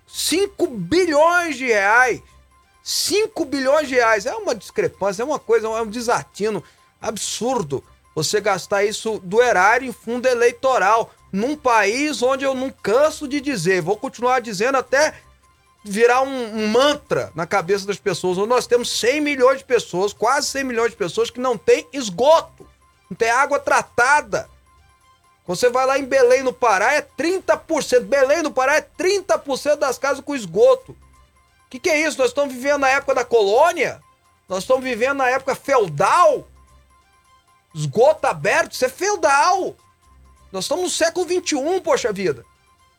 5 0.06 0.66
bilhões 0.66 1.56
de 1.56 1.66
reais 1.66 2.20
5 2.86 3.44
bilhões 3.46 3.88
de 3.88 3.96
reais. 3.96 4.26
É 4.26 4.34
uma 4.36 4.54
discrepância, 4.54 5.20
é 5.20 5.24
uma 5.24 5.40
coisa, 5.40 5.66
é 5.66 5.82
um 5.82 5.90
desatino 5.90 6.62
absurdo 7.02 7.82
você 8.14 8.40
gastar 8.40 8.84
isso 8.84 9.20
do 9.24 9.42
erário 9.42 9.88
em 9.88 9.92
fundo 9.92 10.26
eleitoral 10.26 11.12
num 11.32 11.56
país 11.56 12.22
onde 12.22 12.44
eu 12.44 12.54
não 12.54 12.70
canso 12.70 13.26
de 13.26 13.40
dizer, 13.40 13.82
vou 13.82 13.96
continuar 13.96 14.40
dizendo 14.40 14.78
até 14.78 15.14
virar 15.84 16.22
um, 16.22 16.58
um, 16.58 16.68
mantra 16.68 17.30
na 17.34 17.44
cabeça 17.44 17.86
das 17.86 17.98
pessoas, 17.98 18.38
nós 18.48 18.66
temos 18.66 18.88
100 19.00 19.20
milhões 19.20 19.58
de 19.58 19.64
pessoas, 19.64 20.12
quase 20.12 20.46
100 20.46 20.64
milhões 20.64 20.90
de 20.92 20.96
pessoas 20.96 21.28
que 21.28 21.40
não 21.40 21.58
tem 21.58 21.86
esgoto, 21.92 22.66
não 23.10 23.16
tem 23.16 23.30
água 23.30 23.58
tratada. 23.58 24.48
Você 25.46 25.68
vai 25.68 25.84
lá 25.86 25.98
em 25.98 26.04
Belém, 26.04 26.42
no 26.42 26.52
Pará, 26.52 26.94
é 26.94 27.02
30%. 27.02 28.00
Belém, 28.00 28.42
no 28.42 28.50
Pará, 28.50 28.76
é 28.76 28.80
30% 28.80 29.76
das 29.76 29.98
casas 29.98 30.24
com 30.24 30.34
esgoto. 30.34 30.96
Que, 31.76 31.80
que 31.80 31.90
é 31.90 32.06
isso? 32.06 32.18
Nós 32.18 32.28
estamos 32.28 32.54
vivendo 32.54 32.80
na 32.80 32.88
época 32.88 33.14
da 33.14 33.24
colônia? 33.24 34.00
Nós 34.48 34.62
estamos 34.62 34.82
vivendo 34.82 35.18
na 35.18 35.28
época 35.28 35.54
feudal? 35.54 36.48
Esgoto 37.74 38.26
aberto? 38.26 38.72
Isso 38.72 38.84
é 38.84 38.88
feudal! 38.88 39.76
Nós 40.50 40.64
estamos 40.64 40.84
no 40.84 40.90
século 40.90 41.26
XXI, 41.26 41.80
poxa 41.82 42.12
vida. 42.12 42.44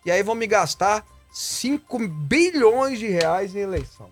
E 0.05 0.11
aí 0.11 0.21
vão 0.21 0.35
me 0.35 0.45
gastar 0.45 1.03
5 1.33 2.07
bilhões 2.07 2.99
de 2.99 3.07
reais 3.07 3.55
em 3.55 3.59
eleição. 3.59 4.11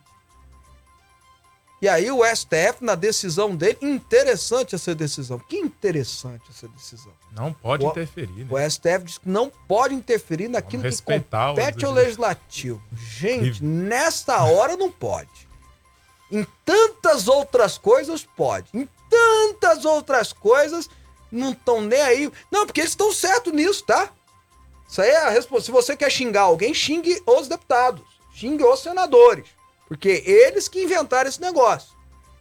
E 1.79 1.87
aí 1.87 2.09
o 2.09 2.25
STF, 2.25 2.81
na 2.81 2.95
decisão 2.95 3.55
dele, 3.55 3.77
interessante 3.83 4.73
essa 4.73 4.95
decisão. 4.95 5.37
Que 5.37 5.57
interessante 5.57 6.43
essa 6.49 6.67
decisão. 6.69 7.13
Não 7.35 7.51
pode 7.51 7.85
o, 7.85 7.89
interferir. 7.89 8.45
Né? 8.45 8.47
O 8.49 8.69
STF 8.69 9.03
diz 9.03 9.17
que 9.17 9.27
não 9.27 9.51
pode 9.67 9.93
interferir 9.93 10.47
naquilo 10.47 10.83
que 10.83 11.01
compete 11.01 11.83
ao 11.83 11.91
legislativo. 11.91 12.81
Gente, 12.93 13.63
nesta 13.63 14.43
hora 14.43 14.77
não 14.77 14.89
pode. 14.89 15.29
Em 16.31 16.47
tantas 16.63 17.27
outras 17.27 17.77
coisas 17.77 18.23
pode. 18.23 18.67
Em 18.73 18.87
tantas 19.09 19.83
outras 19.83 20.31
coisas 20.31 20.89
não 21.31 21.51
estão 21.51 21.81
nem 21.81 22.01
aí. 22.01 22.31
Não, 22.49 22.65
porque 22.65 22.79
eles 22.79 22.91
estão 22.91 23.11
certos 23.11 23.51
nisso, 23.51 23.83
tá? 23.83 24.09
Isso 24.87 25.01
aí 25.01 25.09
é 25.09 25.17
a 25.25 25.29
resposta. 25.29 25.65
Se 25.65 25.71
você 25.71 25.95
quer 25.95 26.09
xingar 26.09 26.43
alguém, 26.43 26.73
xingue 26.73 27.21
os 27.25 27.47
deputados. 27.47 28.03
Xingue 28.33 28.63
os 28.63 28.79
senadores. 28.79 29.47
Porque 29.87 30.23
eles 30.25 30.67
que 30.67 30.83
inventaram 30.83 31.29
esse 31.29 31.41
negócio. 31.41 31.93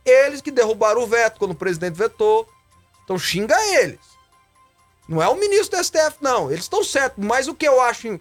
Eles 0.05 0.41
que 0.41 0.51
derrubaram 0.51 1.03
o 1.03 1.07
veto 1.07 1.39
quando 1.39 1.53
o 1.53 1.57
presidente 1.57 1.95
vetou. 1.95 2.49
Então 3.03 3.19
xinga 3.19 3.57
eles. 3.81 4.14
Não 5.09 5.23
é 5.23 5.29
o 5.29 5.37
ministro 5.37 5.79
do 5.79 5.85
STF, 5.85 6.17
não. 6.21 6.51
Eles 6.51 6.65
estão 6.65 6.83
certos. 6.83 7.25
Mas 7.25 7.49
o 7.49 7.55
que 7.55 7.67
eu 7.67 7.81
acho 7.81 8.19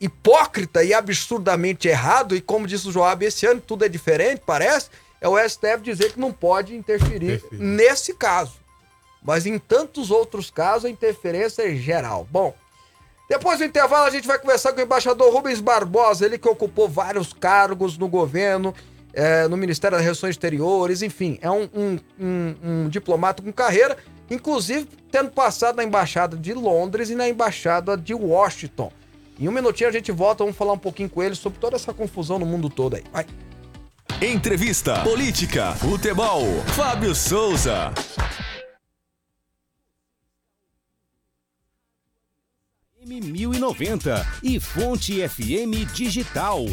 hipócrita 0.00 0.82
e 0.82 0.92
absurdamente 0.92 1.88
errado, 1.88 2.34
e 2.36 2.40
como 2.40 2.66
disse 2.66 2.88
o 2.88 2.92
Joab, 2.92 3.24
esse 3.24 3.46
ano 3.46 3.60
tudo 3.60 3.84
é 3.84 3.88
diferente, 3.88 4.42
parece, 4.44 4.90
é 5.20 5.28
o 5.28 5.38
STF 5.38 5.78
dizer 5.82 6.12
que 6.12 6.20
não 6.20 6.32
pode 6.32 6.74
interferir 6.74 7.42
nesse 7.52 8.12
caso. 8.14 8.54
Mas 9.22 9.46
em 9.46 9.58
tantos 9.58 10.10
outros 10.10 10.50
casos 10.50 10.84
a 10.84 10.90
interferência 10.90 11.62
é 11.62 11.74
geral. 11.74 12.28
Bom, 12.30 12.54
depois 13.28 13.58
do 13.58 13.64
intervalo, 13.64 14.04
a 14.04 14.10
gente 14.10 14.26
vai 14.26 14.38
conversar 14.38 14.72
com 14.72 14.80
o 14.80 14.82
embaixador 14.82 15.32
Rubens 15.32 15.60
Barbosa, 15.60 16.26
ele 16.26 16.36
que 16.36 16.48
ocupou 16.48 16.88
vários 16.88 17.32
cargos 17.32 17.96
no 17.96 18.06
governo, 18.06 18.74
é, 19.14 19.48
no 19.48 19.56
Ministério 19.56 19.96
das 19.96 20.04
Relações 20.04 20.30
Exteriores, 20.30 21.00
enfim, 21.00 21.38
é 21.40 21.50
um, 21.50 21.68
um, 21.72 21.98
um, 22.20 22.56
um, 22.62 22.88
diplomata 22.88 23.42
com 23.42 23.52
carreira, 23.52 23.96
inclusive 24.30 24.88
tendo 25.10 25.30
passado 25.30 25.76
na 25.76 25.84
Embaixada 25.84 26.36
de 26.36 26.52
Londres 26.52 27.10
e 27.10 27.14
na 27.14 27.28
Embaixada 27.28 27.96
de 27.96 28.14
Washington. 28.14 28.90
Em 29.38 29.48
um 29.48 29.52
minutinho 29.52 29.88
a 29.88 29.92
gente 29.92 30.12
volta, 30.12 30.44
vamos 30.44 30.56
falar 30.56 30.72
um 30.72 30.78
pouquinho 30.78 31.08
com 31.08 31.22
ele 31.22 31.34
sobre 31.34 31.58
toda 31.58 31.76
essa 31.76 31.92
confusão 31.92 32.38
no 32.38 32.46
mundo 32.46 32.70
todo 32.70 32.96
aí. 32.96 33.04
Vai. 33.12 33.26
Entrevista, 34.20 35.02
política, 35.02 35.72
futebol, 35.72 36.42
Fábio 36.76 37.14
Souza. 37.14 37.92
M1090 43.04 44.24
e 44.42 44.58
Fonte 44.58 45.28
FM 45.28 45.92
Digital. 45.92 46.64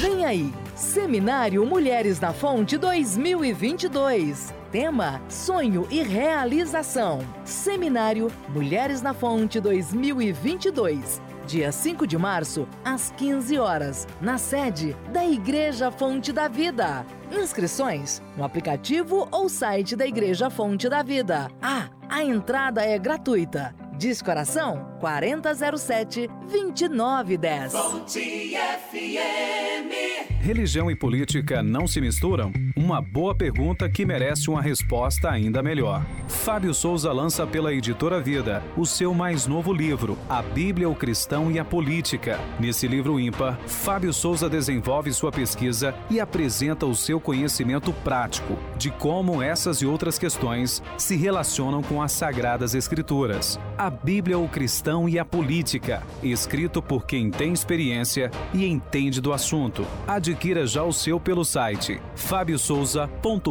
Vem 0.00 0.24
aí, 0.24 0.52
Seminário 0.76 1.66
Mulheres 1.66 2.20
na 2.20 2.32
Fonte 2.32 2.78
2022. 2.78 4.54
Tema: 4.70 5.20
Sonho 5.28 5.86
e 5.90 6.00
Realização. 6.00 7.18
Seminário 7.44 8.30
Mulheres 8.50 9.02
na 9.02 9.12
Fonte 9.12 9.58
2022. 9.58 11.20
Dia 11.48 11.72
5 11.72 12.06
de 12.06 12.16
março, 12.16 12.68
às 12.84 13.10
15 13.16 13.58
horas, 13.58 14.06
na 14.20 14.38
sede 14.38 14.96
da 15.12 15.26
Igreja 15.26 15.90
Fonte 15.90 16.32
da 16.32 16.46
Vida. 16.46 17.04
Inscrições 17.32 18.22
no 18.36 18.44
aplicativo 18.44 19.26
ou 19.32 19.48
site 19.48 19.96
da 19.96 20.06
Igreja 20.06 20.48
Fonte 20.48 20.88
da 20.88 21.02
Vida. 21.02 21.50
Ah, 21.60 21.88
a 22.08 22.22
entrada 22.22 22.84
é 22.84 22.96
gratuita. 22.96 23.81
Discoração 24.02 24.96
4007 24.98 26.28
2910. 26.50 27.72
Fonte 27.72 28.52
FM. 28.90 30.32
Religião 30.42 30.90
e 30.90 30.96
política 30.96 31.62
não 31.62 31.86
se 31.86 32.00
misturam? 32.00 32.52
Uma 32.74 33.00
boa 33.00 33.32
pergunta 33.32 33.88
que 33.88 34.04
merece 34.04 34.50
uma 34.50 34.60
resposta 34.60 35.30
ainda 35.30 35.62
melhor. 35.62 36.04
Fábio 36.26 36.74
Souza 36.74 37.12
lança 37.12 37.46
pela 37.46 37.72
editora 37.72 38.20
Vida 38.20 38.60
o 38.76 38.84
seu 38.84 39.14
mais 39.14 39.46
novo 39.46 39.72
livro, 39.72 40.18
A 40.28 40.42
Bíblia, 40.42 40.88
o 40.88 40.96
Cristão 40.96 41.48
e 41.48 41.60
a 41.60 41.64
Política. 41.64 42.40
Nesse 42.58 42.88
livro 42.88 43.20
ímpar, 43.20 43.56
Fábio 43.68 44.12
Souza 44.12 44.50
desenvolve 44.50 45.12
sua 45.12 45.30
pesquisa 45.30 45.94
e 46.10 46.18
apresenta 46.18 46.86
o 46.86 46.96
seu 46.96 47.20
conhecimento 47.20 47.92
prático 47.92 48.58
de 48.76 48.90
como 48.90 49.40
essas 49.40 49.80
e 49.80 49.86
outras 49.86 50.18
questões 50.18 50.82
se 50.98 51.14
relacionam 51.14 51.84
com 51.84 52.02
as 52.02 52.10
Sagradas 52.10 52.74
Escrituras. 52.74 53.60
A 53.78 53.91
Bíblia, 54.02 54.38
o 54.38 54.48
Cristão 54.48 55.08
e 55.08 55.18
a 55.18 55.24
Política, 55.24 56.02
escrito 56.22 56.80
por 56.82 57.06
quem 57.06 57.30
tem 57.30 57.52
experiência 57.52 58.30
e 58.54 58.66
entende 58.66 59.20
do 59.20 59.32
assunto. 59.32 59.86
Adquira 60.06 60.66
já 60.66 60.82
o 60.82 60.92
seu 60.92 61.20
pelo 61.20 61.44
site 61.44 62.00
fabiosouza.com.br 62.14 63.50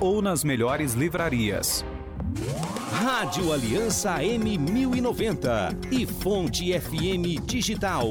ou 0.00 0.22
nas 0.22 0.44
melhores 0.44 0.94
livrarias. 0.94 1.84
Rádio 2.92 3.52
Aliança 3.52 4.18
M1090 4.18 5.92
e 5.92 6.06
Fonte 6.06 6.72
FM 6.78 7.44
Digital. 7.44 8.06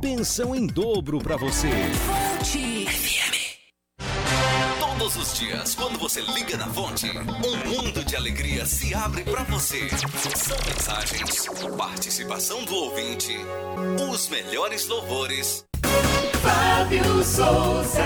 Pensão 0.00 0.54
em 0.54 0.66
dobro 0.66 1.18
para 1.18 1.36
você. 1.36 1.70
Todos 5.06 5.22
os 5.22 5.38
dias, 5.38 5.72
quando 5.76 6.00
você 6.00 6.20
liga 6.20 6.56
na 6.56 6.66
fonte, 6.66 7.06
um 7.08 7.70
mundo 7.70 8.04
de 8.04 8.16
alegria 8.16 8.66
se 8.66 8.92
abre 8.92 9.22
para 9.22 9.44
você. 9.44 9.88
São 9.88 10.56
mensagens, 10.66 11.46
participação 11.78 12.64
do 12.64 12.74
ouvinte, 12.74 13.38
os 14.10 14.28
melhores 14.28 14.88
louvores. 14.88 15.64
Fábio 16.42 17.22
Souza. 17.22 18.04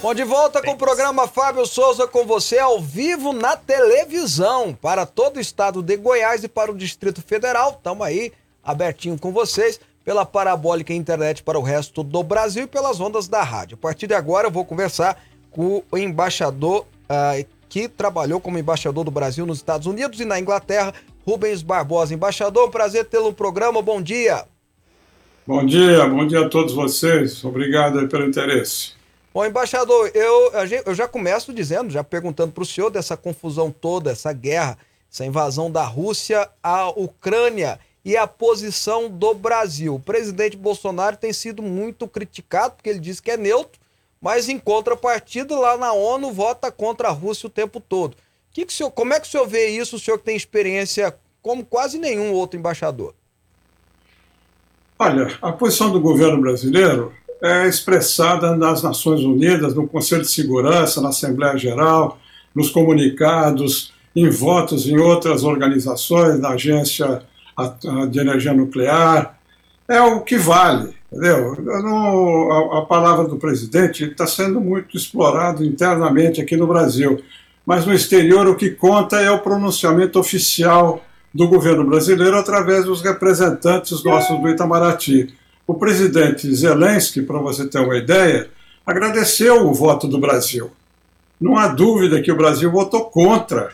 Bom, 0.00 0.14
de 0.14 0.24
volta 0.24 0.62
com 0.62 0.70
o 0.70 0.78
programa 0.78 1.28
Fábio 1.28 1.66
Souza 1.66 2.06
com 2.06 2.24
você 2.24 2.58
ao 2.58 2.80
vivo 2.80 3.34
na 3.34 3.58
televisão 3.58 4.72
para 4.72 5.04
todo 5.04 5.36
o 5.36 5.40
estado 5.40 5.82
de 5.82 5.98
Goiás 5.98 6.42
e 6.42 6.48
para 6.48 6.72
o 6.72 6.76
Distrito 6.78 7.20
Federal. 7.20 7.74
Estamos 7.76 8.06
aí 8.06 8.32
abertinho 8.64 9.18
com 9.18 9.30
vocês 9.30 9.78
pela 10.10 10.26
parabólica 10.26 10.92
internet 10.92 11.40
para 11.40 11.56
o 11.56 11.62
resto 11.62 12.02
do 12.02 12.20
Brasil 12.24 12.64
e 12.64 12.66
pelas 12.66 12.98
ondas 12.98 13.28
da 13.28 13.44
rádio. 13.44 13.76
A 13.76 13.80
partir 13.80 14.08
de 14.08 14.14
agora 14.14 14.48
eu 14.48 14.50
vou 14.50 14.64
conversar 14.64 15.16
com 15.52 15.84
o 15.88 15.96
embaixador 15.96 16.84
uh, 17.04 17.46
que 17.68 17.86
trabalhou 17.86 18.40
como 18.40 18.58
embaixador 18.58 19.04
do 19.04 19.10
Brasil 19.12 19.46
nos 19.46 19.58
Estados 19.58 19.86
Unidos 19.86 20.18
e 20.18 20.24
na 20.24 20.40
Inglaterra, 20.40 20.92
Rubens 21.24 21.62
Barbosa. 21.62 22.12
Embaixador, 22.12 22.66
um 22.66 22.72
prazer 22.72 23.04
tê-lo 23.04 23.26
no 23.26 23.32
programa. 23.32 23.80
Bom 23.80 24.02
dia. 24.02 24.46
Bom 25.46 25.64
dia, 25.64 26.04
bom 26.08 26.26
dia 26.26 26.40
a 26.40 26.48
todos 26.48 26.74
vocês. 26.74 27.44
Obrigado 27.44 28.08
pelo 28.08 28.26
interesse. 28.26 28.94
Bom, 29.32 29.46
embaixador, 29.46 30.10
eu, 30.12 30.50
eu 30.86 30.92
já 30.92 31.06
começo 31.06 31.54
dizendo, 31.54 31.88
já 31.92 32.02
perguntando 32.02 32.50
para 32.50 32.64
o 32.64 32.66
senhor 32.66 32.90
dessa 32.90 33.16
confusão 33.16 33.70
toda, 33.70 34.10
essa 34.10 34.32
guerra, 34.32 34.76
essa 35.08 35.24
invasão 35.24 35.70
da 35.70 35.84
Rússia 35.84 36.50
à 36.60 36.88
Ucrânia 36.88 37.78
e 38.04 38.16
a 38.16 38.26
posição 38.26 39.08
do 39.08 39.34
Brasil. 39.34 39.94
O 39.94 40.00
presidente 40.00 40.56
Bolsonaro 40.56 41.16
tem 41.16 41.32
sido 41.32 41.62
muito 41.62 42.08
criticado 42.08 42.74
porque 42.76 42.90
ele 42.90 42.98
diz 42.98 43.20
que 43.20 43.30
é 43.30 43.36
neutro, 43.36 43.80
mas 44.20 44.48
em 44.48 44.58
contrapartida 44.58 45.58
lá 45.58 45.76
na 45.76 45.92
ONU 45.92 46.32
vota 46.32 46.70
contra 46.70 47.08
a 47.08 47.12
Rússia 47.12 47.46
o 47.46 47.50
tempo 47.50 47.80
todo. 47.80 48.16
Que 48.52 48.64
que 48.64 48.72
senhor, 48.72 48.90
como 48.90 49.14
é 49.14 49.20
que 49.20 49.26
o 49.26 49.30
senhor 49.30 49.46
vê 49.46 49.68
isso, 49.68 49.96
o 49.96 49.98
senhor 49.98 50.18
que 50.18 50.24
tem 50.24 50.36
experiência 50.36 51.14
como 51.40 51.64
quase 51.64 51.98
nenhum 51.98 52.32
outro 52.32 52.58
embaixador? 52.58 53.14
Olha, 54.98 55.38
a 55.40 55.52
posição 55.52 55.90
do 55.90 56.00
governo 56.00 56.40
brasileiro 56.40 57.12
é 57.42 57.66
expressada 57.66 58.54
nas 58.54 58.82
Nações 58.82 59.20
Unidas, 59.22 59.74
no 59.74 59.88
Conselho 59.88 60.22
de 60.22 60.30
Segurança, 60.30 61.00
na 61.00 61.08
Assembleia 61.08 61.56
Geral, 61.56 62.18
nos 62.54 62.68
comunicados, 62.68 63.94
em 64.14 64.28
votos 64.28 64.86
em 64.86 64.98
outras 64.98 65.44
organizações, 65.44 66.38
na 66.38 66.50
Agência 66.50 67.22
a, 67.60 68.02
a, 68.02 68.06
de 68.06 68.18
energia 68.18 68.52
nuclear, 68.52 69.38
é 69.88 70.00
o 70.00 70.20
que 70.20 70.38
vale, 70.38 70.94
entendeu? 71.12 71.56
Não, 71.60 72.52
a, 72.52 72.78
a, 72.78 72.82
palavra 72.82 73.26
do 73.26 73.36
presidente 73.36 74.04
está 74.04 74.26
sendo 74.26 74.60
muito 74.60 74.96
explorado 74.96 75.64
internamente 75.64 76.40
aqui 76.40 76.56
no 76.56 76.66
Brasil, 76.66 77.22
mas 77.66 77.84
no 77.84 77.92
exterior 77.92 78.46
o 78.46 78.56
que 78.56 78.70
conta 78.70 79.20
é 79.20 79.30
o 79.30 79.40
pronunciamento 79.40 80.18
oficial 80.18 81.04
do 81.32 81.48
governo 81.48 81.84
brasileiro 81.84 82.36
através 82.36 82.84
dos 82.84 83.02
representantes 83.02 84.02
nossos 84.02 84.40
do 84.40 84.48
Itamaraty. 84.48 85.34
O 85.66 85.74
presidente 85.74 86.52
Zelensky, 86.52 87.22
para 87.22 87.38
você 87.38 87.66
ter 87.66 87.78
uma 87.78 87.96
ideia, 87.96 88.48
agradeceu 88.84 89.68
o 89.68 89.72
voto 89.72 90.08
do 90.08 90.18
Brasil. 90.18 90.70
Não 91.40 91.56
há 91.56 91.68
dúvida 91.68 92.20
que 92.20 92.32
o 92.32 92.36
Brasil 92.36 92.70
votou 92.70 93.04
contra 93.04 93.70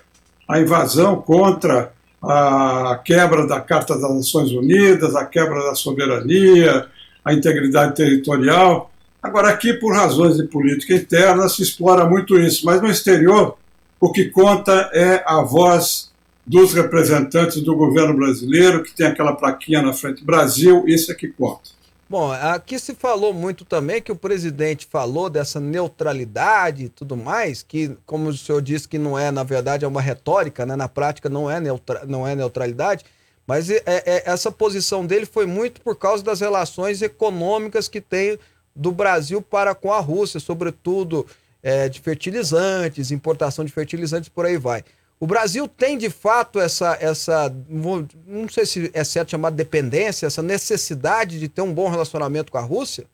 a 0.49 0.61
invasão, 0.61 1.16
contra 1.16 1.93
a 2.23 3.01
quebra 3.05 3.47
da 3.47 3.61
Carta 3.61 3.99
das 3.99 4.14
Nações 4.14 4.51
Unidas, 4.53 5.14
a 5.14 5.25
quebra 5.25 5.62
da 5.62 5.75
soberania, 5.75 6.87
a 7.25 7.33
integridade 7.33 7.95
territorial. 7.95 8.91
Agora, 9.23 9.51
aqui, 9.51 9.73
por 9.73 9.95
razões 9.95 10.37
de 10.37 10.45
política 10.45 10.95
interna, 10.95 11.49
se 11.49 11.62
explora 11.62 12.05
muito 12.05 12.39
isso, 12.39 12.64
mas 12.64 12.81
no 12.81 12.89
exterior, 12.89 13.57
o 14.01 14.12
que 14.12 14.27
conta 14.27 14.91
é 14.93 15.23
a 15.27 15.43
voz 15.43 16.11
dos 16.47 16.73
representantes 16.73 17.61
do 17.61 17.75
governo 17.75 18.14
brasileiro, 18.14 18.85
que 18.85 18.95
tem 18.95 19.07
aquela 19.07 19.33
plaquinha 19.33 19.83
na 19.83 19.93
frente, 19.93 20.25
Brasil, 20.25 20.85
isso 20.87 21.11
é 21.11 21.14
que 21.14 21.29
conta. 21.29 21.76
Bom, 22.09 22.30
aqui 22.30 22.78
se 22.78 22.94
falou 22.94 23.34
muito 23.34 23.64
também 23.64 24.00
que 24.00 24.12
o 24.12 24.16
presidente 24.16 24.86
falou 24.86 25.28
dessa 25.28 25.59
neutralidade 25.59 26.84
e 26.84 26.88
tudo 26.88 27.16
mais, 27.16 27.64
que, 27.64 27.96
como 28.07 28.28
o 28.28 28.36
senhor 28.36 28.62
disse, 28.62 28.86
que 28.86 28.96
não 28.96 29.18
é, 29.18 29.32
na 29.32 29.42
verdade, 29.42 29.84
é 29.84 29.88
uma 29.88 30.00
retórica, 30.00 30.64
né? 30.64 30.76
Na 30.76 30.88
prática 30.88 31.28
não 31.28 31.50
é, 31.50 31.59
neutra, 31.59 32.04
não 32.07 32.24
é 32.24 32.36
neutralidade, 32.36 33.04
mas 33.44 33.70
é, 33.70 33.82
é, 33.84 34.22
essa 34.24 34.52
posição 34.52 35.04
dele 35.04 35.26
foi 35.26 35.46
muito 35.46 35.80
por 35.80 35.96
causa 35.96 36.22
das 36.22 36.40
relações 36.40 37.02
econômicas 37.02 37.88
que 37.88 38.00
tem 38.00 38.38
do 38.74 38.92
Brasil 38.92 39.42
para 39.42 39.74
com 39.74 39.92
a 39.92 39.98
Rússia, 39.98 40.38
sobretudo 40.38 41.26
é, 41.61 41.88
de 41.88 42.00
fertilizantes, 42.00 43.11
importação 43.11 43.64
de 43.64 43.72
fertilizantes, 43.72 44.28
por 44.28 44.46
aí 44.46 44.57
vai. 44.57 44.84
O 45.19 45.27
Brasil 45.27 45.67
tem 45.67 45.97
de 45.97 46.11
fato 46.11 46.61
essa, 46.61 46.97
essa 47.01 47.55
não 47.69 48.49
sei 48.51 48.67
se 48.67 48.91
é 48.93 49.03
certo 49.03 49.31
chamar 49.31 49.51
de 49.51 49.57
dependência, 49.57 50.27
essa 50.27 50.43
necessidade 50.43 51.41
de 51.41 51.49
ter 51.49 51.62
um 51.62 51.73
bom 51.73 51.89
relacionamento 51.89 52.53
com 52.53 52.59
a 52.59 52.62
Rússia? 52.62 53.07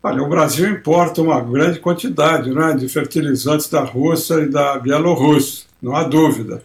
Olha, 0.00 0.22
o 0.22 0.28
Brasil 0.28 0.70
importa 0.70 1.20
uma 1.20 1.40
grande 1.40 1.80
quantidade 1.80 2.54
né, 2.54 2.74
de 2.74 2.88
fertilizantes 2.88 3.68
da 3.68 3.80
Rússia 3.80 4.34
e 4.36 4.48
da 4.48 4.78
Bielorrússia, 4.78 5.66
não 5.82 5.96
há 5.96 6.04
dúvida. 6.04 6.62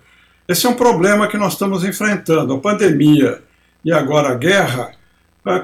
Esse 0.48 0.68
é 0.68 0.70
um 0.70 0.76
problema 0.76 1.28
que 1.28 1.38
nós 1.38 1.54
estamos 1.54 1.84
enfrentando. 1.84 2.54
A 2.54 2.60
pandemia 2.60 3.42
e 3.84 3.92
agora 3.92 4.30
a 4.30 4.36
guerra 4.36 4.92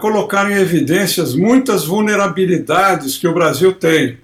colocaram 0.02 0.50
em 0.50 0.56
evidências 0.56 1.36
muitas 1.36 1.86
vulnerabilidades 1.86 3.16
que 3.16 3.28
o 3.28 3.34
Brasil 3.34 3.74
tem 3.74 4.18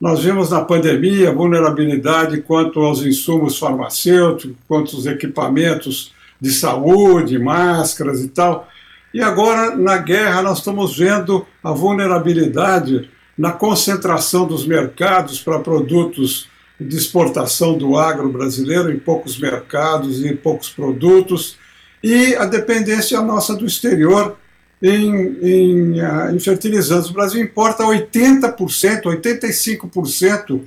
nós 0.00 0.22
vimos 0.22 0.50
na 0.50 0.62
pandemia 0.62 1.32
vulnerabilidade 1.32 2.42
quanto 2.42 2.80
aos 2.80 3.02
insumos 3.02 3.58
farmacêuticos, 3.58 4.56
quanto 4.68 4.94
aos 4.94 5.06
equipamentos 5.06 6.12
de 6.40 6.50
saúde, 6.50 7.38
máscaras 7.38 8.22
e 8.22 8.28
tal. 8.28 8.68
E 9.12 9.22
agora, 9.22 9.74
na 9.74 9.96
guerra, 9.96 10.42
nós 10.42 10.58
estamos 10.58 10.98
vendo 10.98 11.46
a 11.64 11.72
vulnerabilidade 11.72 13.08
na 13.36 13.52
concentração 13.52 14.46
dos 14.46 14.66
mercados 14.66 15.40
para 15.40 15.60
produtos 15.60 16.48
de 16.78 16.94
exportação 16.94 17.78
do 17.78 17.96
agro 17.96 18.28
brasileiro 18.30 18.90
em 18.90 18.98
poucos 18.98 19.38
mercados 19.38 20.22
e 20.22 20.34
poucos 20.34 20.68
produtos, 20.68 21.56
e 22.02 22.34
a 22.36 22.44
dependência 22.44 23.20
nossa 23.22 23.56
do 23.56 23.64
exterior 23.64 24.36
em, 24.82 25.38
em, 25.42 26.00
uh, 26.00 26.34
em 26.34 26.38
fertilizantes. 26.38 27.10
O 27.10 27.14
Brasil 27.14 27.42
importa 27.42 27.84
80%, 27.84 29.02
85% 29.04 30.60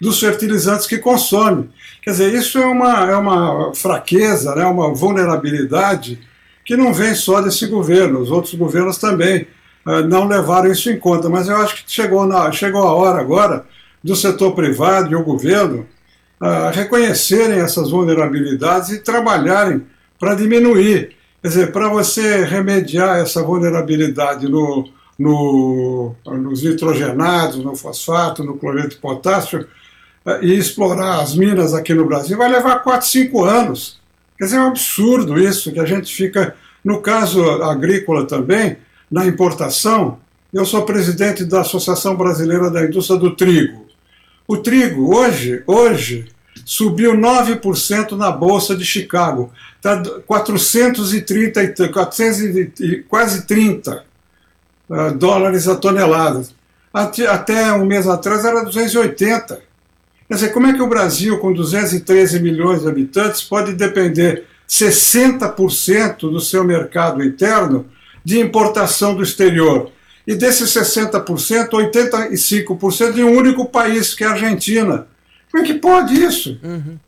dos 0.00 0.20
fertilizantes 0.20 0.86
que 0.86 0.98
consome. 0.98 1.70
Quer 2.02 2.10
dizer, 2.10 2.34
isso 2.34 2.58
é 2.58 2.66
uma, 2.66 3.10
é 3.10 3.16
uma 3.16 3.74
fraqueza, 3.74 4.54
né, 4.54 4.64
uma 4.64 4.94
vulnerabilidade 4.94 6.18
que 6.64 6.76
não 6.76 6.92
vem 6.92 7.14
só 7.14 7.40
desse 7.40 7.66
governo, 7.66 8.20
os 8.20 8.30
outros 8.30 8.54
governos 8.54 8.98
também 8.98 9.46
uh, 9.86 10.02
não 10.02 10.26
levaram 10.26 10.70
isso 10.70 10.90
em 10.90 10.98
conta. 10.98 11.28
Mas 11.28 11.48
eu 11.48 11.56
acho 11.56 11.76
que 11.76 11.84
chegou, 11.86 12.26
na, 12.26 12.50
chegou 12.52 12.82
a 12.82 12.92
hora 12.92 13.20
agora 13.20 13.64
do 14.02 14.14
setor 14.14 14.54
privado 14.54 15.10
e 15.10 15.14
o 15.14 15.24
governo 15.24 15.86
uh, 16.40 16.70
reconhecerem 16.72 17.60
essas 17.60 17.90
vulnerabilidades 17.90 18.90
e 18.90 18.98
trabalharem 18.98 19.82
para 20.18 20.34
diminuir 20.34 21.16
Quer 21.46 21.50
dizer, 21.50 21.70
para 21.70 21.88
você 21.88 22.44
remediar 22.44 23.18
essa 23.18 23.40
vulnerabilidade 23.40 24.48
no, 24.48 24.88
no, 25.16 26.12
nos 26.26 26.64
nitrogenados, 26.64 27.58
no 27.58 27.76
fosfato, 27.76 28.42
no 28.42 28.56
cloreto 28.56 28.88
de 28.88 28.96
potássio, 28.96 29.64
eh, 30.26 30.40
e 30.42 30.58
explorar 30.58 31.20
as 31.20 31.36
minas 31.36 31.72
aqui 31.72 31.94
no 31.94 32.04
Brasil, 32.04 32.36
vai 32.36 32.50
levar 32.50 32.80
4, 32.80 33.06
5 33.06 33.44
anos. 33.44 34.00
Quer 34.36 34.46
dizer, 34.46 34.56
é 34.56 34.60
um 34.60 34.66
absurdo 34.66 35.38
isso, 35.38 35.70
que 35.70 35.78
a 35.78 35.84
gente 35.84 36.12
fica, 36.12 36.56
no 36.84 37.00
caso 37.00 37.48
agrícola 37.62 38.26
também, 38.26 38.78
na 39.08 39.24
importação, 39.24 40.18
eu 40.52 40.66
sou 40.66 40.82
presidente 40.82 41.44
da 41.44 41.60
Associação 41.60 42.16
Brasileira 42.16 42.72
da 42.72 42.82
Indústria 42.82 43.20
do 43.20 43.36
Trigo. 43.36 43.86
O 44.48 44.56
trigo, 44.56 45.16
hoje, 45.16 45.62
hoje, 45.64 46.26
subiu 46.66 47.14
9% 47.14 48.16
na 48.16 48.32
Bolsa 48.32 48.74
de 48.74 48.84
Chicago. 48.84 49.52
Está 49.76 50.02
430, 50.26 51.88
400, 51.90 52.72
quase 53.08 53.46
30 53.46 54.04
uh, 54.90 54.94
ah, 54.94 55.10
dólares 55.10 55.68
a 55.68 55.76
tonelada. 55.76 56.44
Até, 56.92 57.24
até 57.28 57.72
um 57.72 57.86
mês 57.86 58.08
atrás 58.08 58.44
era 58.44 58.64
280. 58.64 59.62
Quer 60.26 60.34
dizer, 60.34 60.52
como 60.52 60.66
é 60.66 60.72
que 60.72 60.82
o 60.82 60.88
Brasil, 60.88 61.38
com 61.38 61.52
213 61.52 62.40
milhões 62.40 62.82
de 62.82 62.88
habitantes, 62.88 63.42
pode 63.42 63.72
depender 63.74 64.44
60% 64.68 66.18
do 66.18 66.40
seu 66.40 66.64
mercado 66.64 67.22
interno 67.22 67.86
de 68.24 68.40
importação 68.40 69.14
do 69.14 69.22
exterior? 69.22 69.92
E 70.26 70.34
desses 70.34 70.70
60%, 70.70 71.70
85% 71.70 73.12
de 73.12 73.22
um 73.22 73.36
único 73.36 73.66
país, 73.66 74.14
que 74.14 74.24
é 74.24 74.26
a 74.26 74.32
Argentina. 74.32 75.06
Como 75.56 75.64
é 75.64 75.72
que 75.72 75.74
pode 75.80 76.22
isso? 76.22 76.60
Uhum. 76.62 76.98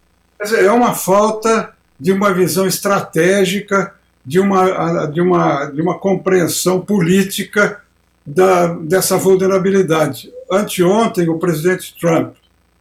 Dizer, 0.42 0.64
é 0.64 0.72
uma 0.72 0.94
falta 0.94 1.74
de 2.00 2.12
uma 2.12 2.32
visão 2.32 2.66
estratégica, 2.66 3.92
de 4.24 4.40
uma, 4.40 5.04
de 5.04 5.20
uma, 5.20 5.66
de 5.66 5.82
uma 5.82 5.98
compreensão 5.98 6.80
política 6.80 7.82
da, 8.26 8.68
dessa 8.68 9.18
vulnerabilidade. 9.18 10.32
Anteontem, 10.50 11.28
o 11.28 11.38
presidente 11.38 11.94
Trump 12.00 12.36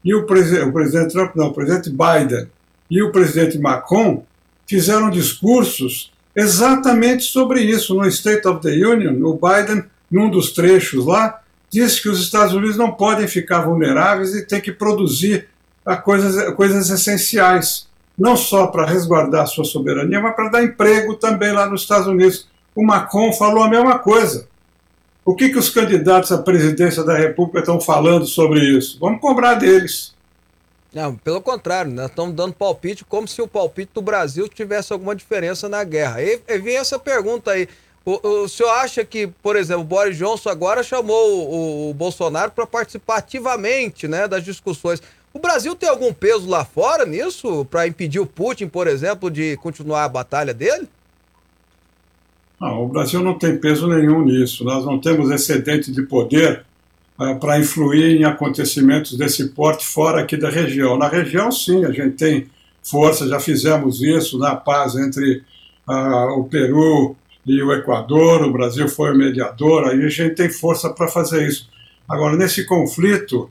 e 0.05 0.15
o, 0.15 0.26
presi 0.26 0.57
o 0.59 0.72
presidente 0.72 1.11
Trump, 1.11 1.36
não, 1.36 1.47
o 1.47 1.53
presidente 1.53 1.89
Biden 1.89 2.47
e 2.89 3.03
o 3.03 3.11
presidente 3.11 3.59
Macron 3.59 4.24
fizeram 4.65 5.09
discursos 5.09 6.13
exatamente 6.34 7.26
sobre 7.26 7.59
isso. 7.61 7.93
No 7.93 8.07
State 8.07 8.47
of 8.47 8.61
the 8.61 8.72
Union, 8.72 9.22
o 9.22 9.34
Biden, 9.34 9.84
num 10.09 10.30
dos 10.30 10.53
trechos 10.53 11.05
lá, 11.05 11.41
disse 11.70 12.01
que 12.01 12.07
os 12.07 12.22
Estados 12.22 12.53
Unidos 12.53 12.78
não 12.78 12.93
podem 12.93 13.28
ficar 13.28 13.61
vulneráveis 13.63 14.34
e 14.34 14.45
tem 14.45 14.61
que 14.61 14.72
produzir 14.72 15.49
coisas, 15.96 16.54
coisas 16.56 16.90
essenciais, 16.90 17.88
não 18.18 18.36
só 18.36 18.68
para 18.68 18.86
resguardar 18.86 19.44
a 19.44 19.46
sua 19.46 19.64
soberania, 19.64 20.20
mas 20.20 20.36
para 20.36 20.50
dar 20.50 20.64
emprego 20.64 21.16
também 21.16 21.52
lá 21.52 21.68
nos 21.68 21.84
Estados 21.84 22.08
Unidos. 22.08 22.48
O 22.76 22.86
Macron 22.86 23.32
falou 23.32 23.64
a 23.64 23.70
mesma 23.70 23.98
coisa. 24.00 24.48
O 25.24 25.36
que, 25.36 25.50
que 25.50 25.58
os 25.58 25.70
candidatos 25.70 26.32
à 26.32 26.38
presidência 26.38 27.04
da 27.04 27.18
República 27.18 27.60
estão 27.60 27.80
falando 27.80 28.26
sobre 28.26 28.60
isso? 28.60 28.98
Vamos 29.00 29.22
cobrar 29.22 29.56
deles. 29.56 30.16
Não, 30.94 31.16
pelo 31.16 31.42
contrário, 31.42 31.92
nós 31.92 32.10
estamos 32.10 32.34
dando 32.34 32.54
palpite 32.54 33.04
como 33.04 33.28
se 33.28 33.42
o 33.42 33.48
palpite 33.48 33.92
do 33.94 34.02
Brasil 34.02 34.48
tivesse 34.48 34.94
alguma 34.94 35.16
diferença 35.16 35.68
na 35.68 35.84
guerra. 35.84 36.22
E, 36.22 36.42
e 36.48 36.58
vem 36.60 36.78
essa 36.78 36.98
pergunta 36.98 37.52
aí. 37.52 37.68
O, 38.06 38.44
o 38.44 38.48
senhor 38.48 38.70
acha 38.70 39.04
que, 39.04 39.28
por 39.28 39.58
exemplo, 39.58 39.82
o 39.82 39.86
Boris 39.86 40.18
Johnson 40.18 40.50
agora 40.50 40.82
chamou 40.82 41.30
o, 41.30 41.90
o 41.90 41.94
Bolsonaro 41.94 42.52
para 42.52 42.66
participar 42.66 43.18
ativamente 43.18 44.08
né, 44.08 44.30
das 44.30 44.46
discussões. 44.46 45.02
O 45.34 45.40
Brasil 45.40 45.76
tem 45.76 45.88
algum 45.88 46.14
peso 46.14 46.50
lá 46.50 46.66
fora 46.66 47.06
nisso 47.06 47.66
para 47.66 47.88
impedir 47.88 48.20
o 48.20 48.26
Putin, 48.26 48.68
por 48.68 48.88
exemplo, 48.88 49.30
de 49.30 49.56
continuar 49.58 50.04
a 50.04 50.10
batalha 50.10 50.54
dele? 50.54 50.88
Não, 52.60 52.86
o 52.86 52.88
Brasil 52.88 53.22
não 53.22 53.38
tem 53.38 53.58
peso 53.58 53.88
nenhum 53.88 54.24
nisso. 54.24 54.64
Nós 54.64 54.84
não 54.84 55.00
temos 55.00 55.30
excedente 55.30 55.92
de 55.92 56.02
poder 56.04 56.66
uh, 57.20 57.40
para 57.40 57.60
influir 57.60 58.20
em 58.20 58.24
acontecimentos 58.24 59.16
desse 59.16 59.50
porte 59.50 59.86
fora 59.86 60.22
aqui 60.22 60.36
da 60.36 60.50
região. 60.50 60.98
Na 60.98 61.08
região, 61.08 61.52
sim, 61.52 61.86
a 61.86 61.92
gente 61.92 62.16
tem 62.16 62.48
força, 62.82 63.28
já 63.28 63.40
fizemos 63.40 64.02
isso 64.02 64.40
na 64.40 64.56
paz 64.56 64.96
entre 64.96 65.44
uh, 65.88 66.40
o 66.40 66.46
Peru 66.46 67.16
e 67.46 67.62
o 67.62 67.72
Equador, 67.72 68.44
o 68.44 68.52
Brasil 68.52 68.90
foi 68.90 69.14
o 69.14 69.18
mediador, 69.18 69.88
aí 69.88 70.04
a 70.04 70.10
gente 70.10 70.36
tem 70.36 70.50
força 70.50 70.90
para 70.90 71.08
fazer 71.08 71.48
isso. 71.48 71.70
Agora, 72.08 72.36
nesse 72.36 72.66
conflito 72.66 73.50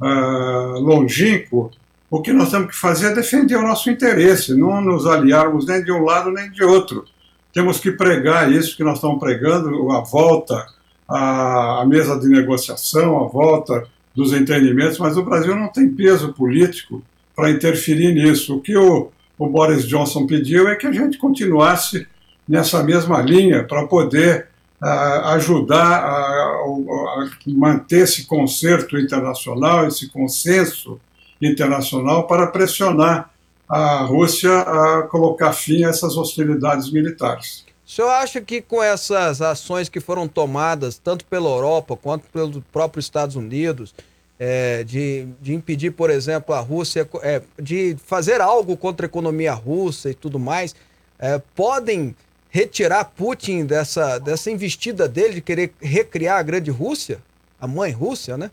uh, 0.00 0.78
longínquo, 0.80 1.70
o 2.10 2.20
que 2.20 2.32
nós 2.32 2.50
temos 2.50 2.68
que 2.68 2.76
fazer 2.76 3.08
é 3.08 3.14
defender 3.14 3.56
o 3.56 3.62
nosso 3.62 3.90
interesse, 3.90 4.56
não 4.56 4.80
nos 4.80 5.06
aliarmos 5.06 5.66
nem 5.66 5.82
de 5.82 5.90
um 5.90 6.04
lado 6.04 6.30
nem 6.30 6.50
de 6.50 6.62
outro. 6.62 7.04
Temos 7.52 7.78
que 7.78 7.90
pregar 7.90 8.52
isso 8.52 8.76
que 8.76 8.84
nós 8.84 8.96
estamos 8.96 9.18
pregando, 9.18 9.90
a 9.90 10.00
volta 10.00 10.66
à, 11.08 11.84
mesa 11.86 12.18
de 12.18 12.28
negociação, 12.28 13.24
a 13.24 13.28
volta 13.28 13.84
dos 14.14 14.32
entendimentos, 14.32 14.98
mas 14.98 15.16
o 15.16 15.24
Brasil 15.24 15.56
não 15.56 15.68
tem 15.68 15.88
peso 15.88 16.32
político 16.32 17.02
para 17.34 17.50
interferir 17.50 18.14
nisso. 18.14 18.56
O 18.56 18.60
que 18.60 18.76
o, 18.76 19.10
o 19.38 19.48
Boris 19.48 19.86
Johnson 19.86 20.26
pediu 20.26 20.68
é 20.68 20.76
que 20.76 20.86
a 20.86 20.92
gente 20.92 21.18
continuasse 21.18 22.06
nessa 22.48 22.82
mesma 22.82 23.20
linha 23.22 23.64
para 23.64 23.86
poder 23.86 24.48
ajudar 24.80 26.04
a, 26.04 26.10
a, 26.10 27.28
manter 27.46 28.02
esse 28.02 28.26
concerto 28.26 28.98
internacional, 28.98 29.86
esse 29.86 30.08
consenso 30.10 31.00
internacional 31.40 32.26
para 32.26 32.46
pressionar 32.48 33.30
a 33.68 34.02
Rússia 34.02 34.60
a 34.60 35.02
colocar 35.02 35.52
fim 35.52 35.84
a 35.84 35.88
essas 35.88 36.16
hostilidades 36.16 36.92
militares. 36.92 37.64
O 37.86 37.90
senhor 37.90 38.10
acha 38.10 38.40
que 38.40 38.62
com 38.62 38.82
essas 38.82 39.42
ações 39.42 39.88
que 39.88 40.00
foram 40.00 40.26
tomadas, 40.26 40.98
tanto 40.98 41.24
pela 41.26 41.48
Europa 41.48 41.96
quanto 41.96 42.26
pelos 42.30 42.62
próprios 42.72 43.04
Estados 43.04 43.36
Unidos, 43.36 43.94
é, 44.38 44.82
de, 44.84 45.28
de 45.40 45.54
impedir, 45.54 45.92
por 45.92 46.10
exemplo, 46.10 46.54
a 46.54 46.60
Rússia, 46.60 47.08
é, 47.22 47.42
de 47.60 47.96
fazer 48.04 48.40
algo 48.40 48.76
contra 48.76 49.06
a 49.06 49.08
economia 49.08 49.52
russa 49.52 50.10
e 50.10 50.14
tudo 50.14 50.38
mais, 50.38 50.74
é, 51.18 51.40
podem 51.54 52.16
retirar 52.54 53.04
Putin 53.06 53.66
dessa, 53.66 54.20
dessa 54.20 54.48
investida 54.48 55.08
dele 55.08 55.34
de 55.34 55.40
querer 55.40 55.72
recriar 55.82 56.38
a 56.38 56.42
grande 56.42 56.70
Rússia? 56.70 57.18
A 57.60 57.66
mãe 57.66 57.90
Rússia, 57.90 58.36
né? 58.36 58.48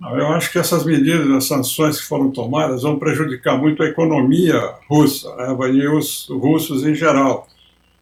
Eu 0.00 0.28
acho 0.28 0.50
que 0.50 0.58
essas 0.58 0.82
medidas, 0.82 1.30
as 1.30 1.44
sanções 1.44 2.00
que 2.00 2.06
foram 2.06 2.30
tomadas, 2.30 2.84
vão 2.84 2.98
prejudicar 2.98 3.58
muito 3.58 3.82
a 3.82 3.86
economia 3.86 4.58
russa 4.88 5.28
né, 5.36 5.54
e 5.74 5.88
os 5.88 6.26
russos 6.30 6.86
em 6.86 6.94
geral. 6.94 7.46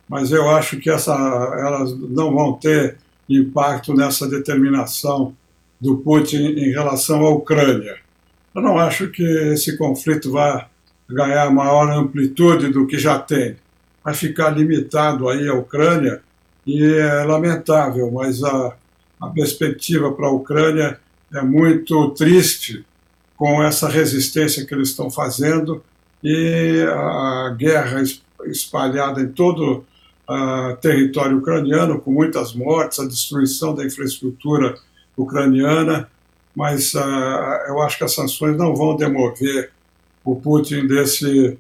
Mas 0.08 0.30
eu 0.30 0.48
acho 0.48 0.76
que 0.76 0.90
essa, 0.90 1.12
elas 1.12 1.98
não 1.98 2.32
vão 2.32 2.52
ter 2.52 2.98
impacto 3.28 3.94
nessa 3.94 4.28
determinação 4.28 5.34
do 5.80 5.96
Putin 5.96 6.54
em 6.56 6.70
relação 6.70 7.26
à 7.26 7.30
Ucrânia. 7.30 7.96
Eu 8.54 8.62
não 8.62 8.78
acho 8.78 9.08
que 9.08 9.24
esse 9.24 9.76
conflito 9.76 10.30
vá 10.30 10.68
ganhar 11.10 11.50
maior 11.50 11.90
amplitude 11.90 12.68
do 12.68 12.86
que 12.86 12.96
já 12.96 13.18
tem. 13.18 13.56
Vai 14.06 14.14
ficar 14.14 14.50
limitado 14.50 15.28
aí 15.28 15.48
à 15.48 15.54
Ucrânia 15.54 16.22
e 16.64 16.80
é 16.80 17.24
lamentável, 17.24 18.08
mas 18.12 18.40
a, 18.40 18.76
a 19.20 19.26
perspectiva 19.30 20.12
para 20.12 20.28
a 20.28 20.30
Ucrânia 20.30 21.00
é 21.34 21.42
muito 21.42 22.10
triste 22.10 22.86
com 23.36 23.60
essa 23.60 23.88
resistência 23.88 24.64
que 24.64 24.72
eles 24.72 24.90
estão 24.90 25.10
fazendo 25.10 25.82
e 26.22 26.86
a 26.88 27.52
guerra 27.58 28.00
espalhada 28.44 29.20
em 29.20 29.26
todo 29.26 29.84
o 30.28 30.76
território 30.76 31.38
ucraniano, 31.38 32.00
com 32.00 32.12
muitas 32.12 32.54
mortes, 32.54 33.00
a 33.00 33.08
destruição 33.08 33.74
da 33.74 33.84
infraestrutura 33.84 34.76
ucraniana, 35.16 36.08
mas 36.54 36.94
uh, 36.94 37.00
eu 37.66 37.82
acho 37.82 37.98
que 37.98 38.04
as 38.04 38.14
sanções 38.14 38.56
não 38.56 38.72
vão 38.72 38.96
demover 38.96 39.72
o 40.24 40.36
Putin 40.36 40.86
desse, 40.86 41.58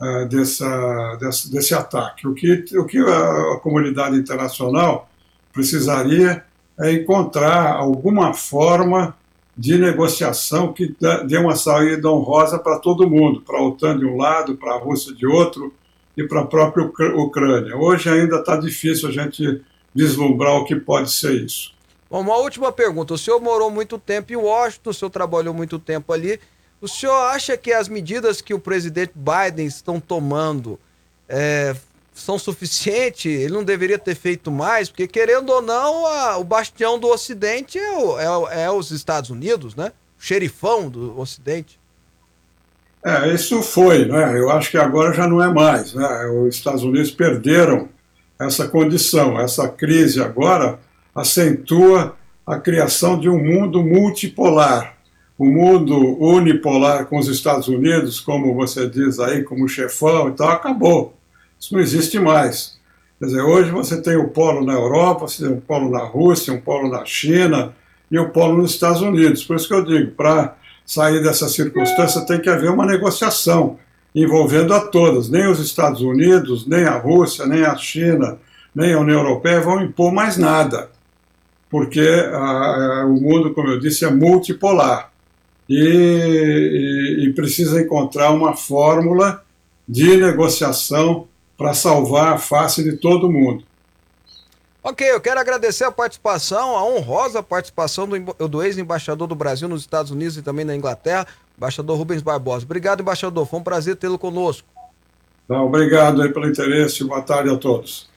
uh, 0.00 0.26
dessa, 0.26 1.16
desse, 1.20 1.50
desse, 1.50 1.74
ataque. 1.74 2.26
O 2.26 2.34
que, 2.34 2.64
o 2.76 2.84
que 2.84 2.98
a, 2.98 3.54
a 3.54 3.60
comunidade 3.62 4.16
internacional 4.16 5.08
precisaria 5.52 6.44
é 6.78 6.92
encontrar 6.92 7.72
alguma 7.72 8.34
forma 8.34 9.16
de 9.56 9.78
negociação 9.78 10.72
que 10.72 10.94
dê 11.26 11.38
uma 11.38 11.56
saída 11.56 12.10
honrosa 12.10 12.58
para 12.58 12.78
todo 12.78 13.08
mundo, 13.08 13.40
para 13.40 13.58
a 13.58 13.62
OTAN 13.62 13.98
de 13.98 14.04
um 14.04 14.16
lado, 14.16 14.56
para 14.56 14.74
a 14.74 14.78
Rússia 14.78 15.14
de 15.14 15.26
outro 15.26 15.72
e 16.14 16.24
para 16.24 16.42
a 16.42 16.46
própria 16.46 16.84
Ucrânia. 17.16 17.74
Hoje 17.74 18.10
ainda 18.10 18.36
está 18.36 18.56
difícil 18.56 19.08
a 19.08 19.12
gente 19.12 19.62
vislumbrar 19.94 20.56
o 20.56 20.64
que 20.66 20.76
pode 20.76 21.10
ser 21.10 21.32
isso. 21.42 21.74
Bom, 22.10 22.20
uma 22.20 22.36
última 22.36 22.70
pergunta. 22.70 23.14
O 23.14 23.18
senhor 23.18 23.40
morou 23.40 23.70
muito 23.70 23.98
tempo 23.98 24.32
em 24.32 24.36
Washington, 24.36 24.90
o 24.90 24.94
senhor 24.94 25.10
trabalhou 25.10 25.54
muito 25.54 25.78
tempo 25.78 26.12
ali. 26.12 26.38
O 26.80 26.88
senhor 26.88 27.14
acha 27.14 27.56
que 27.56 27.72
as 27.72 27.88
medidas 27.88 28.40
que 28.40 28.52
o 28.52 28.58
presidente 28.58 29.12
Biden 29.14 29.66
estão 29.66 29.98
tomando 29.98 30.78
é, 31.28 31.74
são 32.14 32.38
suficientes? 32.38 33.26
Ele 33.26 33.52
não 33.52 33.64
deveria 33.64 33.98
ter 33.98 34.14
feito 34.14 34.50
mais? 34.50 34.88
Porque, 34.88 35.06
querendo 35.06 35.50
ou 35.50 35.62
não, 35.62 36.06
a, 36.06 36.36
o 36.38 36.44
bastião 36.44 36.98
do 36.98 37.08
Ocidente 37.08 37.78
é, 37.78 37.98
o, 37.98 38.48
é, 38.48 38.64
é, 38.64 38.70
os 38.70 38.90
Estados 38.90 39.30
Unidos, 39.30 39.74
né? 39.74 39.92
O 40.18 40.22
xerifão 40.22 40.88
do 40.88 41.18
Ocidente. 41.18 41.78
É, 43.04 43.32
isso 43.32 43.62
foi, 43.62 44.06
né? 44.06 44.38
Eu 44.38 44.50
acho 44.50 44.70
que 44.70 44.76
agora 44.76 45.12
já 45.12 45.28
não 45.28 45.42
é 45.42 45.52
mais, 45.52 45.94
né? 45.94 46.26
Os 46.26 46.56
Estados 46.56 46.82
Unidos 46.82 47.10
perderam 47.10 47.88
essa 48.38 48.66
condição. 48.68 49.40
Essa 49.40 49.68
crise 49.68 50.20
agora 50.20 50.78
acentua 51.14 52.16
a 52.46 52.58
criação 52.58 53.18
de 53.18 53.28
um 53.28 53.38
mundo 53.38 53.82
multipolar. 53.82 54.95
O 55.38 55.44
mundo 55.44 56.16
unipolar 56.18 57.06
com 57.06 57.18
os 57.18 57.28
Estados 57.28 57.68
Unidos, 57.68 58.18
como 58.20 58.54
você 58.54 58.88
diz 58.88 59.18
aí, 59.18 59.42
como 59.44 59.68
chefão 59.68 60.30
e 60.30 60.32
tal, 60.32 60.48
acabou. 60.48 61.14
Isso 61.60 61.74
não 61.74 61.80
existe 61.80 62.18
mais. 62.18 62.78
Quer 63.18 63.26
dizer, 63.26 63.42
hoje 63.42 63.70
você 63.70 64.00
tem 64.00 64.16
o 64.16 64.28
polo 64.28 64.64
na 64.64 64.72
Europa, 64.72 65.28
você 65.28 65.44
tem 65.44 65.52
um 65.52 65.60
polo 65.60 65.90
na 65.90 66.04
Rússia, 66.04 66.54
um 66.54 66.60
polo 66.60 66.88
na 66.88 67.04
China 67.04 67.74
e 68.10 68.18
um 68.18 68.30
polo 68.30 68.56
nos 68.56 68.70
Estados 68.72 69.02
Unidos. 69.02 69.44
Por 69.44 69.56
isso 69.56 69.68
que 69.68 69.74
eu 69.74 69.84
digo, 69.84 70.12
para 70.12 70.56
sair 70.86 71.22
dessa 71.22 71.48
circunstância 71.48 72.24
tem 72.24 72.40
que 72.40 72.48
haver 72.48 72.70
uma 72.70 72.86
negociação 72.86 73.78
envolvendo 74.14 74.72
a 74.72 74.80
todas. 74.80 75.28
Nem 75.28 75.46
os 75.48 75.60
Estados 75.60 76.00
Unidos, 76.00 76.66
nem 76.66 76.84
a 76.84 76.96
Rússia, 76.96 77.44
nem 77.44 77.62
a 77.62 77.76
China, 77.76 78.38
nem 78.74 78.94
a 78.94 79.00
União 79.00 79.18
Europeia 79.18 79.60
vão 79.60 79.82
impor 79.82 80.12
mais 80.12 80.38
nada, 80.38 80.90
porque 81.68 82.00
a, 82.00 82.38
a, 82.38 83.06
o 83.06 83.20
mundo, 83.20 83.52
como 83.52 83.68
eu 83.68 83.78
disse, 83.78 84.04
é 84.04 84.10
multipolar 84.10 85.10
e, 85.68 85.78
e, 85.78 87.24
e 87.26 87.32
precisa 87.32 87.80
encontrar 87.80 88.30
uma 88.30 88.54
fórmula 88.56 89.42
de 89.88 90.16
negociação 90.16 91.26
para 91.56 91.74
salvar 91.74 92.34
a 92.34 92.38
face 92.38 92.82
de 92.82 92.96
todo 92.96 93.30
mundo. 93.30 93.64
Ok, 94.82 95.04
eu 95.10 95.20
quero 95.20 95.40
agradecer 95.40 95.82
a 95.82 95.90
participação, 95.90 96.76
a 96.76 96.84
honrosa 96.84 97.42
participação 97.42 98.06
do, 98.06 98.48
do 98.48 98.62
ex-embaixador 98.62 99.26
do 99.26 99.34
Brasil 99.34 99.68
nos 99.68 99.80
Estados 99.80 100.12
Unidos 100.12 100.36
e 100.36 100.42
também 100.42 100.64
na 100.64 100.76
Inglaterra, 100.76 101.26
embaixador 101.56 101.98
Rubens 101.98 102.22
Barbosa. 102.22 102.64
Obrigado, 102.64 103.00
embaixador. 103.00 103.46
Foi 103.46 103.58
um 103.58 103.64
prazer 103.64 103.96
tê-lo 103.96 104.16
conosco. 104.16 104.68
Não, 105.48 105.66
obrigado 105.66 106.22
aí 106.22 106.32
pelo 106.32 106.48
interesse. 106.48 107.02
Boa 107.02 107.22
tarde 107.22 107.50
a 107.50 107.56
todos. 107.56 108.08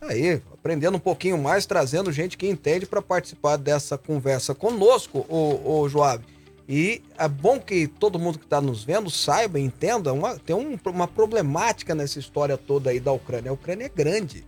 Tá 0.00 0.08
aí, 0.08 0.42
aprendendo 0.52 0.96
um 0.96 1.00
pouquinho 1.00 1.38
mais, 1.38 1.64
trazendo 1.64 2.10
gente 2.10 2.36
que 2.36 2.48
entende 2.48 2.86
para 2.86 3.00
participar 3.00 3.56
dessa 3.56 3.96
conversa 3.96 4.52
conosco, 4.52 5.24
o, 5.28 5.82
o 5.82 5.88
Joab. 5.88 6.24
E 6.68 7.00
é 7.16 7.28
bom 7.28 7.60
que 7.60 7.86
todo 7.86 8.18
mundo 8.18 8.38
que 8.38 8.44
está 8.44 8.60
nos 8.60 8.82
vendo 8.82 9.08
saiba, 9.08 9.58
entenda, 9.58 10.12
uma, 10.12 10.36
tem 10.36 10.56
um, 10.56 10.76
uma 10.86 11.06
problemática 11.06 11.94
nessa 11.94 12.18
história 12.18 12.56
toda 12.56 12.90
aí 12.90 12.98
da 12.98 13.12
Ucrânia. 13.12 13.50
A 13.50 13.54
Ucrânia 13.54 13.84
é 13.84 13.88
grande. 13.88 14.44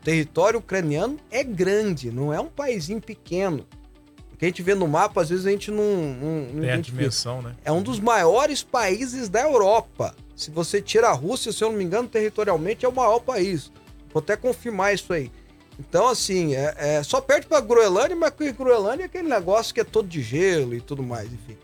O 0.00 0.04
território 0.04 0.58
ucraniano 0.58 1.18
é 1.30 1.44
grande, 1.44 2.10
não 2.10 2.32
é 2.32 2.40
um 2.40 2.48
paísinho 2.48 3.00
pequeno. 3.00 3.66
O 4.32 4.36
que 4.36 4.44
a 4.44 4.48
gente 4.48 4.62
vê 4.62 4.74
no 4.74 4.86
mapa, 4.86 5.22
às 5.22 5.30
vezes 5.30 5.46
a 5.46 5.50
gente 5.50 5.70
não, 5.70 5.82
não, 5.82 6.40
não 6.52 6.60
tem 6.60 6.70
a 6.70 6.76
dimensão, 6.76 7.40
né? 7.40 7.54
É 7.64 7.72
um 7.72 7.80
dos 7.80 7.98
maiores 7.98 8.62
países 8.62 9.28
da 9.28 9.40
Europa. 9.40 10.14
Se 10.34 10.50
você 10.50 10.82
tira 10.82 11.08
a 11.08 11.12
Rússia, 11.12 11.52
se 11.52 11.64
eu 11.64 11.70
não 11.70 11.78
me 11.78 11.84
engano, 11.84 12.06
territorialmente 12.06 12.84
é 12.84 12.88
o 12.88 12.92
maior 12.92 13.20
país. 13.20 13.72
Vou 14.12 14.20
até 14.20 14.36
confirmar 14.36 14.92
isso 14.92 15.12
aí. 15.12 15.30
Então, 15.78 16.08
assim, 16.08 16.54
é, 16.54 16.74
é 16.78 17.02
só 17.02 17.20
perde 17.20 17.46
para 17.46 17.60
Groenlândia, 17.60 18.16
mas 18.16 18.32
Groenlândia 18.52 19.04
é 19.04 19.06
aquele 19.06 19.28
negócio 19.28 19.74
que 19.74 19.80
é 19.80 19.84
todo 19.84 20.08
de 20.08 20.22
gelo 20.22 20.74
e 20.74 20.80
tudo 20.80 21.02
mais, 21.02 21.30
enfim. 21.32 21.56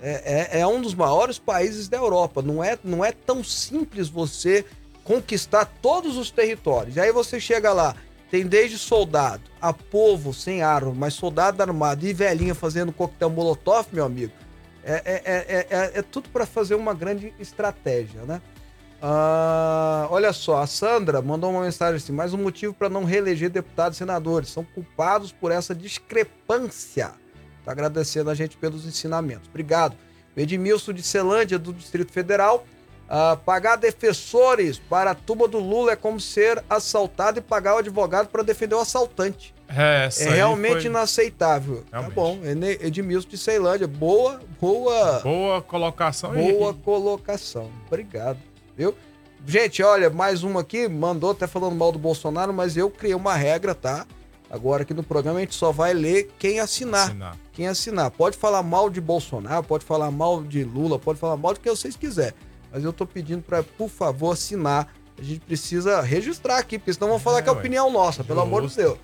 É, 0.00 0.58
é, 0.58 0.60
é, 0.60 0.66
um 0.66 0.80
dos 0.80 0.94
maiores 0.94 1.38
países 1.38 1.88
da 1.88 1.96
Europa. 1.96 2.40
Não 2.40 2.62
é, 2.62 2.78
não 2.82 3.04
é 3.04 3.12
tão 3.12 3.42
simples 3.42 4.08
você 4.08 4.64
conquistar 5.04 5.64
todos 5.82 6.16
os 6.16 6.30
territórios. 6.30 6.96
E 6.96 7.00
aí 7.00 7.12
você 7.12 7.40
chega 7.40 7.72
lá, 7.72 7.96
tem 8.30 8.46
desde 8.46 8.78
soldado 8.78 9.42
a 9.60 9.72
povo 9.72 10.32
sem 10.32 10.62
arma, 10.62 10.92
mas 10.94 11.14
soldado 11.14 11.62
armado 11.62 12.06
e 12.06 12.12
velhinha 12.12 12.54
fazendo 12.54 12.92
coquetel 12.92 13.30
molotov, 13.30 13.88
meu 13.92 14.04
amigo. 14.04 14.32
É, 14.84 15.02
é, 15.04 15.22
é, 15.24 15.66
é, 15.70 15.98
é 15.98 16.02
tudo 16.02 16.28
para 16.30 16.46
fazer 16.46 16.74
uma 16.74 16.94
grande 16.94 17.34
estratégia, 17.38 18.22
né? 18.22 18.40
Ah, 19.00 20.08
olha 20.10 20.32
só, 20.32 20.60
a 20.60 20.66
Sandra 20.66 21.22
mandou 21.22 21.50
uma 21.50 21.62
mensagem 21.62 21.96
assim: 21.96 22.12
mais 22.12 22.34
um 22.34 22.38
motivo 22.38 22.74
para 22.74 22.88
não 22.88 23.04
reeleger 23.04 23.48
deputados 23.48 23.96
e 23.96 23.98
senadores. 23.98 24.50
São 24.50 24.64
culpados 24.64 25.30
por 25.32 25.52
essa 25.52 25.74
discrepância. 25.74 27.12
Tá 27.64 27.72
agradecendo 27.72 28.30
a 28.30 28.34
gente 28.34 28.56
pelos 28.56 28.86
ensinamentos. 28.86 29.48
Obrigado. 29.48 29.96
Edmilson 30.36 30.92
de 30.92 31.02
Celândia, 31.02 31.58
do 31.58 31.72
Distrito 31.72 32.12
Federal. 32.12 32.64
Ah, 33.08 33.38
pagar 33.42 33.76
defensores 33.76 34.78
para 34.78 35.12
a 35.12 35.14
turma 35.14 35.48
do 35.48 35.58
Lula 35.58 35.92
é 35.92 35.96
como 35.96 36.20
ser 36.20 36.62
assaltado 36.68 37.38
e 37.38 37.42
pagar 37.42 37.76
o 37.76 37.78
advogado 37.78 38.28
para 38.28 38.42
defender 38.42 38.74
o 38.74 38.80
assaltante. 38.80 39.54
É, 39.68 40.08
é 40.20 40.30
realmente 40.30 40.82
foi... 40.82 40.86
inaceitável. 40.86 41.84
Tá 41.90 42.00
realmente. 42.00 42.14
Tá 42.14 42.20
bom, 42.20 42.38
Edmilson 42.86 43.28
de 43.28 43.38
Ceilândia. 43.38 43.86
Boa, 43.86 44.40
boa. 44.60 45.20
Boa 45.20 45.62
colocação. 45.62 46.32
Boa 46.32 46.74
colocação. 46.74 47.70
Obrigado 47.86 48.38
viu? 48.78 48.94
Gente, 49.44 49.82
olha, 49.82 50.08
mais 50.08 50.44
uma 50.44 50.60
aqui, 50.60 50.88
mandou 50.88 51.32
até 51.32 51.46
falando 51.46 51.74
mal 51.74 51.90
do 51.90 51.98
Bolsonaro, 51.98 52.54
mas 52.54 52.76
eu 52.76 52.88
criei 52.88 53.14
uma 53.14 53.34
regra, 53.34 53.74
tá? 53.74 54.06
Agora 54.48 54.82
aqui 54.82 54.94
no 54.94 55.02
programa 55.02 55.38
a 55.38 55.40
gente 55.42 55.54
só 55.54 55.72
vai 55.72 55.92
ler 55.92 56.30
quem 56.38 56.60
assinar. 56.60 57.08
assinar. 57.08 57.36
Quem 57.52 57.66
assinar. 57.66 58.10
Pode 58.10 58.36
falar 58.36 58.62
mal 58.62 58.88
de 58.88 59.00
Bolsonaro, 59.00 59.64
pode 59.64 59.84
falar 59.84 60.10
mal 60.10 60.42
de 60.42 60.64
Lula, 60.64 60.98
pode 60.98 61.18
falar 61.18 61.36
mal 61.36 61.52
de 61.52 61.60
quem 61.60 61.74
vocês 61.74 61.96
quiserem. 61.96 62.34
Mas 62.72 62.84
eu 62.84 62.92
tô 62.92 63.04
pedindo 63.04 63.42
para, 63.42 63.62
por 63.62 63.88
favor, 63.88 64.32
assinar. 64.32 64.92
A 65.18 65.22
gente 65.22 65.40
precisa 65.40 66.00
registrar 66.00 66.58
aqui, 66.58 66.78
porque 66.78 66.92
senão 66.92 67.08
vão 67.08 67.18
falar 67.18 67.40
é, 67.40 67.42
que 67.42 67.48
é 67.48 67.52
opinião 67.52 67.90
nossa, 67.90 68.22
pelo 68.22 68.40
amor 68.40 68.66
de 68.66 68.74
Deus. 68.74 68.98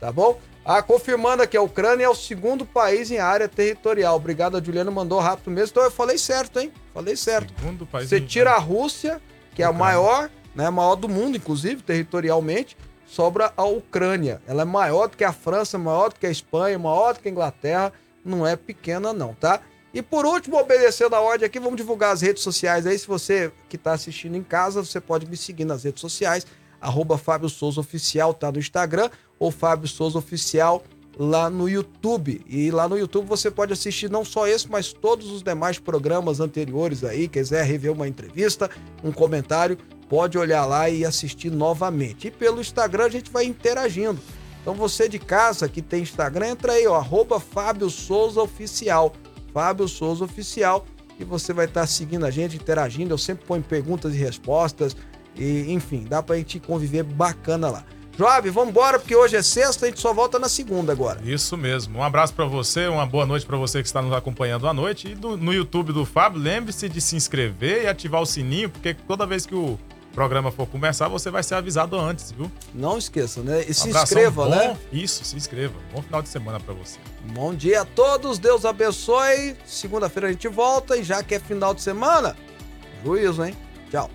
Tá 0.00 0.10
bom? 0.10 0.38
Ah, 0.70 0.82
confirmando 0.82 1.42
aqui, 1.42 1.56
a 1.56 1.62
Ucrânia 1.62 2.04
é 2.04 2.08
o 2.10 2.14
segundo 2.14 2.66
país 2.66 3.10
em 3.10 3.16
área 3.16 3.48
territorial. 3.48 4.14
Obrigado, 4.16 4.54
a 4.54 4.62
Juliana 4.62 4.90
mandou 4.90 5.18
rápido 5.18 5.50
mesmo. 5.50 5.70
Então 5.70 5.82
eu 5.82 5.90
falei 5.90 6.18
certo, 6.18 6.60
hein? 6.60 6.70
Falei 6.92 7.16
certo. 7.16 7.54
Segundo 7.58 7.86
país 7.86 8.10
Você 8.10 8.20
tira 8.20 8.50
a 8.50 8.58
Rússia, 8.58 9.18
que 9.54 9.62
é 9.62 9.64
a 9.64 9.72
maior, 9.72 10.28
né? 10.54 10.68
Maior 10.68 10.94
do 10.94 11.08
mundo, 11.08 11.38
inclusive, 11.38 11.80
territorialmente, 11.80 12.76
sobra 13.06 13.50
a 13.56 13.64
Ucrânia. 13.64 14.42
Ela 14.46 14.60
é 14.60 14.64
maior 14.66 15.08
do 15.08 15.16
que 15.16 15.24
a 15.24 15.32
França, 15.32 15.78
maior 15.78 16.10
do 16.10 16.20
que 16.20 16.26
a 16.26 16.30
Espanha, 16.30 16.78
maior 16.78 17.14
do 17.14 17.20
que 17.20 17.28
a 17.28 17.30
Inglaterra. 17.30 17.90
Não 18.22 18.46
é 18.46 18.54
pequena, 18.54 19.14
não, 19.14 19.32
tá? 19.32 19.62
E 19.94 20.02
por 20.02 20.26
último, 20.26 20.58
obedecendo 20.58 21.14
a 21.14 21.20
ordem 21.22 21.46
aqui, 21.46 21.58
vamos 21.58 21.78
divulgar 21.78 22.12
as 22.12 22.20
redes 22.20 22.42
sociais 22.42 22.86
aí. 22.86 22.98
Se 22.98 23.06
você 23.06 23.50
que 23.70 23.76
está 23.76 23.92
assistindo 23.92 24.36
em 24.36 24.42
casa, 24.42 24.84
você 24.84 25.00
pode 25.00 25.24
me 25.24 25.36
seguir 25.38 25.64
nas 25.64 25.84
redes 25.84 26.02
sociais 26.02 26.46
arroba 26.80 27.18
Fábio 27.18 27.48
Souza 27.48 27.80
Oficial, 27.80 28.32
tá 28.34 28.50
no 28.50 28.58
Instagram, 28.58 29.10
ou 29.38 29.50
Fábio 29.50 29.88
Souza 29.88 30.18
Oficial 30.18 30.82
lá 31.18 31.50
no 31.50 31.68
YouTube. 31.68 32.40
E 32.46 32.70
lá 32.70 32.88
no 32.88 32.96
YouTube 32.96 33.26
você 33.26 33.50
pode 33.50 33.72
assistir 33.72 34.08
não 34.08 34.24
só 34.24 34.46
esse, 34.46 34.70
mas 34.70 34.92
todos 34.92 35.30
os 35.30 35.42
demais 35.42 35.78
programas 35.78 36.38
anteriores 36.38 37.02
aí. 37.02 37.26
Quiser 37.26 37.64
rever 37.64 37.92
uma 37.92 38.06
entrevista, 38.06 38.70
um 39.02 39.10
comentário, 39.10 39.76
pode 40.08 40.38
olhar 40.38 40.64
lá 40.64 40.88
e 40.88 41.04
assistir 41.04 41.50
novamente. 41.50 42.28
E 42.28 42.30
pelo 42.30 42.60
Instagram 42.60 43.06
a 43.06 43.10
gente 43.10 43.30
vai 43.30 43.44
interagindo. 43.44 44.20
Então 44.62 44.74
você 44.74 45.08
de 45.08 45.18
casa 45.18 45.68
que 45.68 45.82
tem 45.82 46.02
Instagram, 46.02 46.48
entra 46.48 46.72
aí, 46.72 46.86
ó, 46.86 46.96
arroba 46.96 47.40
Fábio 47.40 47.90
Souza 47.90 48.40
Oficial. 48.40 49.12
Fábio 49.52 49.88
Souza 49.88 50.24
Oficial. 50.24 50.86
E 51.18 51.24
você 51.24 51.52
vai 51.52 51.64
estar 51.64 51.84
seguindo 51.88 52.24
a 52.24 52.30
gente, 52.30 52.54
interagindo. 52.54 53.12
Eu 53.12 53.18
sempre 53.18 53.44
ponho 53.44 53.62
perguntas 53.62 54.14
e 54.14 54.18
respostas. 54.18 54.96
E, 55.38 55.72
enfim, 55.72 56.04
dá 56.08 56.22
pra 56.22 56.36
gente 56.36 56.58
conviver 56.58 57.02
bacana 57.02 57.70
lá. 57.70 57.84
Joab, 58.18 58.50
vamos 58.50 58.70
embora, 58.70 58.98
porque 58.98 59.14
hoje 59.14 59.36
é 59.36 59.42
sexta, 59.42 59.86
a 59.86 59.88
gente 59.88 60.00
só 60.00 60.12
volta 60.12 60.40
na 60.40 60.48
segunda 60.48 60.90
agora. 60.90 61.20
Isso 61.22 61.56
mesmo. 61.56 62.00
Um 62.00 62.02
abraço 62.02 62.34
para 62.34 62.46
você, 62.46 62.88
uma 62.88 63.06
boa 63.06 63.24
noite 63.24 63.46
para 63.46 63.56
você 63.56 63.80
que 63.80 63.86
está 63.86 64.02
nos 64.02 64.12
acompanhando 64.12 64.66
à 64.66 64.74
noite. 64.74 65.12
E 65.12 65.14
do, 65.14 65.36
no 65.36 65.54
YouTube 65.54 65.92
do 65.92 66.04
Fábio, 66.04 66.40
lembre-se 66.40 66.88
de 66.88 67.00
se 67.00 67.14
inscrever 67.14 67.84
e 67.84 67.86
ativar 67.86 68.20
o 68.20 68.26
sininho, 68.26 68.70
porque 68.70 68.92
toda 68.92 69.24
vez 69.24 69.46
que 69.46 69.54
o 69.54 69.78
programa 70.12 70.50
for 70.50 70.66
começar, 70.66 71.06
você 71.06 71.30
vai 71.30 71.44
ser 71.44 71.54
avisado 71.54 71.96
antes, 71.96 72.32
viu? 72.32 72.50
Não 72.74 72.98
esqueça, 72.98 73.40
né? 73.40 73.62
E 73.62 73.70
um 73.70 73.74
se 73.74 73.88
inscreva, 73.88 74.46
bom, 74.46 74.50
né? 74.50 74.76
Isso, 74.92 75.24
se 75.24 75.36
inscreva. 75.36 75.74
Bom 75.94 76.02
final 76.02 76.20
de 76.20 76.28
semana 76.28 76.58
para 76.58 76.74
você. 76.74 76.98
Bom 77.32 77.54
dia 77.54 77.82
a 77.82 77.84
todos, 77.84 78.40
Deus 78.40 78.64
abençoe. 78.64 79.56
Segunda-feira 79.64 80.26
a 80.26 80.32
gente 80.32 80.48
volta 80.48 80.96
e 80.96 81.04
já 81.04 81.22
que 81.22 81.36
é 81.36 81.38
final 81.38 81.72
de 81.72 81.82
semana, 81.82 82.36
juízo, 83.04 83.44
hein? 83.44 83.56
Tchau. 83.92 84.10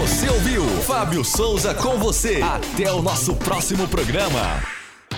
Você 0.00 0.30
ouviu 0.30 0.64
Fábio 0.84 1.22
Souza 1.22 1.74
com 1.74 1.98
você. 1.98 2.40
Até 2.42 2.90
o 2.90 3.02
nosso 3.02 3.36
próximo 3.36 3.86
programa. 3.86 4.62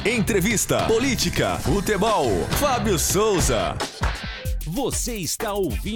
Entrevista, 0.05 0.87
política, 0.87 1.57
futebol. 1.59 2.27
Fábio 2.59 2.99
Souza. 2.99 3.77
Você 4.67 5.15
está 5.15 5.53
ouvindo. 5.53 5.83